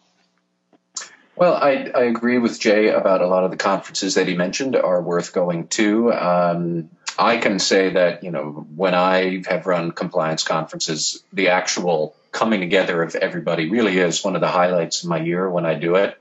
Well, 1.41 1.55
I, 1.55 1.91
I 1.95 2.03
agree 2.03 2.37
with 2.37 2.61
Jay 2.61 2.89
about 2.89 3.23
a 3.23 3.27
lot 3.27 3.45
of 3.45 3.51
the 3.51 3.57
conferences 3.57 4.17
that 4.17 4.29
he 4.29 4.37
mentioned 4.37 4.77
are 4.77 5.01
worth 5.01 5.33
going 5.33 5.69
to. 5.69 6.13
Um, 6.13 6.91
I 7.19 7.39
can 7.39 7.59
say 7.59 7.95
that, 7.95 8.23
you 8.23 8.31
know, 8.31 8.67
when 8.77 8.95
I 8.95 9.43
have 9.49 9.65
run 9.65 9.93
compliance 9.93 10.45
conferences, 10.45 11.25
the 11.33 11.49
actual 11.49 12.15
coming 12.31 12.61
together 12.61 13.03
of 13.03 13.15
everybody 13.15 13.71
really 13.71 13.97
is 13.97 14.23
one 14.23 14.35
of 14.35 14.43
the 14.43 14.49
highlights 14.49 15.03
of 15.03 15.09
my 15.09 15.19
year 15.19 15.49
when 15.49 15.65
I 15.65 15.77
do 15.77 15.95
it. 15.95 16.15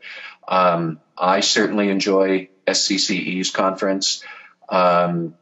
Um, 0.48 1.02
I 1.18 1.42
certainly 1.42 1.90
enjoy 1.90 2.48
SCCE's 2.66 3.52
conference. 3.52 4.24
Um, 4.70 5.36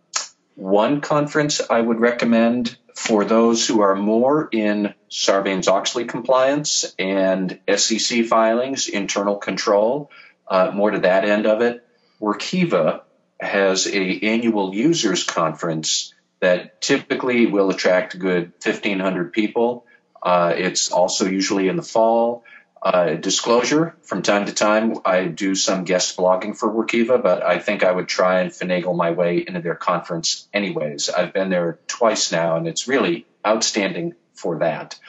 one 0.55 1.01
conference 1.01 1.61
I 1.69 1.79
would 1.79 1.99
recommend 1.99 2.75
for 2.95 3.25
those 3.25 3.67
who 3.67 3.81
are 3.81 3.95
more 3.95 4.49
in 4.51 4.95
Sarbanes-Oxley 5.09 6.05
compliance 6.05 6.93
and 6.99 7.59
SEC 7.75 8.25
filings, 8.25 8.87
internal 8.87 9.37
control, 9.37 10.11
uh, 10.47 10.71
more 10.73 10.91
to 10.91 10.99
that 10.99 11.25
end 11.25 11.45
of 11.45 11.61
it. 11.61 11.85
Workiva 12.21 13.01
has 13.39 13.87
a 13.87 14.19
annual 14.21 14.73
users 14.73 15.23
conference 15.23 16.13
that 16.39 16.81
typically 16.81 17.45
will 17.45 17.69
attract 17.69 18.15
a 18.15 18.17
good 18.17 18.53
1,500 18.63 19.33
people. 19.33 19.85
Uh, 20.21 20.53
it's 20.55 20.91
also 20.91 21.25
usually 21.25 21.67
in 21.67 21.75
the 21.75 21.83
fall. 21.83 22.43
Uh, 22.81 23.15
disclosure 23.15 23.95
from 24.03 24.21
time 24.21 24.45
to 24.45 24.53
time, 24.53 24.97
I 25.03 25.25
do 25.25 25.55
some 25.55 25.83
guest 25.83 26.15
blogging 26.15 26.55
for 26.55 26.69
Workiva, 26.69 27.21
but 27.21 27.43
I 27.43 27.59
think 27.59 27.83
I 27.83 27.91
would 27.91 28.07
try 28.07 28.41
and 28.41 28.51
finagle 28.51 28.95
my 28.95 29.11
way 29.11 29.43
into 29.45 29.61
their 29.61 29.75
conference 29.75 30.47
anyways. 30.53 31.09
I've 31.09 31.33
been 31.33 31.49
there 31.49 31.79
twice 31.87 32.31
now, 32.31 32.55
and 32.57 32.67
it's 32.67 32.87
really 32.87 33.25
outstanding 33.45 34.13
for 34.37 34.59
that. 34.59 34.99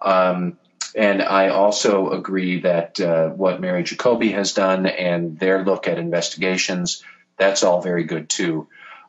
Um, 0.00 0.58
and 0.94 1.22
I 1.22 1.48
also 1.48 2.10
agree 2.10 2.60
that 2.60 3.00
uh, 3.00 3.30
what 3.30 3.60
Mary 3.60 3.82
Jacoby 3.82 4.32
has 4.32 4.52
done 4.52 4.86
and 4.86 5.38
their 5.38 5.64
look 5.64 5.88
at 5.88 5.98
investigations, 5.98 7.02
that's 7.38 7.62
all 7.62 7.80
very 7.80 8.04
good 8.04 8.28
too. 8.28 8.68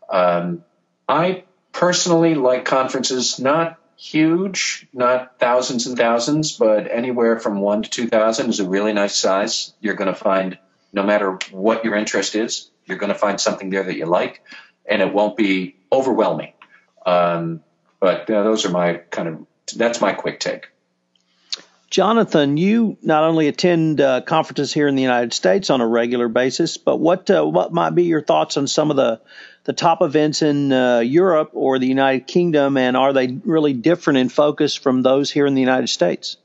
Um, 0.09 0.63
I 1.09 1.43
personally 1.71 2.35
like 2.35 2.63
conferences 2.63 3.39
not 3.39 3.79
huge, 3.97 4.87
not 4.93 5.39
thousands 5.39 5.87
and 5.87 5.97
thousands, 5.97 6.57
but 6.57 6.89
anywhere 6.89 7.39
from 7.39 7.59
one 7.59 7.83
to 7.83 7.89
2,000 7.89 8.49
is 8.49 8.59
a 8.59 8.67
really 8.67 8.93
nice 8.93 9.15
size. 9.15 9.73
You're 9.81 9.95
going 9.95 10.13
to 10.13 10.15
find, 10.15 10.57
no 10.91 11.03
matter 11.03 11.37
what 11.51 11.83
your 11.83 11.95
interest 11.95 12.35
is, 12.35 12.69
you're 12.85 12.97
going 12.97 13.11
to 13.11 13.17
find 13.17 13.39
something 13.39 13.69
there 13.69 13.83
that 13.83 13.95
you 13.95 14.05
like, 14.05 14.41
and 14.85 15.01
it 15.01 15.13
won't 15.13 15.37
be 15.37 15.75
overwhelming. 15.91 16.53
Um, 17.05 17.61
but 17.99 18.29
uh, 18.29 18.43
those 18.43 18.65
are 18.65 18.71
my 18.71 18.95
kind 18.95 19.27
of, 19.29 19.45
that's 19.75 20.01
my 20.01 20.13
quick 20.13 20.39
take. 20.39 20.67
Jonathan, 21.93 22.57
you 22.57 22.97
not 23.03 23.23
only 23.23 23.47
attend 23.47 24.01
uh, 24.01 24.21
conferences 24.21 24.73
here 24.73 24.87
in 24.87 24.95
the 24.95 25.03
United 25.03 25.31
States 25.31 25.69
on 25.69 25.79
a 25.79 25.87
regular 25.87 26.27
basis, 26.27 26.77
but 26.77 26.97
what 26.97 27.29
uh, 27.29 27.43
what 27.43 27.71
might 27.71 27.91
be 27.91 28.05
your 28.05 28.23
thoughts 28.23 28.57
on 28.57 28.65
some 28.65 28.89
of 28.89 28.97
the 28.97 29.21
the 29.65 29.73
top 29.73 30.01
events 30.01 30.41
in 30.41 30.73
uh, 30.73 30.99
Europe 30.99 31.51
or 31.53 31.77
the 31.77 31.85
United 31.85 32.25
Kingdom, 32.25 32.77
and 32.77 32.97
are 32.97 33.13
they 33.13 33.27
really 33.45 33.73
different 33.73 34.17
in 34.17 34.29
focus 34.29 34.75
from 34.75 35.03
those 35.03 35.29
here 35.29 35.45
in 35.45 35.53
the 35.53 35.61
United 35.61 35.87
States? 35.87 36.37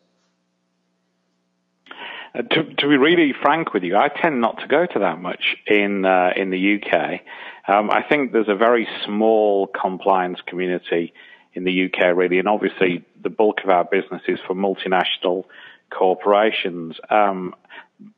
Uh, 2.34 2.42
to, 2.42 2.64
to, 2.74 2.86
be 2.86 2.98
really 2.98 3.32
frank 3.32 3.72
with 3.72 3.84
you, 3.84 3.96
I 3.96 4.08
tend 4.08 4.42
not 4.42 4.58
to 4.58 4.66
go 4.68 4.84
to 4.84 4.98
that 4.98 5.18
much 5.18 5.56
in 5.66 6.04
uh, 6.04 6.30
in 6.36 6.50
the 6.50 6.74
UK. 6.76 7.20
Um, 7.66 7.90
I 7.90 8.02
think 8.02 8.32
there's 8.32 8.48
a 8.48 8.54
very 8.54 8.86
small 9.06 9.66
compliance 9.66 10.40
community 10.46 11.14
in 11.54 11.64
the 11.64 11.86
UK, 11.86 12.14
really, 12.14 12.38
and 12.38 12.48
obviously 12.48 13.04
the 13.22 13.30
bulk 13.30 13.62
of 13.64 13.70
our 13.70 13.84
business 13.84 14.22
is 14.28 14.38
for 14.46 14.54
multinational 14.54 15.44
corporations. 15.90 16.96
Um, 17.10 17.54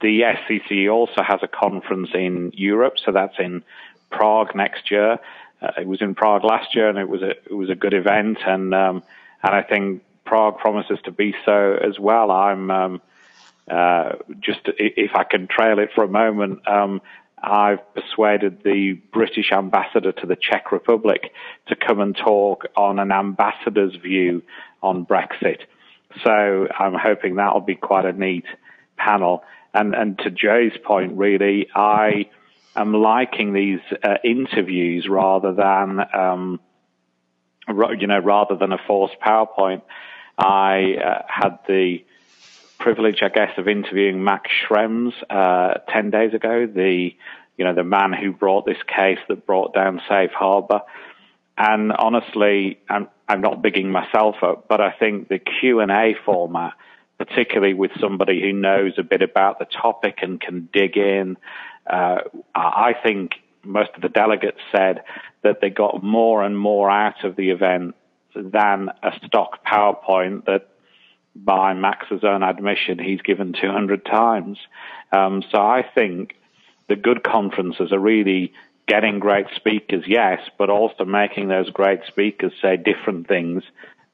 the 0.00 0.22
SCC 0.22 0.92
also 0.92 1.22
has 1.22 1.40
a 1.42 1.48
conference 1.48 2.10
in 2.14 2.52
Europe, 2.54 2.94
so 3.04 3.12
that's 3.12 3.38
in 3.38 3.62
Prague 4.10 4.54
next 4.54 4.90
year. 4.90 5.18
Uh, 5.62 5.72
it 5.78 5.86
was 5.86 6.02
in 6.02 6.14
Prague 6.14 6.44
last 6.44 6.74
year, 6.74 6.88
and 6.88 6.98
it 6.98 7.08
was 7.08 7.22
a 7.22 7.30
it 7.30 7.54
was 7.54 7.70
a 7.70 7.74
good 7.74 7.94
event, 7.94 8.38
and 8.46 8.74
um, 8.74 9.02
and 9.42 9.54
I 9.54 9.62
think 9.62 10.02
Prague 10.24 10.58
promises 10.58 10.98
to 11.04 11.12
be 11.12 11.34
so 11.44 11.78
as 11.82 11.98
well. 11.98 12.30
I'm 12.30 12.70
um, 12.70 13.02
uh, 13.70 14.12
just 14.40 14.60
if 14.78 15.12
I 15.14 15.24
can 15.24 15.46
trail 15.46 15.78
it 15.78 15.90
for 15.94 16.04
a 16.04 16.08
moment. 16.08 16.66
Um, 16.68 17.00
I've 17.42 17.80
persuaded 17.94 18.62
the 18.64 19.00
British 19.12 19.50
ambassador 19.50 20.12
to 20.12 20.26
the 20.26 20.36
Czech 20.36 20.72
Republic 20.72 21.32
to 21.68 21.76
come 21.76 22.00
and 22.00 22.14
talk 22.14 22.66
on 22.76 22.98
an 22.98 23.12
ambassador's 23.12 23.96
view 23.96 24.42
on 24.82 25.06
Brexit. 25.06 25.60
So 26.24 26.66
I'm 26.78 26.94
hoping 26.94 27.36
that'll 27.36 27.60
be 27.60 27.76
quite 27.76 28.04
a 28.04 28.12
neat 28.12 28.44
panel. 28.96 29.42
And, 29.72 29.94
and 29.94 30.18
to 30.20 30.30
Jay's 30.30 30.76
point, 30.84 31.16
really, 31.16 31.68
I 31.74 32.28
am 32.74 32.92
liking 32.92 33.52
these 33.52 33.80
uh, 34.02 34.16
interviews 34.24 35.08
rather 35.08 35.52
than, 35.52 36.00
um, 36.12 36.60
you 37.68 38.06
know, 38.06 38.18
rather 38.18 38.56
than 38.56 38.72
a 38.72 38.78
forced 38.86 39.20
PowerPoint. 39.20 39.82
I 40.36 40.94
uh, 40.94 41.22
had 41.28 41.58
the 41.68 42.04
privilege, 42.78 43.22
I 43.22 43.28
guess, 43.28 43.56
of 43.58 43.68
interviewing 43.68 44.24
Max 44.24 44.50
Schrems 44.66 45.12
uh, 45.28 45.74
ten 45.88 46.10
days 46.10 46.34
ago, 46.34 46.66
the 46.66 47.14
you 47.56 47.64
know 47.64 47.74
the 47.74 47.84
man 47.84 48.12
who 48.12 48.32
brought 48.32 48.64
this 48.64 48.82
case 48.88 49.18
that 49.28 49.46
brought 49.46 49.74
down 49.74 50.00
Safe 50.08 50.30
Harbor. 50.30 50.80
And 51.58 51.92
honestly, 51.92 52.80
I'm 52.88 53.08
I'm 53.30 53.42
not 53.42 53.62
bigging 53.62 53.92
myself 53.92 54.42
up, 54.42 54.66
but 54.68 54.80
I 54.80 54.90
think 54.90 55.28
the 55.28 55.38
Q 55.38 55.78
and 55.78 55.92
A 55.92 56.16
format, 56.26 56.72
particularly 57.16 57.74
with 57.74 57.92
somebody 58.00 58.40
who 58.40 58.52
knows 58.52 58.94
a 58.98 59.04
bit 59.04 59.22
about 59.22 59.60
the 59.60 59.66
topic 59.66 60.18
and 60.22 60.40
can 60.40 60.68
dig 60.72 60.96
in, 60.96 61.36
uh, 61.88 62.22
I 62.56 62.92
think 63.04 63.34
most 63.62 63.90
of 63.94 64.02
the 64.02 64.08
delegates 64.08 64.58
said 64.72 65.04
that 65.42 65.60
they 65.60 65.70
got 65.70 66.02
more 66.02 66.42
and 66.42 66.58
more 66.58 66.90
out 66.90 67.22
of 67.22 67.36
the 67.36 67.50
event 67.50 67.94
than 68.34 68.88
a 69.00 69.12
stock 69.24 69.64
PowerPoint 69.64 70.46
that, 70.46 70.66
by 71.36 71.72
Max's 71.72 72.24
own 72.24 72.42
admission, 72.42 72.98
he's 72.98 73.20
given 73.20 73.52
200 73.52 74.04
times. 74.04 74.58
Um, 75.12 75.44
so 75.52 75.58
I 75.58 75.84
think 75.94 76.34
the 76.88 76.96
good 76.96 77.22
conferences 77.22 77.92
are 77.92 78.00
really 78.00 78.52
getting 78.90 79.20
great 79.20 79.46
speakers, 79.54 80.02
yes, 80.08 80.40
but 80.58 80.68
also 80.68 81.04
making 81.04 81.46
those 81.46 81.70
great 81.70 82.00
speakers 82.08 82.52
say 82.60 82.76
different 82.76 83.28
things 83.28 83.62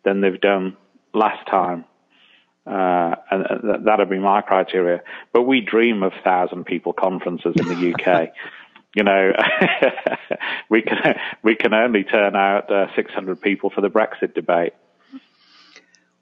than 0.04 0.20
they've 0.20 0.40
done 0.40 0.76
last 1.14 1.48
time. 1.48 1.86
Uh, 2.66 3.14
and 3.30 3.86
that'd 3.86 4.10
be 4.10 4.18
my 4.18 4.42
criteria. 4.42 5.00
But 5.32 5.42
we 5.42 5.62
dream 5.62 6.02
of 6.02 6.12
thousand 6.22 6.66
people 6.66 6.92
conferences 6.92 7.54
in 7.56 7.68
the 7.68 7.94
UK. 7.94 8.34
you 8.94 9.02
know, 9.02 9.32
we 10.68 10.82
can 10.82 11.18
we 11.42 11.56
can 11.56 11.72
only 11.72 12.04
turn 12.04 12.36
out 12.36 12.70
uh, 12.70 12.94
600 12.94 13.40
people 13.40 13.70
for 13.70 13.80
the 13.80 13.88
Brexit 13.88 14.34
debate. 14.34 14.74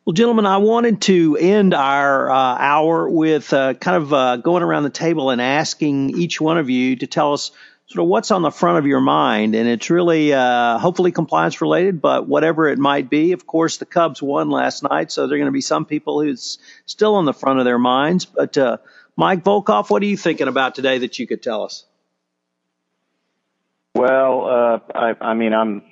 Well, 0.04 0.12
gentlemen, 0.12 0.46
I 0.46 0.58
wanted 0.58 1.00
to 1.02 1.36
end 1.40 1.74
our 1.74 2.30
uh, 2.30 2.34
hour 2.58 3.08
with 3.08 3.52
uh, 3.52 3.74
kind 3.74 3.96
of 4.02 4.12
uh, 4.12 4.36
going 4.36 4.62
around 4.62 4.82
the 4.84 4.90
table 4.90 5.30
and 5.30 5.40
asking 5.40 6.10
each 6.10 6.40
one 6.40 6.58
of 6.58 6.68
you 6.68 6.96
to 6.96 7.06
tell 7.06 7.32
us 7.32 7.50
sort 7.86 8.04
of 8.04 8.08
what's 8.08 8.30
on 8.30 8.42
the 8.42 8.50
front 8.50 8.78
of 8.78 8.86
your 8.86 9.00
mind. 9.00 9.54
And 9.54 9.68
it's 9.68 9.90
really 9.90 10.32
uh, 10.32 10.78
hopefully 10.78 11.12
compliance 11.12 11.60
related, 11.60 12.00
but 12.00 12.26
whatever 12.26 12.68
it 12.68 12.78
might 12.78 13.10
be. 13.10 13.32
Of 13.32 13.46
course, 13.46 13.76
the 13.78 13.86
Cubs 13.86 14.22
won 14.22 14.50
last 14.50 14.82
night, 14.82 15.12
so 15.12 15.26
there 15.26 15.36
are 15.36 15.38
going 15.38 15.46
to 15.46 15.52
be 15.52 15.60
some 15.60 15.84
people 15.84 16.20
who's 16.22 16.58
still 16.86 17.16
on 17.16 17.24
the 17.24 17.34
front 17.34 17.58
of 17.58 17.64
their 17.64 17.78
minds. 17.78 18.24
But 18.24 18.56
uh, 18.56 18.78
Mike 19.16 19.44
Volkov, 19.44 19.90
what 19.90 20.02
are 20.02 20.06
you 20.06 20.16
thinking 20.16 20.48
about 20.48 20.74
today 20.74 20.98
that 20.98 21.18
you 21.18 21.26
could 21.26 21.42
tell 21.42 21.62
us? 21.62 21.84
Well, 23.94 24.46
uh, 24.46 24.78
I, 24.94 25.14
I 25.20 25.34
mean, 25.34 25.54
I'm 25.54 25.82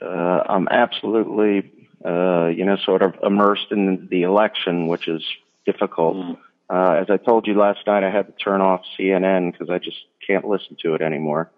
I'm 0.00 0.68
absolutely 0.68 1.72
uh, 2.04 2.46
you 2.46 2.64
know, 2.64 2.76
sort 2.76 3.02
of 3.02 3.14
immersed 3.22 3.72
in 3.72 4.06
the 4.10 4.22
election, 4.22 4.86
which 4.86 5.08
is 5.08 5.24
difficult. 5.66 6.16
Mm. 6.16 6.38
Uh, 6.70 6.98
as 7.00 7.06
I 7.08 7.16
told 7.16 7.46
you 7.46 7.54
last 7.54 7.80
night, 7.86 8.04
I 8.04 8.10
had 8.10 8.26
to 8.26 8.32
turn 8.32 8.60
off 8.60 8.82
CNN 8.98 9.52
because 9.52 9.70
I 9.70 9.78
just 9.78 9.96
can't 10.26 10.46
listen 10.46 10.76
to 10.82 10.94
it 10.94 11.02
anymore. 11.02 11.50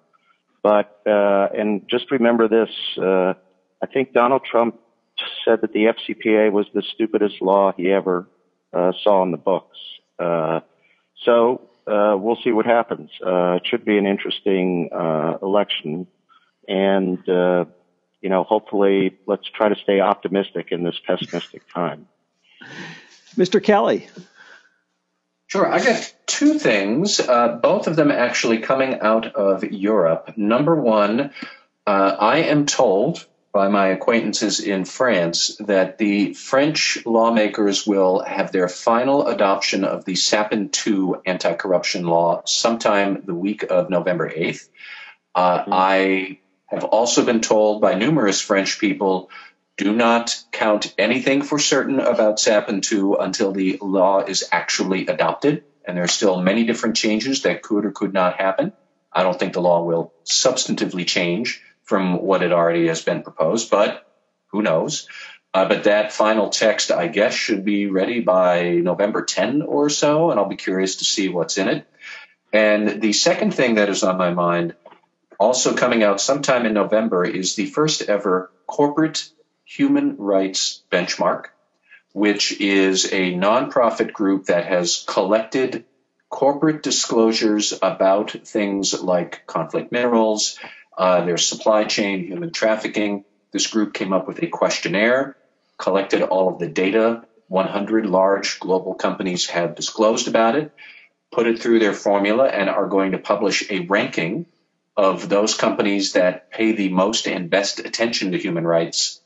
But, 0.63 1.01
uh, 1.07 1.49
and 1.57 1.89
just 1.89 2.11
remember 2.11 2.47
this, 2.47 2.71
uh, 2.99 3.35
I 3.83 3.87
think 3.93 4.13
Donald 4.13 4.43
Trump 4.45 4.79
said 5.45 5.63
that 5.63 5.73
the 5.73 5.87
FCPA 5.87 6.53
was 6.53 6.67
the 6.75 6.83
stupidest 6.95 7.41
law 7.41 7.73
he 7.77 7.91
ever, 7.91 8.29
uh, 8.73 8.93
saw 9.03 9.23
in 9.23 9.31
the 9.31 9.37
books. 9.37 9.79
Uh, 10.19 10.61
so, 11.25 11.69
uh, 11.87 12.17
we'll 12.17 12.39
see 12.45 12.53
what 12.53 12.67
happens. 12.67 13.11
Uh, 13.25 13.55
it 13.55 13.67
should 13.67 13.85
be 13.85 13.99
an 13.99 14.07
interesting, 14.07 14.91
uh, 14.93 15.39
election. 15.43 16.07
And, 16.69 17.27
uh, 17.29 17.65
you 18.21 18.29
know, 18.29 18.45
hopefully 18.45 19.19
let's 19.27 19.49
try 19.49 19.71
to 19.71 19.77
stay 19.83 20.01
optimistic 20.01 20.69
in 20.71 20.85
this 20.85 21.01
pessimistic 21.05 21.63
time. 21.73 22.07
Mr. 23.37 23.63
Kelly. 23.63 24.07
Sure. 25.51 25.67
I 25.67 25.83
got 25.83 26.15
two 26.27 26.61
things, 26.61 27.19
uh, 27.19 27.59
both 27.61 27.89
of 27.89 27.97
them 27.97 28.13
actually 28.13 28.59
coming 28.59 29.01
out 29.01 29.35
of 29.35 29.65
Europe. 29.65 30.35
Number 30.37 30.77
one, 30.77 31.33
uh, 31.85 32.17
I 32.21 32.37
am 32.43 32.67
told 32.67 33.27
by 33.53 33.69
my 33.69 33.89
acquaintances 33.89 34.61
in 34.61 34.85
France 34.85 35.57
that 35.59 35.99
the 35.99 36.35
French 36.35 37.05
lawmakers 37.05 37.85
will 37.85 38.23
have 38.23 38.53
their 38.53 38.69
final 38.69 39.27
adoption 39.27 39.85
of 39.85 40.05
the 40.05 40.15
Sapin 40.15 40.71
II 40.87 41.15
anti 41.27 41.53
corruption 41.55 42.07
law 42.07 42.43
sometime 42.47 43.25
the 43.27 43.35
week 43.35 43.65
of 43.65 43.91
November 43.91 44.31
8th. 44.31 44.69
Uh, 45.35 45.59
mm-hmm. 45.59 45.73
I 45.73 46.39
have 46.67 46.85
also 46.85 47.25
been 47.25 47.41
told 47.41 47.81
by 47.81 47.95
numerous 47.95 48.41
French 48.41 48.79
people 48.79 49.31
do 49.81 49.95
not 49.95 50.37
count 50.53 50.95
anything 50.99 51.41
for 51.41 51.59
certain 51.59 52.01
about 52.01 52.39
SAPIN 52.39 52.83
2 52.83 53.15
until 53.15 53.51
the 53.51 53.79
law 53.81 54.21
is 54.21 54.47
actually 54.53 55.07
adopted. 55.07 55.65
And 55.87 55.97
there 55.97 56.05
are 56.05 56.19
still 56.19 56.43
many 56.43 56.65
different 56.65 56.97
changes 56.97 57.43
that 57.43 57.63
could 57.63 57.87
or 57.87 57.91
could 57.91 58.13
not 58.13 58.37
happen. 58.37 58.75
I 59.11 59.23
don't 59.23 59.39
think 59.41 59.55
the 59.55 59.63
law 59.63 59.83
will 59.83 60.13
substantively 60.27 61.07
change 61.07 61.63
from 61.83 62.21
what 62.21 62.43
it 62.43 62.53
already 62.53 62.89
has 62.89 63.01
been 63.01 63.23
proposed, 63.23 63.71
but 63.71 64.07
who 64.49 64.61
knows? 64.61 65.09
Uh, 65.55 65.67
but 65.67 65.85
that 65.85 66.13
final 66.13 66.51
text, 66.51 66.91
I 66.91 67.09
guess, 67.09 67.33
should 67.33 67.65
be 67.65 67.87
ready 67.87 68.21
by 68.21 68.73
November 68.73 69.25
10 69.25 69.63
or 69.63 69.89
so, 69.89 70.31
and 70.31 70.39
I'll 70.39 70.47
be 70.47 70.57
curious 70.57 70.97
to 70.97 71.07
see 71.07 71.31
what's 71.31 71.57
in 71.57 71.69
it. 71.69 71.89
And 72.53 73.01
the 73.01 73.15
second 73.15 73.55
thing 73.55 73.77
that 73.77 73.89
is 73.89 74.03
on 74.03 74.19
my 74.19 74.35
mind 74.35 74.77
also 75.39 75.75
coming 75.75 76.03
out 76.03 76.21
sometime 76.21 76.67
in 76.67 76.75
November 76.75 77.25
is 77.25 77.55
the 77.55 77.65
first 77.65 78.03
ever 78.03 78.53
corporate 78.67 79.31
human 79.71 80.17
rights 80.17 80.83
benchmark, 80.91 81.47
which 82.13 82.61
is 82.61 83.07
a 83.13 83.33
nonprofit 83.35 84.13
group 84.13 84.47
that 84.47 84.67
has 84.67 85.05
collected 85.07 85.85
corporate 86.29 86.83
disclosures 86.83 87.73
about 87.81 88.33
things 88.33 89.01
like 89.01 89.47
conflict 89.47 89.93
minerals, 89.93 90.59
uh, 90.99 91.25
their 91.25 91.37
supply 91.37 91.85
chain, 91.85 92.27
human 92.27 92.51
trafficking. 92.51 93.25
This 93.53 93.69
group 93.69 93.95
came 93.95 94.13
up 94.13 94.27
with 94.27 94.43
a 94.43 94.49
questionnaire, 94.49 95.37
collected 95.79 96.23
all 96.23 96.53
of 96.53 96.59
the 96.59 96.69
data 96.69 97.25
100 97.47 98.07
large 98.07 98.59
global 98.59 98.95
companies 98.95 99.47
have 99.51 99.77
disclosed 99.77 100.27
about 100.27 100.57
it, 100.57 100.73
put 101.31 101.47
it 101.47 101.61
through 101.61 101.79
their 101.79 101.93
formula, 101.93 102.47
and 102.47 102.69
are 102.69 102.87
going 102.87 103.13
to 103.13 103.19
publish 103.19 103.71
a 103.71 103.87
ranking 103.87 104.47
of 104.97 105.29
those 105.29 105.55
companies 105.55 106.15
that 106.15 106.51
pay 106.51 106.73
the 106.73 106.89
most 106.89 107.29
and 107.29 107.51
best 107.51 107.79
attention 107.79 108.33
to 108.33 108.39
human 108.39 108.67
rights. 108.67 109.21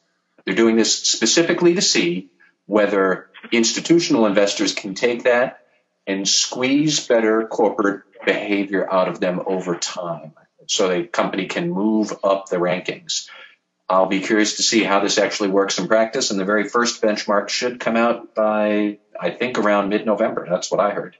They're 0.45 0.55
doing 0.55 0.77
this 0.77 0.95
specifically 0.95 1.75
to 1.75 1.83
see 1.83 2.31
whether 2.67 3.31
institutional 3.53 4.27
investors 4.27 4.75
can 4.75 4.95
take 4.95 5.25
that 5.25 5.61
and 6.07 6.29
squeeze 6.29 7.07
better 7.07 7.47
corporate 7.47 8.03
behavior 8.25 8.91
out 8.91 9.09
of 9.09 9.21
them 9.21 9.41
over 9.47 9.77
time 9.77 10.33
so 10.67 10.89
the 10.89 11.05
company 11.05 11.47
can 11.47 11.71
move 11.71 12.13
up 12.23 12.49
the 12.49 12.57
rankings. 12.57 13.29
I'll 13.89 14.07
be 14.07 14.21
curious 14.21 14.57
to 14.57 14.63
see 14.63 14.83
how 14.83 15.01
this 15.01 15.19
actually 15.19 15.51
works 15.51 15.79
in 15.79 15.89
practice. 15.89 16.31
And 16.31 16.41
the 16.41 16.45
very 16.45 16.69
first 16.69 17.03
benchmark 17.03 17.49
should 17.49 17.81
come 17.81 17.97
out 17.97 18.35
by, 18.35 18.99
I 19.21 19.31
think, 19.31 19.59
around 19.59 19.91
mid 19.91 20.07
November. 20.07 20.47
That's 20.49 20.71
what 20.71 20.81
I 20.81 20.91
heard. 20.91 21.17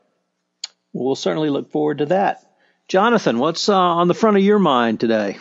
We'll 0.93 1.15
certainly 1.15 1.51
look 1.51 1.71
forward 1.71 1.99
to 1.99 2.07
that. 2.07 2.41
Jonathan, 2.89 3.39
what's 3.39 3.69
uh, 3.69 3.77
on 3.77 4.09
the 4.09 4.15
front 4.15 4.37
of 4.37 4.43
your 4.43 4.59
mind 4.59 5.01
today? 5.01 5.39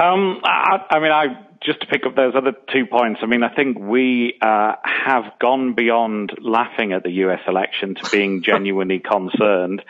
Um, 0.00 0.40
I, 0.44 0.78
I, 0.90 0.98
mean, 1.00 1.12
I 1.12 1.46
just 1.62 1.80
to 1.80 1.86
pick 1.86 2.06
up 2.06 2.16
those 2.16 2.34
other 2.34 2.52
two 2.72 2.86
points. 2.86 3.20
I 3.22 3.26
mean, 3.26 3.42
I 3.42 3.54
think 3.54 3.78
we 3.78 4.38
uh, 4.40 4.76
have 4.82 5.24
gone 5.38 5.74
beyond 5.74 6.32
laughing 6.40 6.92
at 6.92 7.02
the 7.02 7.10
U.S. 7.24 7.40
election 7.46 7.96
to 7.96 8.10
being 8.10 8.42
genuinely 8.44 8.98
concerned. 8.98 9.82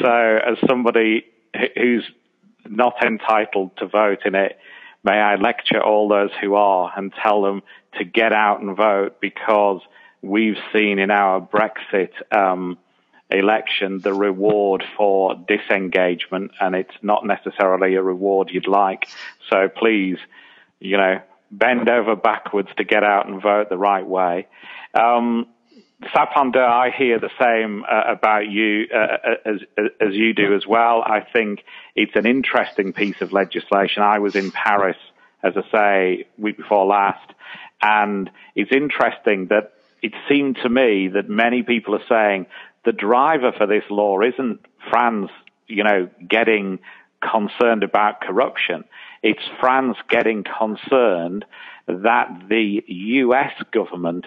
So, 0.00 0.08
as 0.08 0.58
somebody 0.66 1.24
who's 1.76 2.04
not 2.68 2.94
entitled 3.04 3.76
to 3.78 3.86
vote 3.86 4.20
in 4.24 4.34
it, 4.34 4.58
may 5.04 5.12
I 5.12 5.36
lecture 5.36 5.82
all 5.82 6.08
those 6.08 6.30
who 6.40 6.54
are 6.54 6.92
and 6.96 7.12
tell 7.22 7.42
them 7.42 7.62
to 7.98 8.04
get 8.04 8.32
out 8.32 8.60
and 8.60 8.76
vote 8.76 9.20
because 9.20 9.80
we've 10.22 10.58
seen 10.72 10.98
in 10.98 11.10
our 11.10 11.40
Brexit. 11.40 12.10
Um, 12.30 12.78
election 13.30 13.98
the 14.00 14.12
reward 14.12 14.84
for 14.94 15.34
disengagement, 15.48 16.50
and 16.60 16.74
it's 16.74 16.94
not 17.00 17.24
necessarily 17.24 17.94
a 17.94 18.02
reward 18.02 18.50
you'd 18.52 18.68
like. 18.68 19.06
So 19.48 19.68
please, 19.68 20.18
you 20.82 20.96
know, 20.96 21.20
bend 21.50 21.88
over 21.88 22.16
backwards 22.16 22.68
to 22.76 22.84
get 22.84 23.04
out 23.04 23.28
and 23.28 23.40
vote 23.40 23.68
the 23.68 23.78
right 23.78 24.06
way. 24.06 24.46
Um, 24.94 25.46
Sapin 26.12 26.52
II, 26.54 26.60
I 26.60 26.90
hear 26.90 27.20
the 27.20 27.30
same 27.40 27.84
uh, 27.84 28.12
about 28.12 28.50
you 28.50 28.86
uh, 28.92 28.96
uh, 28.96 29.34
as, 29.44 29.86
as 30.00 30.14
you 30.14 30.34
do 30.34 30.54
as 30.56 30.66
well. 30.66 31.02
I 31.02 31.20
think 31.20 31.62
it's 31.94 32.16
an 32.16 32.26
interesting 32.26 32.92
piece 32.92 33.20
of 33.20 33.32
legislation. 33.32 34.02
I 34.02 34.18
was 34.18 34.34
in 34.34 34.50
Paris, 34.50 34.96
as 35.42 35.54
I 35.56 35.70
say, 35.70 36.26
week 36.36 36.56
before 36.56 36.86
last, 36.86 37.32
and 37.80 38.28
it's 38.56 38.72
interesting 38.72 39.46
that 39.48 39.74
it 40.02 40.12
seemed 40.28 40.56
to 40.62 40.68
me 40.68 41.08
that 41.08 41.28
many 41.28 41.62
people 41.62 41.94
are 41.94 42.06
saying 42.08 42.46
the 42.84 42.92
driver 42.92 43.52
for 43.56 43.66
this 43.66 43.84
law 43.88 44.20
isn't 44.20 44.60
France, 44.90 45.30
you 45.68 45.84
know, 45.84 46.08
getting 46.28 46.80
concerned 47.20 47.84
about 47.84 48.20
corruption. 48.20 48.84
It's 49.22 49.42
France 49.60 49.96
getting 50.08 50.44
concerned 50.44 51.44
that 51.86 52.28
the 52.48 52.82
US 52.86 53.52
government 53.72 54.26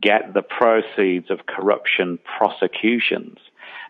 get 0.00 0.34
the 0.34 0.42
proceeds 0.42 1.30
of 1.30 1.46
corruption 1.46 2.18
prosecutions. 2.38 3.38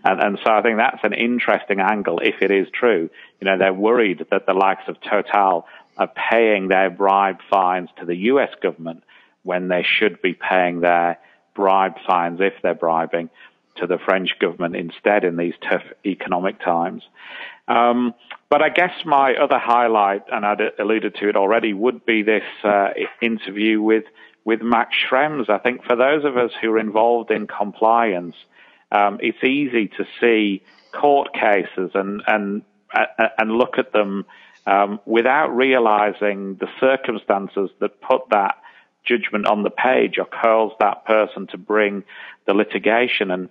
And, 0.05 0.23
and, 0.23 0.39
so 0.45 0.53
I 0.53 0.61
think 0.61 0.77
that's 0.77 1.03
an 1.03 1.15
interesting 1.15 1.81
angle 1.81 2.21
if 2.21 2.43
it 2.43 2.51
is 2.51 2.69
true. 2.73 3.09
You 3.41 3.45
know, 3.47 3.59
they're 3.59 3.73
worried 3.73 4.27
that 4.31 4.47
the 4.47 4.53
likes 4.53 4.83
of 4.87 4.97
Total 5.01 5.67
are 5.97 6.11
paying 6.31 6.69
their 6.69 6.91
bribe 6.91 7.39
fines 7.51 7.89
to 7.99 8.05
the 8.05 8.17
US 8.17 8.51
government 8.63 9.03
when 9.43 9.69
they 9.69 9.83
should 9.83 10.21
be 10.21 10.35
paying 10.35 10.81
their 10.81 11.19
bribe 11.55 11.95
fines 12.07 12.41
if 12.41 12.55
they're 12.63 12.75
bribing 12.75 13.31
to 13.77 13.87
the 13.87 13.99
French 13.99 14.31
government 14.41 14.77
instead 14.77 15.25
in 15.25 15.37
these 15.37 15.55
tough 15.69 15.83
economic 16.05 16.61
times. 16.61 17.03
Um, 17.67 18.15
but 18.51 18.63
I 18.63 18.69
guess 18.69 18.93
my 19.05 19.35
other 19.35 19.59
highlight, 19.59 20.25
and 20.31 20.45
I'd 20.45 20.61
alluded 20.79 21.17
to 21.17 21.29
it 21.29 21.37
already, 21.37 21.73
would 21.73 22.05
be 22.05 22.23
this 22.23 22.45
uh, 22.63 22.91
interview 23.21 23.81
with 23.81 24.05
with 24.45 24.61
Max 24.61 24.95
Schrems. 24.95 25.49
I 25.49 25.59
think 25.59 25.85
for 25.85 25.97
those 25.97 26.25
of 26.25 26.37
us 26.37 26.51
who 26.61 26.71
are 26.73 26.79
involved 26.79 27.31
in 27.31 27.47
compliance, 27.47 28.37
um, 28.93 29.19
it's 29.23 29.43
easy 29.43 29.89
to 29.89 30.07
see 30.21 30.63
court 30.93 31.33
cases 31.33 31.93
and 31.95 32.23
and 32.27 32.63
uh, 32.95 33.07
and 33.39 33.53
look 33.53 33.79
at 33.79 33.93
them 33.93 34.27
um, 34.67 35.01
without 35.07 35.49
realizing 35.49 36.57
the 36.57 36.69
circumstances 36.81 37.71
that 37.81 38.01
put 38.01 38.29
that 38.31 38.57
judgment 39.05 39.47
on 39.47 39.63
the 39.63 39.71
page 39.71 40.19
or 40.19 40.25
calls 40.25 40.73
that 40.81 41.05
person 41.05 41.47
to 41.49 41.59
bring 41.59 42.05
the 42.47 42.55
litigation. 42.55 43.31
And, 43.31 43.49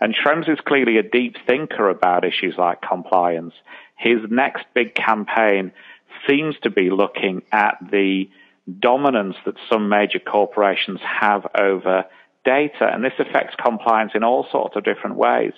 and 0.00 0.14
Schrems 0.14 0.48
is 0.48 0.58
clearly 0.66 0.98
a 0.98 1.02
deep 1.02 1.36
thinker 1.46 1.88
about 1.88 2.24
issues 2.24 2.54
like 2.58 2.82
compliance. 2.82 3.54
His 3.96 4.18
next 4.28 4.64
big 4.74 4.94
campaign 4.94 5.72
seems 6.28 6.56
to 6.62 6.70
be 6.70 6.90
looking 6.90 7.42
at 7.52 7.78
the 7.90 8.28
dominance 8.80 9.36
that 9.44 9.54
some 9.70 9.88
major 9.88 10.18
corporations 10.18 11.00
have 11.02 11.46
over 11.58 12.04
data, 12.44 12.90
and 12.92 13.04
this 13.04 13.12
affects 13.18 13.54
compliance 13.62 14.12
in 14.14 14.24
all 14.24 14.46
sorts 14.50 14.76
of 14.76 14.84
different 14.84 15.16
ways. 15.16 15.52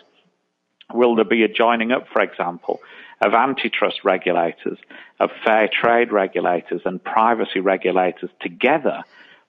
Will 0.92 1.16
there 1.16 1.24
be 1.24 1.42
a 1.42 1.48
joining 1.48 1.92
up, 1.92 2.06
for 2.12 2.22
example, 2.22 2.80
of 3.20 3.34
antitrust 3.34 4.04
regulators, 4.04 4.78
of 5.18 5.30
fair 5.44 5.68
trade 5.68 6.12
regulators, 6.12 6.82
and 6.84 7.02
privacy 7.02 7.60
regulators 7.60 8.30
together 8.40 9.02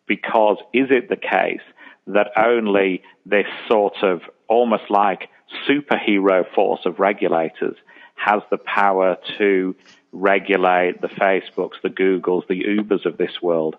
because 0.07 0.57
is 0.73 0.87
it 0.89 1.09
the 1.09 1.17
case 1.17 1.61
that 2.07 2.31
only 2.37 3.03
this 3.25 3.45
sort 3.67 4.01
of 4.01 4.21
almost 4.47 4.89
like 4.89 5.29
superhero 5.67 6.43
force 6.53 6.81
of 6.85 6.99
regulators 6.99 7.75
has 8.15 8.41
the 8.49 8.57
power 8.57 9.17
to 9.37 9.75
regulate 10.11 11.01
the 11.01 11.07
Facebooks, 11.07 11.81
the 11.83 11.89
Googles, 11.89 12.47
the 12.47 12.63
Ubers 12.63 13.05
of 13.05 13.17
this 13.17 13.41
world? 13.41 13.75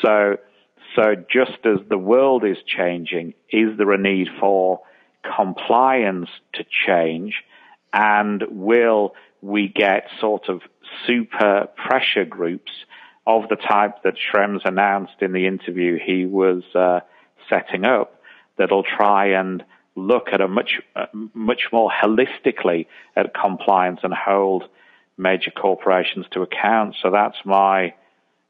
So, 0.00 0.38
so 0.94 1.14
just 1.30 1.58
as 1.64 1.78
the 1.88 1.98
world 1.98 2.44
is 2.44 2.58
changing, 2.66 3.34
is 3.50 3.76
there 3.76 3.92
a 3.92 3.98
need 3.98 4.28
for 4.38 4.80
compliance 5.36 6.30
to 6.54 6.64
change? 6.86 7.42
And 7.92 8.42
will 8.50 9.14
we 9.40 9.68
get 9.68 10.06
sort 10.20 10.48
of 10.48 10.62
super 11.06 11.68
pressure 11.76 12.24
groups 12.24 12.70
of 13.26 13.48
the 13.48 13.56
type 13.56 14.02
that 14.04 14.14
Schrems 14.14 14.64
announced 14.64 15.14
in 15.20 15.32
the 15.32 15.46
interview 15.46 15.98
he 16.04 16.26
was 16.26 16.62
uh, 16.74 17.00
setting 17.48 17.84
up 17.84 18.20
that'll 18.56 18.84
try 18.84 19.38
and 19.38 19.64
look 19.94 20.28
at 20.32 20.40
a 20.40 20.48
much 20.48 20.80
uh, 20.96 21.06
much 21.34 21.68
more 21.72 21.90
holistically 21.90 22.86
at 23.16 23.34
compliance 23.34 24.00
and 24.02 24.14
hold 24.14 24.64
major 25.18 25.50
corporations 25.50 26.26
to 26.32 26.42
account. 26.42 26.96
So 27.02 27.10
that's 27.10 27.36
my 27.44 27.94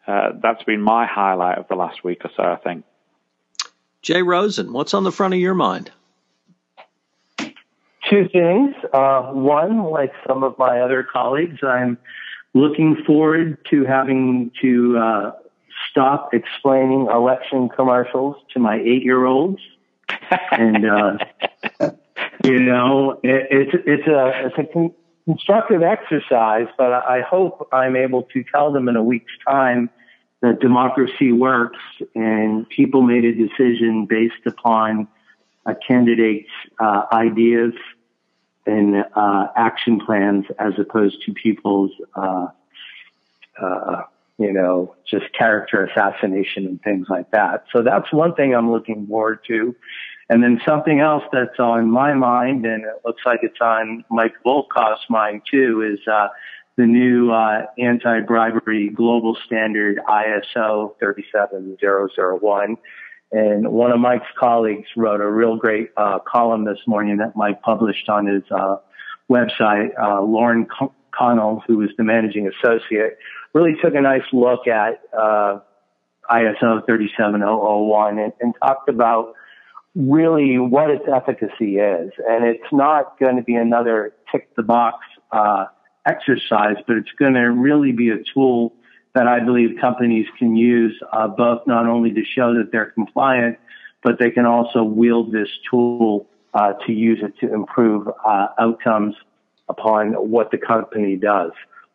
uh, 0.07 0.33
that's 0.43 0.63
been 0.65 0.83
my 0.83 1.07
highlight 1.07 1.59
of 1.59 1.69
the 1.69 1.75
last 1.75 2.05
week 2.05 2.25
or 2.25 2.31
so. 2.37 2.43
I 2.43 2.57
think. 2.57 2.85
Jay 4.03 4.23
Rosen, 4.23 4.73
what's 4.73 4.95
on 4.95 5.05
the 5.05 5.13
front 5.13 5.35
of 5.35 5.41
your 5.41 5.55
mind? 5.55 5.93
Two 8.11 8.29
things. 8.33 8.75
Uh, 8.93 9.31
one, 9.33 9.85
like 9.85 10.13
some 10.27 10.43
of 10.43 10.59
my 10.59 10.81
other 10.81 11.07
colleagues, 11.11 11.61
I'm 11.63 11.99
looking 12.53 12.97
forward 13.07 13.59
to 13.71 13.85
having 13.85 14.51
to 14.61 14.99
uh, 14.99 15.33
stop 15.91 16.35
explaining 16.35 17.07
election 17.07 17.69
commercials 17.69 18.37
to 18.55 18.61
my 18.61 18.77
eight 18.81 19.05
year 19.05 19.25
olds. 19.25 19.61
And, 20.53 20.87
uh, 20.87 21.19
you 22.45 22.61
know, 22.61 23.21
it, 23.23 23.47
it's, 23.51 23.85
it's 23.87 24.07
a, 24.07 24.47
it's 24.47 24.59
a 24.59 24.73
con- 24.73 24.95
constructive 25.25 25.83
exercise, 25.83 26.67
but 26.77 26.93
I 26.93 27.21
hope 27.21 27.69
I'm 27.73 27.97
able 27.97 28.25
to 28.35 28.45
tell 28.53 28.73
them 28.73 28.89
in 28.89 28.97
a 28.97 29.03
week's 29.03 29.33
time 29.47 29.91
that 30.41 30.61
democracy 30.61 31.33
works 31.33 31.79
and 32.15 32.69
people 32.69 33.03
made 33.03 33.25
a 33.25 33.33
decision 33.33 34.07
based 34.07 34.45
upon 34.47 35.07
a 35.67 35.75
candidate's 35.75 36.51
uh, 36.81 37.05
ideas 37.13 37.73
and 38.67 39.05
uh, 39.15 39.47
action 39.57 40.01
plans 40.01 40.45
as 40.59 40.73
opposed 40.79 41.23
to 41.25 41.33
people's, 41.33 41.93
uh, 42.17 42.49
uh, 43.61 44.03
you 44.43 44.53
know, 44.53 44.97
just 45.09 45.27
character 45.39 45.85
assassination 45.85 46.67
and 46.67 46.83
things 46.83 47.07
like 47.09 47.31
that. 47.31 47.65
So 47.73 47.83
that's 47.83 48.13
one 48.13 48.35
thing 48.35 48.55
I'm 48.55 48.73
looking 48.73 49.07
forward 49.07 49.39
to. 49.47 49.75
And 50.29 50.43
then 50.43 50.61
something 50.67 51.01
else 51.01 51.23
that's 51.33 51.59
on 51.59 51.91
my 51.91 52.15
mind, 52.15 52.67
and 52.67 52.85
it 52.85 53.03
looks 53.05 53.23
like 53.25 53.41
it's 53.43 53.61
on 53.61 54.05
Mike 54.11 54.35
Volkov's 54.45 55.05
mind 55.09 55.43
too, 55.49 55.83
is 55.95 56.01
uh, 56.09 56.29
the 56.77 56.87
new 56.87 57.31
uh, 57.31 57.67
anti-bribery 57.79 58.89
global 58.91 59.37
standard 59.47 60.01
ISO 60.09 60.99
37001 60.99 62.77
and 63.33 63.67
one 63.73 63.91
of 63.91 63.99
Mike's 63.99 64.27
colleagues 64.39 64.89
wrote 64.95 65.23
a 65.23 65.31
real 65.31 65.57
great 65.57 65.91
uh, 65.97 66.19
column 66.19 66.67
this 66.67 66.79
morning 66.87 67.17
that 67.17 67.35
Mike 67.35 67.63
published 67.63 68.09
on 68.11 68.27
his 68.27 68.43
uh, 68.51 68.77
website. 69.31 69.99
Uh, 69.99 70.21
Lauren 70.21 70.67
Connell, 71.13 71.63
who 71.67 71.79
was 71.79 71.89
the 71.97 72.05
managing 72.05 72.47
associate, 72.47 73.17
really 73.53 73.75
took 73.83 73.95
a 73.95 74.01
nice 74.01 74.23
look 74.33 74.67
at 74.67 75.01
uh, 75.13 75.61
ISO 76.31 76.85
37001 76.87 78.19
and, 78.19 78.33
and 78.41 78.55
talked 78.63 78.89
about 78.89 79.35
really 79.95 80.59
what 80.59 80.91
its 80.91 81.05
efficacy 81.13 81.77
is. 81.77 82.11
And 82.29 82.45
it's 82.45 82.73
not 82.73 83.19
going 83.19 83.37
to 83.37 83.43
be 83.43 83.55
another 83.55 84.15
tick 84.31 84.55
the 84.57 84.63
box 84.63 84.99
uh, 85.31 85.67
exercise, 86.07 86.77
but 86.87 86.97
it's 86.97 87.13
going 87.19 87.35
to 87.35 87.51
really 87.51 87.93
be 87.93 88.11
a 88.11 88.19
tool 88.33 88.73
that 89.15 89.27
I 89.27 89.41
believe 89.41 89.79
companies 89.81 90.27
can 90.39 90.57
use 90.57 90.99
uh, 91.13 91.29
both 91.29 91.67
not 91.67 91.87
only 91.87 92.13
to 92.13 92.25
show 92.25 92.55
that 92.55 92.73
they're 92.73 92.91
compliant, 92.91 93.59
but 94.03 94.19
they 94.19 94.31
can 94.31 94.47
also 94.47 94.83
wield 94.83 95.33
this 95.33 95.49
tool 95.71 96.27
uh, 96.55 96.73
to 96.87 96.93
use 96.93 97.21
it 97.23 97.39
to 97.41 97.53
improve 97.53 98.09
uh, 98.25 98.49
outcomes 98.59 99.15
upon 99.69 100.13
what 100.13 100.51
the 100.51 100.59
company 100.59 101.17
does. 101.17 101.53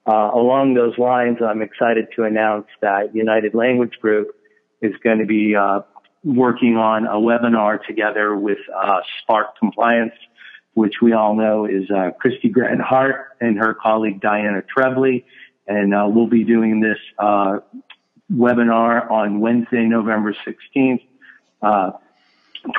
Uh, 0.07 0.31
along 0.33 0.73
those 0.73 0.97
lines, 0.97 1.37
I'm 1.41 1.61
excited 1.61 2.07
to 2.15 2.23
announce 2.23 2.67
that 2.81 3.13
United 3.13 3.53
Language 3.53 3.99
Group 4.01 4.29
is 4.81 4.93
going 5.03 5.19
to 5.19 5.25
be 5.25 5.55
uh, 5.55 5.81
working 6.23 6.77
on 6.77 7.05
a 7.05 7.15
webinar 7.15 7.83
together 7.85 8.35
with 8.35 8.59
uh, 8.73 9.01
Spark 9.21 9.57
Compliance, 9.57 10.13
which 10.73 11.01
we 11.01 11.13
all 11.13 11.35
know 11.35 11.65
is 11.65 11.89
Kristy 11.89 12.51
Grant-Hart 12.51 13.35
and 13.41 13.57
her 13.57 13.73
colleague 13.73 14.21
Diana 14.21 14.61
Trevely 14.75 15.25
and 15.67 15.93
uh, 15.93 16.07
we'll 16.09 16.27
be 16.27 16.43
doing 16.43 16.79
this 16.79 16.97
uh, 17.19 17.59
webinar 18.31 19.09
on 19.11 19.39
Wednesday, 19.39 19.85
November 19.85 20.33
16th, 20.45 21.05
uh, 21.61 21.91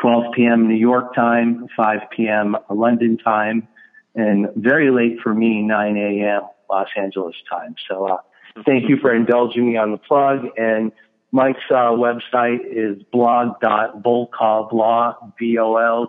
12 0.00 0.32
p.m. 0.34 0.68
New 0.68 0.74
York 0.74 1.14
time, 1.14 1.68
5 1.76 2.00
p.m. 2.10 2.56
London 2.70 3.18
time, 3.18 3.68
and 4.14 4.48
very 4.56 4.90
late 4.90 5.20
for 5.22 5.32
me, 5.32 5.62
9 5.62 5.96
a.m. 5.96 6.42
Los 6.70 6.88
Angeles 6.96 7.34
time. 7.50 7.74
So 7.88 8.06
uh, 8.06 8.18
thank 8.64 8.88
you 8.88 8.96
for 9.00 9.12
indulging 9.14 9.70
me 9.70 9.76
on 9.76 9.90
the 9.92 9.98
plug. 9.98 10.46
And 10.56 10.90
Mike's 11.32 11.60
uh, 11.70 11.92
website 11.92 12.60
is 12.64 13.02
blog.volkovlaw, 13.12 15.32
V-O-L-K-O-V-L-A-W 15.38 16.04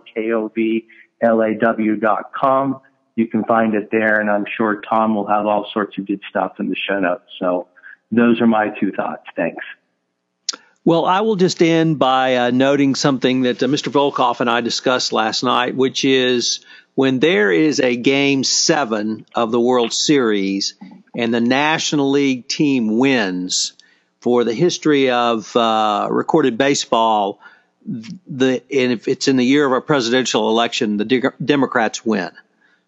dot 1.96 2.32
com 2.34 2.80
you 3.20 3.26
can 3.26 3.44
find 3.44 3.74
it 3.74 3.90
there. 3.92 4.20
And 4.20 4.30
I'm 4.30 4.46
sure 4.56 4.80
Tom 4.88 5.14
will 5.14 5.26
have 5.26 5.46
all 5.46 5.68
sorts 5.72 5.98
of 5.98 6.06
good 6.06 6.22
stuff 6.28 6.54
in 6.58 6.68
the 6.68 6.76
show 6.76 6.98
notes. 6.98 7.24
So 7.38 7.68
those 8.10 8.40
are 8.40 8.46
my 8.46 8.68
two 8.80 8.92
thoughts. 8.92 9.24
Thanks. 9.36 9.64
Well, 10.84 11.04
I 11.04 11.20
will 11.20 11.36
just 11.36 11.62
end 11.62 11.98
by 11.98 12.36
uh, 12.36 12.50
noting 12.50 12.94
something 12.94 13.42
that 13.42 13.62
uh, 13.62 13.66
Mr. 13.66 13.92
Volkov 13.92 14.40
and 14.40 14.48
I 14.48 14.62
discussed 14.62 15.12
last 15.12 15.42
night, 15.42 15.76
which 15.76 16.06
is 16.06 16.64
when 16.94 17.18
there 17.18 17.50
is 17.50 17.80
a 17.80 17.96
game 17.96 18.44
seven 18.44 19.26
of 19.34 19.50
the 19.50 19.60
World 19.60 19.92
Series 19.92 20.74
and 21.16 21.32
the 21.32 21.40
National 21.40 22.10
League 22.10 22.48
team 22.48 22.98
wins 22.98 23.72
for 24.20 24.44
the 24.44 24.54
history 24.54 25.10
of 25.10 25.54
uh, 25.56 26.08
recorded 26.10 26.58
baseball, 26.58 27.40
the 27.86 28.62
and 28.70 28.92
if 28.92 29.08
it's 29.08 29.28
in 29.28 29.36
the 29.36 29.44
year 29.44 29.64
of 29.64 29.72
a 29.72 29.80
presidential 29.80 30.50
election, 30.50 30.98
the 30.98 31.04
de- 31.04 31.32
Democrats 31.42 32.04
win. 32.04 32.30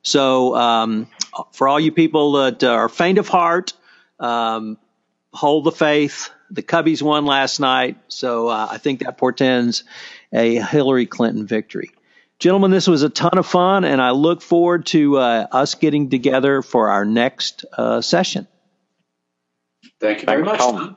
So 0.02 0.54
um, 0.54 1.08
for 1.52 1.68
all 1.68 1.80
you 1.80 1.92
people 1.92 2.32
that 2.32 2.62
are 2.64 2.88
faint 2.88 3.18
of 3.18 3.28
heart, 3.28 3.72
um, 4.20 4.76
hold 5.32 5.64
the 5.64 5.72
faith. 5.72 6.30
The 6.50 6.62
Cubbies 6.62 7.00
won 7.00 7.24
last 7.24 7.60
night, 7.60 7.96
so 8.08 8.48
uh, 8.48 8.68
I 8.70 8.76
think 8.76 9.00
that 9.00 9.16
portends 9.16 9.84
a 10.32 10.56
Hillary 10.56 11.06
Clinton 11.06 11.46
victory. 11.46 11.92
Gentlemen, 12.42 12.72
this 12.72 12.88
was 12.88 13.04
a 13.04 13.08
ton 13.08 13.38
of 13.38 13.46
fun, 13.46 13.84
and 13.84 14.02
I 14.02 14.10
look 14.10 14.42
forward 14.42 14.86
to 14.86 15.16
uh, 15.16 15.46
us 15.52 15.76
getting 15.76 16.10
together 16.10 16.60
for 16.60 16.88
our 16.88 17.04
next 17.04 17.64
uh, 17.78 18.00
session. 18.00 18.48
Thank 20.00 20.22
you 20.22 20.26
very 20.26 20.42
much. 20.42 20.96